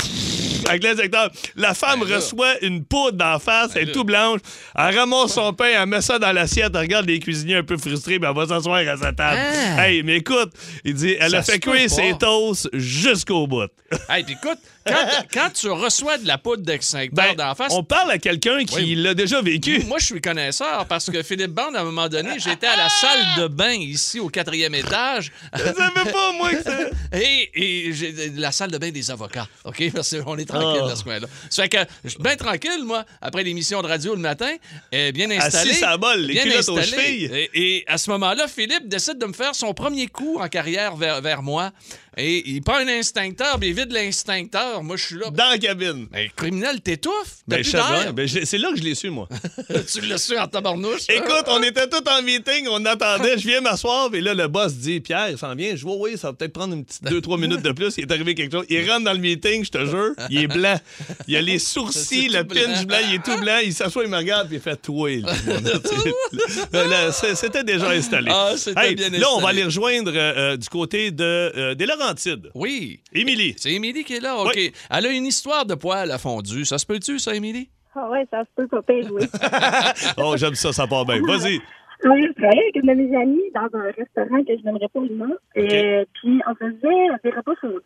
Avec 0.68 0.85
l'insecteur. 0.85 1.31
La 1.57 1.75
femme 1.75 2.01
Ben 2.01 2.14
reçoit 2.14 2.62
une 2.62 2.85
poudre 2.85 3.16
d'en 3.16 3.38
face, 3.38 3.73
elle 3.75 3.83
est 3.83 3.87
là. 3.87 3.92
tout 3.92 4.05
blanche. 4.05 4.40
Elle 4.77 4.99
ramasse 4.99 5.33
son 5.33 5.53
pain, 5.53 5.70
elle 5.81 5.87
met 5.87 6.01
ça 6.03 6.18
dans 6.18 6.33
l'assiette, 6.33 6.73
elle 6.75 6.81
regarde 6.81 7.07
les 7.07 7.18
cuisiniers 7.18 7.57
un 7.57 7.62
peu 7.62 7.77
frustrés, 7.77 8.18
puis 8.18 8.29
elle 8.29 8.37
va 8.37 8.46
s'asseoir 8.46 8.77
à 8.87 8.96
sa 8.96 9.12
table. 9.12 9.40
Ah. 9.40 9.88
Hey, 9.88 10.03
mais 10.03 10.18
écoute, 10.18 10.53
il 10.85 10.94
dit, 10.94 11.16
elle 11.18 11.31
Ça 11.31 11.38
a 11.38 11.42
fait 11.42 11.59
cuire 11.59 11.90
ses 11.90 12.14
toasts 12.18 12.68
jusqu'au 12.73 13.46
bout. 13.46 13.70
Hey, 14.09 14.23
puis 14.23 14.35
écoute, 14.35 14.59
quand, 14.87 15.07
quand 15.33 15.51
tu 15.53 15.69
reçois 15.71 16.19
de 16.19 16.27
la 16.27 16.38
poudre 16.38 16.62
d'extincteur 16.62 17.11
Ben, 17.12 17.35
d'en 17.37 17.55
face, 17.55 17.73
on 17.73 17.83
parle 17.85 18.11
à 18.12 18.19
quelqu'un 18.19 18.64
qui 18.64 18.77
Oui. 18.77 18.95
l'a 18.95 19.14
déjà 19.14 19.40
vécu. 19.43 19.83
Moi, 19.85 19.99
je 19.99 20.07
suis 20.07 20.21
connaisseur 20.21 20.87
parce 20.87 21.11
que 21.11 21.23
Philippe 21.23 21.51
Bond, 21.53 21.75
à 21.75 21.81
un 21.81 21.85
moment 21.85 22.09
donné, 22.09 22.31
j'étais 22.38 22.66
à 22.66 22.77
la 22.77 22.88
salle 22.88 23.21
de 23.38 23.47
bain 23.49 23.73
ici 23.73 24.21
au 24.21 24.29
quatrième 24.29 24.75
étage. 24.75 25.31
Je 25.55 25.59
savais 25.62 26.11
pas, 26.12 26.33
moi, 26.33 26.51
que 26.55 26.62
ça... 26.62 26.79
Et, 27.12 27.51
et 27.88 27.93
j'ai 27.93 28.31
la 28.37 28.53
salle 28.53 28.71
de 28.71 28.79
bain 28.79 28.90
des 28.90 29.11
avocats, 29.11 29.49
OK? 29.64 29.83
Parce 29.93 30.14
qu'on 30.23 30.38
est 30.38 30.45
tranquille 30.45 30.81
Oh. 30.85 30.88
dans 30.88 30.95
ce 30.97 31.03
coin-là. 31.03 31.27
Ça 31.51 31.62
fait 31.64 31.69
que 31.69 31.79
je 32.05 32.11
suis 32.11 32.23
bien 32.23 32.37
tranquille, 32.37 32.85
moi, 32.85 33.05
après 33.21 33.43
l'émission 33.43 33.83
de 33.83 33.88
radio 33.88 34.14
le 34.14 34.21
matin, 34.21 34.51
euh, 34.95 35.11
bien 35.12 35.31
installé. 35.31 35.71
Assis 35.73 35.81
la 35.83 35.97
bolle, 35.97 36.21
les 36.21 36.37
culottes 36.37 36.69
aux 36.69 36.79
installé. 36.79 37.03
chevilles. 37.03 37.25
Et, 37.35 37.51
et 37.55 37.85
à 37.88 37.99
ce 37.99 38.11
moment-là, 38.11 38.47
Philippe 38.47 38.88
décide 38.88 39.19
de 39.19 39.27
me 39.27 39.33
faire 39.33 39.55
son 39.55 39.75
premier 39.75 40.07
coup 40.07 40.38
en 40.40 40.49
carrière 40.49 40.95
vers, 40.97 41.21
vers 41.21 41.43
moi. 41.43 41.73
Et 42.16 42.49
il 42.51 42.62
prend 42.62 42.77
un 42.77 42.88
instincteur, 42.88 43.59
puis 43.59 43.68
il 43.68 43.75
vide 43.75 43.92
l'instincteur. 43.92 44.83
Moi, 44.83 44.96
je 44.96 45.05
suis 45.05 45.14
là. 45.16 45.31
Dans 45.31 45.51
la 45.51 45.59
cabine. 45.59 46.07
Ben, 46.11 46.29
criminel, 46.35 46.81
t'étouffes. 46.81 47.38
Ben. 47.46 47.62
Ben, 48.12 48.29
c'est 48.29 48.59
là 48.59 48.70
que 48.73 48.79
je 48.79 48.83
l'ai 48.83 48.94
su, 48.94 49.11
moi. 49.11 49.29
tu 49.92 50.01
l'as 50.03 50.18
su 50.18 50.37
en 50.37 50.46
tabarnouche. 50.46 51.09
Écoute, 51.09 51.44
on 51.46 51.62
était 51.62 51.88
tous 51.88 52.03
en 52.11 52.23
meeting, 52.23 52.66
on 52.70 52.85
attendait, 52.85 53.38
je 53.38 53.46
viens 53.46 53.61
m'asseoir, 53.61 54.12
et 54.14 54.20
là, 54.20 54.35
le 54.35 54.49
boss 54.49 54.75
dit 54.75 55.01
Pierre, 55.01 55.31
il 55.31 55.38
s'en 55.38 55.55
vient. 55.55 55.75
Je 55.77 55.83
vois, 55.83 55.96
oui, 55.96 56.18
ça 56.18 56.29
va 56.29 56.33
peut-être 56.35 56.53
prendre 56.53 56.75
une 56.75 56.85
petite 56.85 57.05
2-3 57.05 57.40
minutes 57.40 57.62
de 57.62 57.73
plus. 57.73 57.94
Il 57.96 58.05
est 58.05 58.12
arrivé 58.12 58.35
quelque 58.35 58.53
chose. 58.53 58.66
Il 58.68 58.90
rentre 58.90 59.05
dans 59.05 59.12
le 59.12 59.18
meeting, 59.18 59.64
je 59.64 59.70
te 59.70 59.85
jure, 59.87 60.12
il 60.31 60.42
est 60.42 60.49
blanc. 60.49 60.79
Il 61.29 61.37
a 61.37 61.42
les 61.42 61.59
sourcils, 61.70 62.29
le 62.29 62.44
pinch 62.44 62.87
blanc. 62.87 62.87
blanc, 62.87 62.99
il 63.09 63.14
est 63.16 63.25
tout 63.25 63.38
blanc. 63.40 63.59
Il 63.62 63.73
s'assoit, 63.73 64.05
il 64.05 64.11
me 64.11 64.16
regarde, 64.16 64.49
puis 64.49 64.57
il 64.57 64.62
fait 64.62 64.77
Toi, 64.77 65.11
C'était 67.35 67.64
déjà 67.64 67.90
installé. 67.90 68.31
Ah, 68.33 68.53
c'était 68.57 68.81
Hey, 68.81 68.94
bien 68.94 69.11
Là, 69.11 69.27
on 69.37 69.40
va 69.40 69.51
aller 69.51 69.64
rejoindre 69.64 70.12
euh, 70.14 70.53
euh, 70.53 70.57
du 70.57 70.68
côté 70.68 71.11
de, 71.11 71.25
euh, 71.25 71.75
des 71.75 71.87
Laurentides. 72.01 72.51
Oui. 72.55 73.01
Émilie. 73.13 73.55
C'est 73.59 73.73
Émilie 73.73 74.05
qui 74.05 74.15
est 74.15 74.21
là, 74.21 74.37
OK. 74.37 74.53
Oui. 74.57 74.73
Elle 74.91 75.07
a 75.07 75.11
une 75.11 75.27
histoire 75.27 75.67
de 75.67 75.75
poêle 75.75 76.11
à 76.11 76.19
fondu. 76.19 76.65
Ça 76.65 76.79
se 76.79 76.87
peut-tu, 76.87 77.19
ça, 77.19 77.35
Émilie? 77.35 77.69
Ah 77.95 78.09
ouais, 78.09 78.27
ça 78.31 78.43
se 78.43 78.49
peut 78.57 78.69
pas 78.69 78.83
pire, 78.83 79.07
oui. 79.13 79.23
Oh, 80.19 80.35
j'aime 80.37 80.55
ça, 80.55 80.73
ça 80.73 80.87
part 80.87 81.05
bien. 81.05 81.21
Vas-y. 81.21 81.61
Oui, 82.03 82.27
je 82.27 82.33
travaillais 82.33 82.63
avec 82.63 82.77
une 82.77 82.89
de 82.89 82.95
mes 82.95 83.17
amies 83.17 83.51
dans 83.55 83.79
un 83.79 83.91
restaurant 83.91 84.43
que 84.43 84.57
je 84.57 84.65
n'aimerais 84.65 84.89
pas 84.89 85.01
le 85.01 85.15
nom. 85.15 85.37
Et 85.55 86.07
puis, 86.15 86.41
on 86.47 86.55
faisait 86.55 87.19
des 87.23 87.31
repas 87.31 87.55
fondus. 87.61 87.83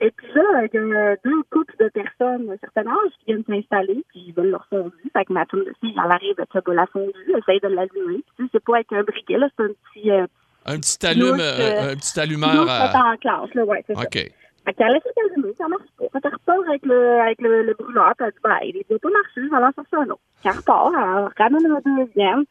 Et 0.00 0.10
puis 0.12 0.28
là, 0.34 0.66
il 0.72 0.80
y 0.80 0.94
a 0.94 1.16
deux 1.24 1.42
couples 1.50 1.74
de 1.80 1.88
personnes 1.88 2.46
d'un 2.46 2.56
certain 2.58 2.88
âge 2.88 3.10
qui 3.18 3.32
viennent 3.32 3.44
s'installer, 3.48 4.04
puis 4.08 4.24
ils 4.28 4.32
veulent 4.32 4.50
leur 4.50 4.66
fondu. 4.70 4.94
Fait 5.12 5.24
que 5.24 5.32
ma 5.32 5.46
tour 5.46 5.58
de 5.58 5.72
fille, 5.80 5.94
elle 5.96 6.12
arrive 6.12 6.34
avec 6.38 6.48
sa 6.52 6.60
boule 6.60 6.78
à 6.78 6.86
fondu, 6.86 7.12
elle 7.26 7.40
essaye 7.40 7.60
de 7.60 7.68
l'allumer. 7.68 8.22
Puis, 8.22 8.34
tu 8.36 8.44
sais, 8.44 8.50
c'est 8.52 8.64
pas 8.64 8.76
avec 8.76 8.92
un 8.92 9.02
briquet, 9.02 9.38
là, 9.38 9.48
c'est 9.56 9.64
un 9.64 9.68
petit... 9.68 10.10
Euh, 10.12 10.26
Un 10.66 10.76
petit, 10.78 11.06
allume, 11.06 11.30
Louche, 11.32 11.40
euh, 11.40 11.60
euh, 11.60 11.92
un 11.92 11.96
petit 11.96 12.20
allumeur. 12.20 12.68
à- 12.68 12.88
fait 12.90 12.96
en 12.98 13.16
classe, 13.16 13.54
là, 13.54 13.64
ouais, 13.64 13.82
c'est 13.86 13.94
ça. 13.94 14.00
OK. 14.02 14.12
Fait 14.12 14.74
qu'elle 14.74 14.96
essaie 14.96 15.10
d'allumer, 15.16 15.54
ça 15.56 15.68
marche 15.68 15.88
pas. 15.98 16.04
Fait 16.12 16.20
qu'elle 16.20 16.32
repart 16.34 16.68
avec 16.68 16.84
le, 16.84 17.20
avec 17.20 17.40
le, 17.40 17.62
le 17.62 17.74
brûleur, 17.74 18.12
puis 18.16 18.26
elle 18.26 18.32
dit, 18.32 18.38
ben, 18.44 18.58
il 18.62 18.84
doit 18.88 18.98
pas 18.98 19.08
marcher, 19.10 19.34
je 19.36 19.50
vais 19.50 19.56
en 19.56 19.72
chercher 19.72 19.96
un 19.96 20.10
autre. 20.12 20.20
Elle 20.44 20.50
repart, 20.52 20.92
elle 20.94 21.44
ramène 21.44 21.66
un 21.72 22.04
deuxième. 22.04 22.44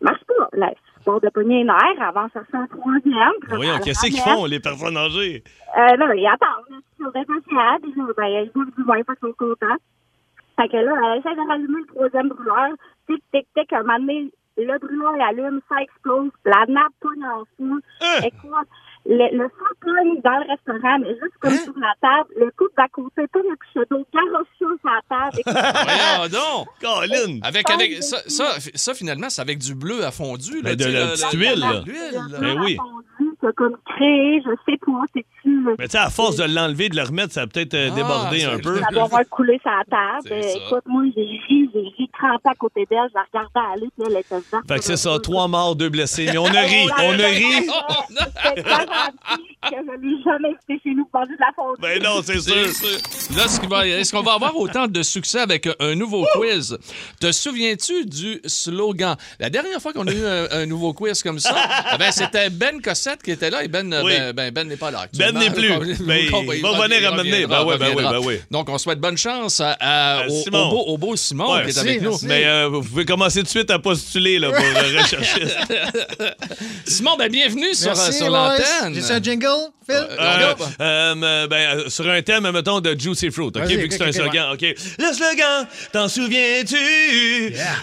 Marche 0.00 0.22
pas. 0.26 0.48
Là, 0.52 0.68
elle 0.70 1.04
part 1.04 1.20
de 1.20 1.28
pogner 1.30 1.60
une 1.62 1.68
air, 1.68 1.94
elle 1.96 2.14
va 2.14 2.24
en 2.24 2.28
chercher 2.28 2.56
un 2.56 2.66
troisième. 2.66 3.32
elle 3.50 3.80
qu'est-ce 3.80 4.06
qu'ils 4.06 4.20
font, 4.20 4.44
les 4.46 4.60
personnes 4.60 4.96
âgées? 4.96 5.42
Euh, 5.76 5.96
là, 5.96 6.14
ils 6.14 6.26
attendent. 6.26 6.80
Ils 6.98 7.04
sont 7.04 7.08
impatients, 7.08 7.78
puis 7.82 7.92
ben, 8.16 8.26
ils 8.26 8.50
boivent 8.54 8.70
du 8.76 8.84
vin, 8.84 8.94
fait 8.98 9.18
qu'ils 9.18 9.28
sont 9.28 9.34
contents. 9.36 9.76
Fait 10.60 10.68
que 10.68 10.76
là, 10.76 10.92
elle 11.12 11.18
essaie 11.18 11.34
de 11.34 11.48
rallumer 11.48 11.80
le 11.80 11.86
troisième 11.86 12.28
brûleur. 12.28 12.68
Tic, 13.08 13.22
tic, 13.32 13.46
tic, 13.56 13.72
à 13.72 13.78
un 13.78 13.82
moment 13.82 13.98
donné, 13.98 14.30
le 14.56 14.78
brûleur 14.78 15.14
allume, 15.28 15.60
ça 15.68 15.76
explose, 15.82 16.30
la 16.44 16.64
nappe 16.68 16.92
pogne 17.00 17.24
en 17.24 17.44
fou. 17.56 17.80
Hein? 18.00 18.20
Écoute, 18.24 18.68
le, 19.04 19.36
le 19.36 19.48
feu 19.48 20.20
dans 20.22 20.38
le 20.38 20.50
restaurant, 20.50 20.98
mais 21.00 21.08
juste 21.10 21.34
comme 21.40 21.50
sur 21.54 21.72
la 21.78 21.92
table, 22.00 22.28
le 22.36 22.50
couple 22.56 22.72
d'à 22.76 22.86
côté, 22.88 23.26
pas 23.32 23.40
le 23.40 23.56
couche 23.56 23.88
d'eau, 23.90 24.06
garoche 24.14 24.46
sur 24.58 24.68
la 24.84 25.00
table. 25.08 25.42
Voyons 25.46 26.28
donc! 26.28 26.68
Colin! 26.80 27.40
Avec, 27.42 27.68
avec, 27.70 28.02
ça, 28.02 28.18
ça, 28.28 28.44
ça, 28.74 28.94
finalement, 28.94 29.28
c'est 29.28 29.42
avec 29.42 29.58
du 29.58 29.74
bleu 29.74 30.04
à 30.04 30.12
fondu. 30.12 30.62
Là, 30.62 30.74
Ben, 30.74 30.76
de 30.76 30.84
la 30.84 31.06
petite 31.08 31.32
le- 31.32 31.38
huile, 31.40 31.58
là. 31.60 32.38
Ben 32.40 32.60
oui. 32.62 32.76
fondu, 32.76 33.06
comme 33.56 33.76
créé, 33.96 34.40
je 34.44 34.50
sais 34.70 34.78
pas, 34.84 35.02
c'est-tu... 35.14 35.66
Mais 35.78 35.86
tu 35.86 35.92
sais, 35.92 35.98
à 35.98 36.10
force 36.10 36.36
de 36.36 36.44
l'enlever, 36.44 36.88
de 36.88 36.96
le 36.96 37.02
remettre, 37.02 37.32
ça 37.32 37.42
a 37.42 37.46
peut-être 37.46 37.74
euh, 37.74 37.88
Ah, 37.92 37.94
débordé 37.94 38.44
un 38.44 38.58
peu. 38.58 38.78
Ça 38.80 38.86
doit 38.92 39.04
avoir 39.04 39.28
coulé 39.28 39.60
sa 39.64 39.80
table. 39.90 40.28
Euh. 40.32 40.54
Écoute, 40.66 40.84
moi, 40.86 41.02
j'ai 41.16 41.22
ri, 41.22 41.70
j'ai 41.74 41.80
ri 41.80 42.10
crampé 42.12 42.48
à 42.50 42.54
côté 42.54 42.86
d'elle, 42.90 43.08
je 43.10 43.14
la 43.14 43.24
regardais 43.32 43.72
aller, 43.74 43.88
puis 43.96 44.06
elle 44.08 44.16
était 44.18 44.36
dedans. 44.36 44.62
Fait 44.68 44.78
que 44.78 44.84
c'est 44.84 44.96
ça, 44.96 45.18
trois 45.20 45.48
morts, 45.48 45.74
deux 45.76 45.88
blessés. 45.88 46.26
Mais 46.32 46.38
on 46.38 46.46
a 46.46 46.60
ri, 46.60 46.86
on 47.02 47.12
a 47.18 47.26
ri. 47.26 47.68
C'est 48.54 48.62
que 49.70 49.76
je 49.76 50.00
n'ai 50.06 50.22
jamais 50.24 50.50
été 50.50 50.80
chez 50.82 50.94
nous 50.94 51.04
pour 51.06 51.20
de 51.22 51.32
la 51.38 51.52
fondue. 51.54 51.80
Ben 51.80 52.02
non, 52.02 52.20
c'est 52.22 52.40
sûr. 52.40 52.68
sûr. 52.74 52.98
Là, 53.36 53.48
ce 53.48 53.60
qui 53.60 53.66
va- 53.66 53.86
est-ce 53.86 54.12
qu'on 54.12 54.22
va 54.22 54.34
avoir 54.34 54.56
autant 54.56 54.86
de 54.88 55.02
succès 55.02 55.40
avec 55.40 55.68
un- 55.78 55.94
nouveau 55.94 56.24
quiz? 56.34 56.76
Te 57.20 57.30
souviens-tu 57.32 58.04
du 58.06 58.40
slogan? 58.46 59.16
La 59.38 59.50
dernière 59.50 59.80
fois 59.80 59.92
qu'on 59.92 60.06
a 60.06 60.12
eu 60.12 60.24
un, 60.24 60.46
un 60.50 60.66
nouveau 60.66 60.92
quiz 60.92 61.22
comme 61.22 61.38
ça, 61.38 61.54
eh 61.94 61.98
ben, 61.98 62.10
c'était 62.10 62.50
Ben 62.50 62.80
Cossette 62.82 63.22
qui 63.22 63.30
était 63.32 63.50
là 63.50 63.64
et 63.64 63.68
Ben, 63.68 63.92
euh, 63.92 64.02
Oui. 64.04 64.12
ben, 64.18 64.32
ben, 64.32 64.50
Ben 64.52 64.68
n'est 64.68 64.76
pas 64.76 64.90
là. 64.90 65.06
Ben 65.16 65.32
n'est 65.36 65.50
plus. 65.50 65.68
Ben, 66.00 66.20
il 66.24 66.30
va 66.62 66.86
venir 66.86 67.10
ramener. 67.10 67.44
reviendra, 67.44 67.64
Ben 67.64 67.70
oui, 67.70 67.78
ben 67.78 67.86
oui, 67.88 67.94
reviendra. 67.94 68.12
ben 68.20 68.26
oui. 68.26 68.40
Donc, 68.50 68.68
on 68.68 68.78
souhaite 68.78 68.98
bonne 69.00 69.16
chance 69.18 69.60
à, 69.60 69.76
à- 69.80 70.22
Euh, 70.22 70.28
au, 70.28 70.50
beau, 70.50 70.80
au 70.86 70.98
beau 70.98 71.16
Simon 71.16 71.54
Ouais, 71.54 71.64
qui 71.64 71.70
est 71.70 71.78
avec 71.78 72.02
nous. 72.02 72.16
Mais 72.22 72.44
euh, 72.46 72.68
vous 72.68 72.82
pouvez 72.82 73.04
commencer 73.04 73.38
tout 73.40 73.44
de 73.44 73.48
suite 73.50 73.70
à 73.70 73.78
postuler 73.78 74.38
là, 74.38 74.50
pour 74.50 74.58
rechercher. 74.64 75.42
Simon, 76.86 77.16
ben, 77.18 77.30
bienvenue 77.30 77.74
sur, 77.74 77.88
Merci, 77.94 78.12
sur 78.14 78.28
boys. 78.28 78.56
l'antenne. 78.58 78.94
J'ai 78.94 79.12
un 79.14 79.22
jingle, 79.22 79.46
Phil? 79.88 79.96
Euh, 79.96 80.54
euh, 80.80 81.46
ben, 81.48 81.88
sur 81.88 82.08
un 82.08 82.22
thème, 82.22 82.50
mettons, 82.50 82.80
de 82.80 82.98
Juicy 82.98 83.30
Fruit, 83.30 83.46
OK? 83.46 83.62
Vu 83.66 83.88
que 83.88 83.94
c'est 83.94 84.02
un 84.04 84.12
slogan, 84.12 84.52
OK? 84.52 84.62
Le 84.62 85.12
slogan, 85.12 85.66
t'en 85.92 86.08
souviens-tu? 86.08 86.76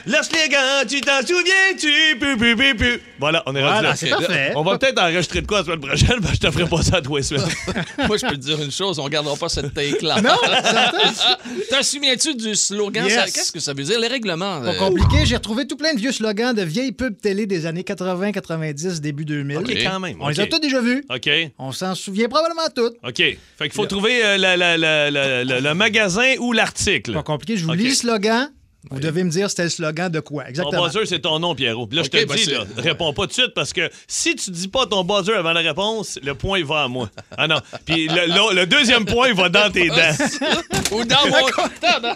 Le 0.06 0.24
slogan, 0.24 0.86
tu 0.88 1.02
t'en 1.02 1.22
souviens-tu? 1.26 2.18
Pu, 2.20 2.38
pu, 2.38 2.56
pu, 2.56 2.76
pu. 2.76 3.02
Voilà, 3.20 3.44
on 3.46 3.56
est 3.56 3.62
rendu 3.62 3.74
Voilà, 3.74 3.90
là. 3.90 3.96
c'est 3.96 4.10
parfait. 4.10 4.52
On 4.56 4.64
va 4.64 4.78
peut-être 4.78 5.02
enregistrer 5.02 5.38
de 5.41 5.47
quoi 5.47 5.60
la 5.60 5.65
semaine 5.65 5.80
prochaine, 5.80 6.19
que 6.21 6.28
je 6.34 6.39
te 6.39 6.52
ferai 6.52 6.65
pas 6.65 6.82
ça 6.82 6.97
à 6.97 7.02
toi, 7.02 7.21
semaines. 7.21 7.43
Moi, 8.08 8.17
je 8.17 8.25
peux 8.25 8.36
te 8.36 8.41
dire 8.41 8.62
une 8.62 8.71
chose, 8.71 8.99
on 8.99 9.08
gardera 9.10 9.36
pas 9.36 9.49
cette 9.49 9.73
take-là. 9.73 10.21
Non, 10.21 10.36
T'en 11.69 11.84
souviens-tu 11.84 12.36
du 12.36 12.56
slogan? 12.56 13.06
Yes. 13.06 13.13
Ça- 13.15 13.25
Qu'est-ce 13.25 13.52
que 13.52 13.60
ça 13.60 13.73
veut 13.73 13.84
dire? 13.84 13.99
Les 13.99 14.08
règlements. 14.08 14.62
Pas 14.62 14.73
euh, 14.73 14.78
compliqué, 14.80 15.25
j'ai 15.25 15.36
retrouvé 15.36 15.67
tout 15.67 15.75
plein 15.78 15.93
de 15.93 15.99
vieux 15.99 16.12
slogans 16.12 16.54
de 16.54 16.62
vieilles 16.63 16.91
pubs 16.91 17.19
télé 17.19 17.45
des 17.45 17.65
années 17.65 17.84
80, 17.84 18.32
90, 18.32 19.02
début 19.02 19.25
2000. 19.25 19.58
OK, 19.58 19.73
quand 19.84 19.99
même. 19.99 20.17
On 20.19 20.30
les 20.30 20.39
OK. 20.39 20.45
a 20.45 20.47
tous 20.47 20.60
déjà 20.60 20.82
vus. 20.82 21.04
OK. 21.10 21.30
On 21.58 21.71
s'en 21.71 21.95
souvient 21.95 22.28
probablement 22.30 22.67
tous. 22.75 22.91
OK. 23.08 23.15
Fait 23.17 23.38
qu'il 23.62 23.71
faut 23.73 23.86
trouver 23.86 24.23
euh, 24.23 24.38
la- 24.38 24.58
la- 24.58 24.78
la- 24.78 25.12
la- 25.12 25.43
la- 25.43 25.60
le 25.60 25.73
magasin 25.73 26.34
ou 26.39 26.54
l'article. 26.54 27.13
Pas 27.13 27.23
compliqué, 27.23 27.58
je 27.58 27.65
vous 27.65 27.71
OK. 27.71 27.78
lis 27.78 27.89
le 27.89 27.93
slogan. 27.95 28.49
Vous 28.89 29.00
devez 29.02 29.24
me 29.26 29.30
dire 29.30 29.50
c'était 29.50 29.63
le 29.63 29.70
slogan 29.70 30.10
de 30.10 30.22
quoi. 30.22 30.44
Ton 30.44 30.50
Exactement. 30.50 30.86
buzzer, 30.86 31.06
c'est 31.06 31.20
ton 31.20 31.38
nom, 31.39 31.54
Pierrot. 31.54 31.86
Puis 31.88 31.98
là, 31.98 32.04
je 32.04 32.10
te 32.10 32.26
ben 32.26 32.36
dis, 32.36 32.46
là, 32.46 32.63
réponds 32.78 33.12
pas 33.13 33.24
tout 33.24 33.28
de 33.28 33.34
suite 33.34 33.54
parce 33.54 33.74
que 33.74 33.89
si 34.08 34.36
tu 34.36 34.52
dis 34.52 34.70
pas 34.70 34.86
ton 34.86 35.04
buzzer 35.04 35.34
avant 35.34 35.52
la 35.52 35.60
réponse, 35.60 36.18
le 36.24 36.34
point 36.34 36.60
il 36.60 36.65
va 36.65 36.84
à 36.84 36.88
moi. 36.88 37.10
Ah 37.38 37.48
non. 37.48 37.60
Puis 37.86 38.08
le, 38.08 38.28
le- 38.28 38.56
le 38.56 38.65
deuxième 38.65 39.04
point, 39.06 39.28
il 39.28 39.36
va 39.36 39.50
dans 39.50 39.70
tes 39.70 39.89
dents. 39.89 39.96
Ou 40.92 41.04
dans 41.04 41.28
mon, 41.28 41.46
dans, 42.02 42.15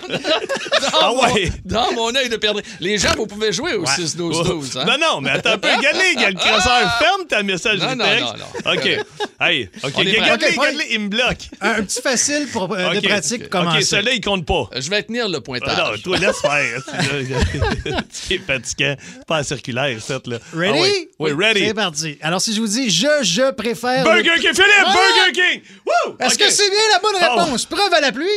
Ah 1.01 1.11
mon- 1.13 1.33
ouais. 1.33 1.51
dans 1.65 1.91
mon 1.93 2.15
œil 2.15 2.29
de 2.29 2.37
perdre. 2.37 2.61
Les 2.79 2.97
gens, 2.97 3.13
vous 3.17 3.27
pouvez 3.27 3.51
jouer 3.51 3.73
au 3.75 3.83
6-12-12. 3.85 4.79
Hein? 4.79 4.85
Non, 4.85 4.97
non, 4.99 5.21
mais 5.21 5.31
attends 5.31 5.51
un 5.51 5.57
peu. 5.57 5.67
Regarde 5.67 5.97
le 5.97 6.33
crosseur. 6.33 6.97
Ferme 6.99 7.27
ta 7.27 7.43
message 7.43 7.79
Non, 7.79 7.95
non, 7.95 8.05
texte. 8.05 8.33
non, 8.65 8.71
OK. 8.71 9.05
Hey, 9.41 9.69
OK. 9.83 9.93
Regarde-les, 9.97 10.87
il 10.91 10.99
me 11.01 11.07
bloque. 11.09 11.49
Un, 11.61 11.83
petit 11.83 12.01
facile 12.01 12.47
pour, 12.51 12.73
euh, 12.73 12.87
OK. 12.89 12.95
de 13.01 13.07
pratique 13.07 13.49
pour 13.49 13.61
OK, 13.61 13.81
celui-là, 13.83 14.13
il 14.13 14.21
compte 14.21 14.45
pas. 14.45 14.69
Je 14.79 14.89
vais 14.89 15.03
tenir 15.03 15.27
le 15.27 15.37
Ah 15.37 15.41
pointage. 15.41 15.77
non, 15.77 15.97
toi, 16.01 16.17
laisse 16.17 16.39
faire. 16.39 16.52
Ouais, 16.53 17.93
c'est 18.11 18.37
fatigant. 18.39 18.95
Pas 19.27 19.39
en 19.39 19.43
circulaire, 19.43 19.97
cette, 20.01 20.27
là. 20.27 20.37
Ready? 20.53 20.77
Ah 20.77 20.81
oui. 20.81 21.09
oui, 21.19 21.31
ready. 21.45 21.67
C'est 21.67 21.73
parti. 21.73 22.17
Alors, 22.21 22.41
si 22.41 22.53
je 22.53 22.59
vous 22.61 22.67
dis 22.67 22.89
je, 22.89 23.07
je 23.23 23.51
préfère. 23.51 24.03
Burger 24.03 24.23
le- 24.35 24.41
King, 24.41 24.53
Philippe! 24.53 24.85
Ah! 24.85 24.93
Burger 24.93 25.31
King! 25.33 25.61
Woo! 25.85 26.15
Est-ce 26.19 26.35
OK. 26.35 26.39
que 26.41 26.49
c'est 26.51 26.69
bien 26.69 26.79
la 26.93 26.99
bonne 26.99 27.15
Oh. 27.15 27.39
réponse? 27.45 27.65
Preuve 27.65 27.93
à 27.93 28.01
la 28.01 28.11
pluie. 28.11 28.27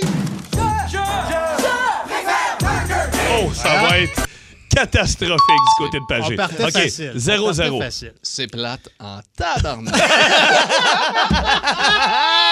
Oh, 3.38 3.52
ça 3.54 3.82
va 3.82 3.98
être 3.98 4.26
catastrophique 4.70 5.38
du 5.38 5.84
côté 5.84 5.98
de 5.98 6.04
Pagé. 6.08 6.32
On 6.32 6.36
partait 6.36 6.64
OK, 6.64 6.70
facile. 6.72 7.12
On 7.14 7.18
0-0. 7.18 7.56
partait 7.56 7.80
facile. 7.84 8.12
C'est 8.22 8.46
plate 8.46 8.88
en 9.00 9.20
tabarnak. 9.36 9.94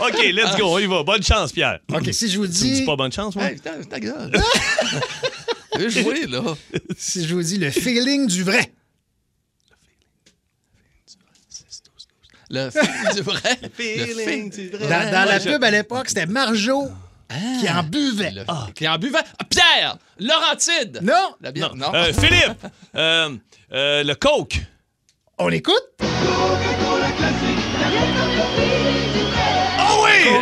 OK, 0.08 0.22
let's 0.32 0.56
go, 0.56 0.74
on 0.74 0.78
y 0.78 0.86
va. 0.86 1.02
Bonne 1.02 1.22
chance, 1.22 1.52
Pierre. 1.52 1.80
OK, 1.92 2.08
si 2.12 2.28
je 2.28 2.38
vous 2.38 2.46
Tu 2.46 2.52
me 2.52 2.56
dis 2.56 2.72
dis, 2.72 2.84
pas 2.84 2.96
bonne 2.96 3.12
chance, 3.12 3.34
moi? 3.36 3.44
hey, 3.46 3.54
putain, 3.56 3.82
ta 3.88 4.00
gueule. 4.00 4.32
Jouer, 5.88 6.26
là. 6.26 6.42
si 6.98 7.26
je 7.26 7.34
vous 7.34 7.42
dis 7.42 7.56
le 7.56 7.70
feeling 7.70 8.26
du 8.26 8.42
vrai. 8.42 8.72
Le 12.50 12.68
fil 12.70 13.14
du 13.14 13.22
vrai. 13.22 13.58
Le 13.62 13.68
fil 13.70 14.50
du 14.50 14.70
Dans, 14.70 15.10
dans 15.10 15.28
la 15.28 15.38
pub 15.40 15.62
à 15.62 15.70
l'époque, 15.70 16.08
c'était 16.08 16.26
Marjo 16.26 16.90
qui 17.60 17.68
en 17.70 17.82
buvait. 17.84 18.32
Le 18.32 18.72
Qui 18.74 18.88
en 18.88 18.98
buvait. 18.98 19.18
Ah, 19.38 19.44
Pierre! 19.44 19.98
Laurentide! 20.18 20.98
Non, 21.02 21.34
La 21.40 21.52
bière, 21.52 21.76
non. 21.76 21.94
Euh, 21.94 22.12
Philippe, 22.12 22.66
euh, 22.96 23.36
euh, 23.72 24.02
le 24.02 24.14
Coke. 24.14 24.60
on 25.38 25.50
écoute. 25.50 25.76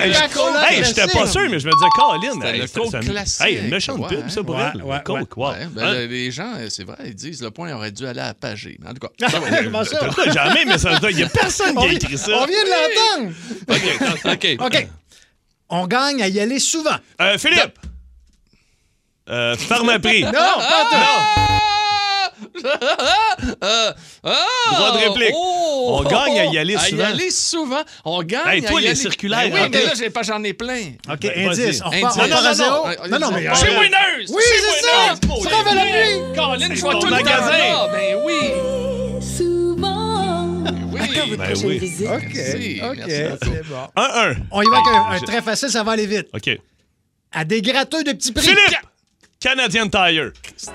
Hey, 0.00 0.12
je- 0.12 0.74
hey, 0.74 0.84
j'étais 0.84 1.06
pas 1.08 1.26
sûr, 1.26 1.42
mais 1.50 1.58
je 1.58 1.66
me 1.66 1.72
disais, 1.72 1.88
Caroline. 1.96 2.32
C'était 2.34 2.48
hey, 2.54 2.60
le 2.60 2.68
Coke 2.68 2.88
c'est- 2.90 3.00
classique. 3.10 3.46
Hey, 3.46 3.56
une 3.58 3.68
méchante 3.68 3.98
Ouais, 4.00 4.08
pub, 4.08 4.28
ça, 4.28 4.42
pour 4.42 4.54
ouais, 4.56 4.62
elle. 4.74 4.82
ouais, 4.82 4.96
le 4.96 5.02
Coke, 5.02 5.36
wow. 5.36 5.50
Ouais, 5.50 5.66
ben, 5.70 5.82
Hein? 5.84 5.92
le- 5.94 6.06
les 6.06 6.30
gens, 6.30 6.52
euh, 6.56 6.66
c'est 6.70 6.84
vrai, 6.84 6.96
ils 7.06 7.14
disent 7.14 7.42
le 7.42 7.50
point 7.50 7.72
aurait 7.72 7.90
dû 7.92 8.06
aller 8.06 8.20
à 8.20 8.34
Pagé. 8.34 8.78
En 8.86 8.92
tout 8.94 9.06
cas, 9.06 9.28
Comment 9.64 9.84
ça? 9.84 10.08
T'as 10.14 10.32
jamais, 10.32 10.64
mais 10.64 10.78
ça 10.78 10.98
il 11.10 11.18
y 11.18 11.22
a 11.22 11.28
personne 11.28 11.74
qui 11.76 11.84
a 11.86 11.92
écrit 11.92 12.18
ça. 12.18 12.32
on 12.42 12.46
vient 12.46 12.64
de 12.64 13.20
l'entendre. 13.20 14.32
OK. 14.32 14.56
OK. 14.60 14.88
On 15.70 15.86
gagne 15.86 16.22
à 16.22 16.28
y 16.28 16.40
aller 16.40 16.58
souvent. 16.58 16.96
Euh, 17.20 17.36
Philippe. 17.38 17.78
Euh, 19.28 19.54
Pharmaprix. 19.56 20.22
Non, 20.24 20.32
pas 20.32 20.88
tout. 20.90 21.57
Euh, 22.64 23.92
ah, 24.24 24.44
Droit 24.74 24.92
de 24.92 24.98
réplique. 25.08 25.32
oh, 25.34 26.00
On 26.00 26.08
gagne 26.08 26.38
à 26.38 26.44
y 26.46 26.58
aller 26.58 26.74
À 26.76 26.80
souvent. 26.80 27.02
y 27.02 27.06
aller 27.06 27.30
souvent. 27.30 27.82
On 28.04 28.22
gagne 28.22 28.48
Hey, 28.48 28.62
toi, 28.62 28.78
à 28.78 28.80
y 28.80 28.84
les 28.84 28.88
aller- 28.90 28.96
circulaires, 28.96 29.48
Ben 29.50 29.54
oui, 29.54 29.60
OK. 29.66 29.70
mais 29.72 29.84
là, 29.84 29.92
j'ai 29.96 30.10
pas, 30.10 30.22
j'en 30.22 30.42
ai 30.44 30.52
plein. 30.54 30.92
OK, 31.10 31.18
Ben, 31.20 31.48
indice. 31.48 31.80
On 31.84 31.90
repart, 31.90 32.18
à 32.18 32.26
Non, 32.26 32.52
zéro. 32.54 32.70
non, 32.70 32.84
non. 32.84 33.08
Non, 33.08 33.18
non, 33.18 33.30
mais... 33.32 33.42
Chez 33.54 33.66
Winners. 33.68 33.78
Winners! 33.78 34.26
Oui, 34.30 34.42
c'est 34.46 34.86
ça! 34.86 35.14
Preuve 35.26 35.68
à 35.68 35.74
la 35.74 35.82
pluie! 35.82 36.34
Colin, 36.34 36.58
je 36.60 36.74
C'est 36.74 36.80
vois 36.80 36.94
tout 36.94 37.06
le 37.06 37.10
temps 37.10 37.16
magasin. 37.16 37.88
Ben 37.92 38.18
oui. 38.24 38.38
Souvent. 39.36 40.46
Oui. 40.92 41.00
Ben 41.36 41.54
oui. 41.64 41.76
OK, 42.06 42.22
Merci, 42.34 42.80
OK, 42.82 42.96
merci 42.96 43.22
beaucoup. 43.22 43.54
c'est 43.54 43.68
bon. 43.68 43.86
1-1. 43.96 44.36
On 44.50 44.62
y 44.62 44.66
va 44.66 44.76
avec 44.76 44.86
un, 44.94 45.02
un 45.14 45.18
Je- 45.18 45.24
très 45.24 45.42
facile, 45.42 45.68
ça 45.70 45.82
va 45.82 45.92
aller 45.92 46.06
vite. 46.06 46.26
OK. 46.34 46.50
À 47.32 47.44
des 47.44 47.60
gratteux 47.62 48.02
de 48.04 48.12
petits 48.12 48.32
prix. 48.32 48.42
Philippe. 48.48 48.76
Canadian 49.42 49.88
Tire. 49.88 50.32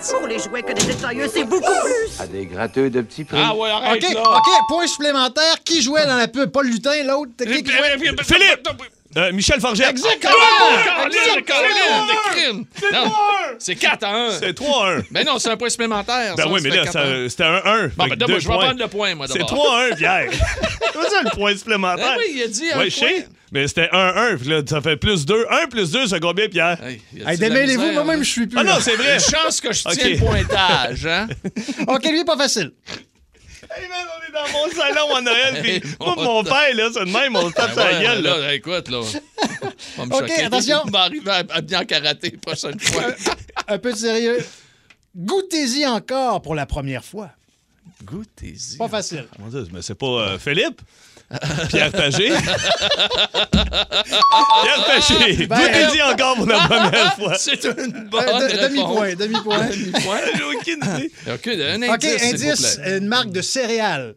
Pour 0.09 0.28
les 0.28 0.39
jouets 0.39 0.64
que 0.64 0.72
des 0.72 0.86
détailleux, 0.86 1.28
c'est 1.28 1.43
beaucoup 1.43 1.66
plus. 1.84 2.20
À 2.22 2.28
des 2.28 2.45
gratteux 2.45 2.89
de 2.89 3.01
petits 3.01 3.26
prix. 3.26 3.38
Ah 3.38 3.53
ouais, 3.53 3.70
arrête 3.70 4.01
OK, 4.05 4.14
là. 4.14 4.22
OK, 4.38 4.68
point 4.70 4.88
supplémentaire. 4.88 5.55
Qui 5.66 5.82
jouait 5.82 6.05
dans 6.05 6.16
la 6.16 6.30
pub? 6.30 6.49
Paul 6.49 6.68
Lutin, 6.68 7.03
l'autre? 7.03 7.32
Jouait? 7.41 7.53
Philippe. 8.24 8.70
Euh, 9.16 9.32
Michel 9.34 9.59
Forget. 9.59 9.89
Exactement! 9.89 10.32
Non, 12.93 13.11
C'est 13.59 13.76
4 13.76 14.03
à 14.05 14.16
1. 14.16 14.32
C'est 14.39 14.53
3-1. 14.57 15.03
Ben 15.11 15.26
non, 15.26 15.38
c'est 15.39 15.49
un 15.49 15.57
point 15.57 15.70
supplémentaire. 15.70 16.36
Ben 16.36 16.43
ça, 16.43 16.49
oui, 16.49 16.61
mais 16.64 16.70
là, 16.70 16.84
4 16.86 16.93
ça- 16.93 17.01
à 17.01 17.05
1. 17.05 17.30
c'était 17.30 17.43
un 17.43 17.61
1. 17.64 17.88
Bon, 17.89 18.07
ben, 18.07 18.16
d'abord, 18.16 18.39
je 18.39 18.47
vais 18.47 18.53
prendre 18.55 18.80
le 18.80 18.88
point, 18.88 19.14
moi, 19.14 19.28
C'est 19.28 19.39
d'abord. 19.39 19.68
3-1, 19.91 19.95
Pierre. 19.97 20.30
C'est 20.93 21.09
ça 21.09 21.22
le 21.24 21.30
point 21.36 21.55
supplémentaire. 21.55 22.16
Ben 22.16 22.16
oui, 22.18 22.34
il 22.38 22.41
a 22.43 22.47
dit 22.47 22.72
un 22.74 22.78
Ouais, 22.80 22.89
je 22.89 22.95
sais. 22.95 23.05
point. 23.05 23.24
Mais 23.54 23.68
c'était 23.68 23.88
1-1. 23.93 24.38
Puis 24.38 24.49
là, 24.49 24.62
ça 24.68 24.82
fait 24.82 24.97
plus 24.97 25.26
2. 25.26 25.45
1 25.49 25.68
plus 25.68 25.91
2, 25.91 26.08
c'est 26.08 26.20
combien, 26.20 26.47
Pierre? 26.49 26.80
Hey, 26.84 27.38
démêlez-vous, 27.38 27.91
moi-même, 27.91 28.24
je 28.24 28.30
suis 28.30 28.47
plus. 28.47 28.58
Ah 28.60 28.64
non, 28.64 28.78
c'est 28.82 28.95
vrai. 28.95 29.14
Une 29.16 29.20
chance 29.22 29.62
que 29.62 29.72
je 29.72 29.88
OK. 29.88 29.93
tiens 29.93 30.10
le 30.10 30.18
pointage, 30.18 31.06
hein? 31.06 31.28
OK, 31.88 32.04
lui, 32.06 32.26
pas 32.26 32.36
facile. 32.36 32.74
Hey, 33.76 33.88
man, 33.88 34.06
on 34.10 34.28
est 34.28 34.34
dans 34.34 34.51
mon 34.51 34.72
salon 34.72 35.16
à 35.16 35.22
Noël. 35.22 35.62
Puis 35.62 35.72
Hey, 35.74 35.82
moi, 35.99 36.16
on 36.18 36.24
mon 36.24 36.43
père, 36.43 36.76
là, 36.76 36.89
c'est 36.93 37.06
de 37.06 37.12
même, 37.12 37.36
on 37.36 37.47
se 37.49 37.54
tape 37.54 37.76
Ben 37.76 37.84
sa 37.84 37.91
ouais, 37.91 38.04
gueule. 38.04 38.24
Là. 38.24 38.38
là, 38.39 38.54
écoute, 38.56 38.89
là. 38.89 39.01
Va 39.97 40.06
me 40.06 40.14
OK, 40.16 40.20
choquer. 40.22 40.43
attention. 40.45 40.82
On 40.86 40.89
va 40.89 40.99
arriver 41.01 41.30
à, 41.32 41.43
à 41.49 41.62
bien 41.62 41.86
karaté 41.86 42.32
la 42.32 42.38
prochaine 42.39 42.80
fois. 42.80 43.04
Un 43.68 43.78
peu 43.78 43.93
de 43.93 43.97
sérieux. 43.97 44.43
Goûtez-y 45.16 45.86
encore 45.86 46.41
pour 46.41 46.56
la 46.56 46.66
première 46.66 47.06
fois. 47.06 47.30
Goûtez-y. 48.04 48.78
Pas 48.78 48.89
facile. 48.89 49.28
Mon 49.38 49.47
Dieu, 49.47 49.68
mais 49.72 49.82
c'est 49.84 49.95
pas 49.95 50.06
euh, 50.08 50.39
Philippe? 50.39 50.82
Pierre 51.69 51.91
Pagé? 51.91 52.29
Pierre 53.51 54.86
Pagé! 54.86 55.47
Ben, 55.47 55.57
Goûtez-y 55.57 56.01
encore 56.01 56.36
pour 56.36 56.45
la 56.47 56.59
première 56.67 57.15
fois. 57.15 57.36
C'est 57.39 57.63
une 57.65 58.07
bonne 58.09 58.23
Euh, 58.27 58.47
de-. 58.49 58.67
Demi-point, 58.67 59.15
demi-point. 59.15 59.67
Demi-point. 59.67 60.19
J'ai 60.36 60.43
aucune 60.43 60.84
idée. 60.95 61.11
OK, 61.31 61.47
un 61.47 61.81
OK, 61.93 62.03
indice, 62.05 62.21
s'il 62.21 62.36
vous 62.38 62.43
indice, 62.45 62.75
plaît. 62.77 62.97
une 62.97 63.07
marque 63.07 63.31
de 63.31 63.41
céréales. 63.41 64.15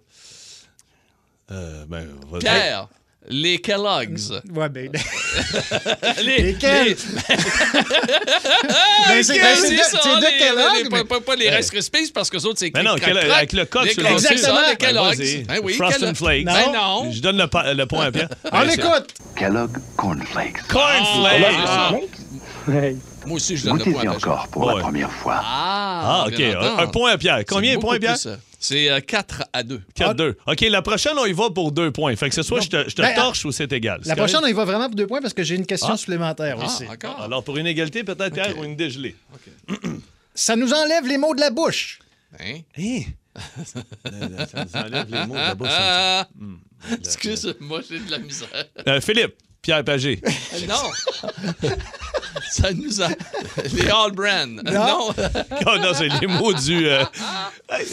Euh, 1.50 1.84
ben. 1.88 2.06
Pierre, 2.40 2.88
les 3.28 3.58
Kellogg's. 3.58 4.32
Ouais, 4.54 4.68
ben. 4.68 4.90
Les, 6.24 6.42
Lesquels? 6.42 6.86
les- 6.86 6.94
Ben, 9.08 9.22
c'est 9.22 9.38
ben, 9.38 9.56
c'est 9.56 9.70
de, 9.76 9.82
ça, 9.82 10.00
c'est 10.02 10.16
de 10.16 10.26
les- 10.32 10.38
Kellogg, 10.38 10.74
les- 10.76 10.82
mais- 10.84 10.88
Pas, 10.90 11.04
pas- 11.04 11.20
pas 11.20 11.36
les 11.36 11.50
Rice 11.50 11.70
Krispies, 11.70 12.10
parce 12.12 12.30
que 12.30 12.36
les 12.36 12.46
autres, 12.46 12.58
c'est 12.58 12.70
Ben 12.70 12.82
non, 12.82 12.94
quel- 13.02 13.16
avec 13.18 13.52
le 13.52 13.64
coq 13.64 13.86
sur 13.88 13.96
Kellogg's, 14.02 14.22
le 14.22 14.28
dessus. 14.28 14.38
c'est 14.38 14.44
ça, 14.46 14.52
les 14.68 14.76
Ben, 14.76 14.86
Kellogg's. 14.86 15.46
Ben 15.46 15.60
oui, 15.62 15.72
Frost 15.74 16.02
and 16.02 16.14
Flakes. 16.14 16.44
Ben 16.44 16.72
non. 16.72 17.10
Je 17.12 17.20
donne 17.20 17.36
le, 17.38 17.46
point 17.86 18.04
à 18.06 18.10
Pierre. 18.12 18.28
On 18.52 18.60
Ben, 18.60 18.70
écoute. 18.70 19.14
Kellogg 19.36 19.70
Cornflakes. 19.96 20.66
Cornflakes. 20.68 21.44
Ah. 21.66 21.92
Hey. 22.68 22.96
Moi 23.26 23.36
aussi, 23.36 23.56
je 23.56 23.64
donne 23.66 23.78
le 23.78 23.92
point 23.92 24.06
à 24.08 24.14
encore 24.14 24.48
pour 24.48 24.70
la 24.70 24.82
première 24.82 25.10
fois. 25.10 25.40
Ah, 25.42 26.24
Ah, 26.24 26.26
OK. 26.28 26.40
Un, 26.40 26.86
point 26.88 27.10
à 27.12 27.18
Pierre. 27.18 27.42
Combien 27.46 27.74
de 27.74 27.80
points, 27.80 27.98
beaucoup 27.98 28.14
Pierre? 28.18 28.38
C'est 28.59 28.90
euh, 28.90 29.00
4 29.00 29.44
à 29.52 29.62
2. 29.62 29.82
4-2. 29.96 30.34
OK, 30.46 30.61
la 30.62 30.82
prochaine, 30.82 31.12
on 31.18 31.26
y 31.26 31.32
va 31.32 31.50
pour 31.50 31.72
deux 31.72 31.90
points. 31.90 32.16
Fait 32.16 32.28
que 32.28 32.34
c'est 32.34 32.42
soit 32.42 32.61
je 32.61 32.68
te, 32.68 32.88
je 32.88 32.94
te 32.94 33.02
Ben, 33.02 33.14
torche 33.14 33.44
ou 33.44 33.52
c'est 33.52 33.70
égal. 33.72 34.00
La 34.04 34.16
prochaine, 34.16 34.40
on 34.42 34.46
y 34.46 34.52
va 34.52 34.64
vraiment 34.64 34.86
pour 34.86 34.94
deux 34.96 35.07
points 35.07 35.20
parce 35.20 35.34
que 35.34 35.42
j'ai 35.44 35.54
une 35.57 35.66
question 35.66 35.90
Ah. 35.92 35.96
supplémentaire 35.96 36.57
Ah, 36.61 36.64
aussi. 36.66 36.86
encore. 36.88 37.20
Alors, 37.20 37.44
pour 37.44 37.57
une 37.59 37.66
égalité, 37.66 38.02
peut-être, 38.02 38.32
Pierre, 38.32 38.57
ou 38.59 38.64
une 38.64 38.76
dégelée. 38.76 39.14
Ça 40.34 40.57
nous 40.57 40.72
enlève 40.72 41.07
les 41.07 41.18
mots 41.18 41.34
de 41.34 41.40
la 41.40 41.50
bouche. 41.50 41.98
Hein? 42.40 42.61
Hein? 42.78 43.00
Ça 43.64 44.64
nous 44.64 44.76
enlève 44.76 45.07
les 45.11 45.26
mots 45.26 45.34
de 45.34 45.38
la 45.38 45.54
bouche. 45.54 45.68
Ah, 45.70 46.26
Excuse-moi, 46.92 47.80
j'ai 47.88 47.98
de 48.00 48.11
la 48.11 48.18
misère. 48.18 48.48
Euh, 48.86 49.00
Philippe, 49.00 49.34
Pierre 49.66 49.82
Pagé. 49.82 50.20
Non! 50.68 51.74
Ça 52.52 52.72
nous 52.72 53.02
a. 53.02 53.08
Les 53.74 53.90
All 53.90 54.12
Brand. 54.12 54.62
Non! 54.64 55.12
Oh 55.66 55.78
non, 55.78 55.92
c'est 55.92 56.08
les 56.20 56.26
mots 56.28 56.52
du... 56.54 56.86
euh, 56.88 57.02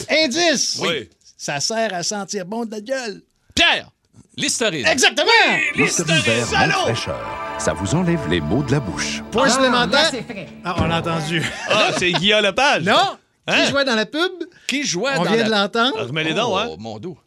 Indice. 0.08 0.78
Oui. 0.80 1.10
Ça 1.36 1.60
sert 1.60 1.92
à 1.96 2.04
sentir 2.04 2.46
bon 2.46 2.66
de 2.66 2.72
la 2.72 2.80
gueule. 2.82 3.22
Pierre! 3.56 3.90
Listerine. 4.38 4.86
Exactement. 4.86 5.32
Listerine 5.76 6.20
vert 6.22 6.48
monte 6.68 6.72
fraîcheur. 6.96 7.20
Ça 7.58 7.74
vous 7.74 7.96
enlève 7.96 8.30
les 8.30 8.40
mots 8.40 8.62
de 8.62 8.72
la 8.72 8.80
bouche. 8.80 9.24
Point 9.32 9.50
supplémentaire. 9.50 10.10
c'est 10.12 10.22
frais. 10.22 10.48
Ah, 10.64 10.76
on 10.78 10.86
l'a 10.86 11.00
entendu. 11.00 11.44
Ah, 11.70 11.90
c'est 11.98 12.12
Guillaume 12.12 12.44
Lepage. 12.44 12.84
Non. 12.84 13.18
Hein? 13.48 13.66
Qui 13.66 13.72
jouait 13.72 13.86
dans 13.86 13.96
la 13.96 14.06
pub? 14.06 14.32
Qui 14.68 14.84
jouait 14.84 15.12
On 15.18 15.24
dans 15.24 15.32
vient 15.32 15.38
la... 15.38 15.44
de 15.46 15.50
l'entendre. 15.52 15.96
Ah, 16.00 16.04
Remets 16.04 16.24
les 16.24 16.34
dents, 16.36 16.56
hein? 16.56 16.68
Oh, 16.70 16.76
mon 16.78 17.00
dos. 17.00 17.18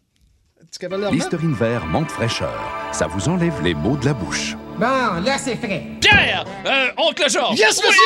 Listerine 1.11 1.55
vert 1.55 1.87
monte 1.87 2.11
fraîcheur. 2.11 2.53
Ça 2.93 3.07
vous 3.07 3.31
enlève 3.31 3.63
les 3.63 3.73
mots 3.73 3.97
de 3.97 4.05
la 4.05 4.13
bouche. 4.13 4.55
Bon, 4.77 4.85
là, 5.25 5.39
c'est 5.39 5.57
frais. 5.57 5.83
Pierre! 6.03 6.45
Euh, 6.67 6.89
oncle 6.99 7.31
Georges! 7.31 7.59
Yes, 7.59 7.81
Oui! 7.83 7.89
monsieur! 7.89 8.03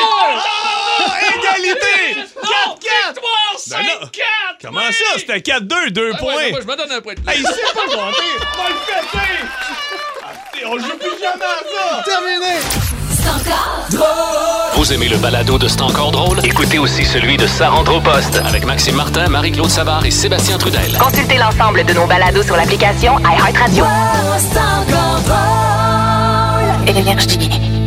Ah, 1.00 1.18
égalité! 1.36 2.20
Non! 2.36 2.74
Victoire! 2.76 3.56
5-4! 3.58 3.82
Ben. 3.82 4.10
Comment 4.62 4.80
ça? 4.92 5.18
C'était 5.18 5.38
4-2, 5.38 5.90
2 5.90 6.10
Ah 6.14 6.18
points? 6.18 6.36
ouais, 6.36 6.50
moi, 6.52 6.60
je 6.62 6.66
me 6.66 6.76
donne 6.76 6.92
un 6.92 7.00
point 7.00 7.14
de 7.14 7.20
plus. 7.20 7.32
Hey, 7.34 7.42
sait 7.42 7.74
pas 7.74 7.80
compter! 7.86 7.96
Va 8.38 8.68
le 8.68 8.74
fêter! 8.86 9.34
Ah, 10.22 10.28
On 10.68 10.78
joue 10.78 10.96
plus 10.96 11.18
jamais 11.20 11.44
à 11.44 11.98
ça! 11.98 12.02
Terminé. 12.04 12.99
Vous 14.74 14.92
aimez 14.92 15.08
le 15.08 15.18
balado 15.18 15.58
de 15.58 15.68
C'est 15.68 15.82
encore 15.82 16.10
drôle? 16.10 16.40
Écoutez 16.42 16.78
aussi 16.78 17.04
celui 17.04 17.36
de 17.36 17.46
Sa 17.46 17.68
rentre 17.68 17.94
au 17.94 18.00
poste 18.00 18.40
avec 18.46 18.64
Maxime 18.64 18.96
Martin, 18.96 19.28
Marie-Claude 19.28 19.68
Savard 19.70 20.04
et 20.06 20.10
Sébastien 20.10 20.56
Trudel. 20.58 20.96
Consultez 20.98 21.36
l'ensemble 21.36 21.84
de 21.84 21.92
nos 21.92 22.06
balados 22.06 22.42
sur 22.42 22.56
l'application 22.56 23.18
iHeartRadio. 23.18 23.84
Et 26.86 26.92
l'énergie. 26.92 27.79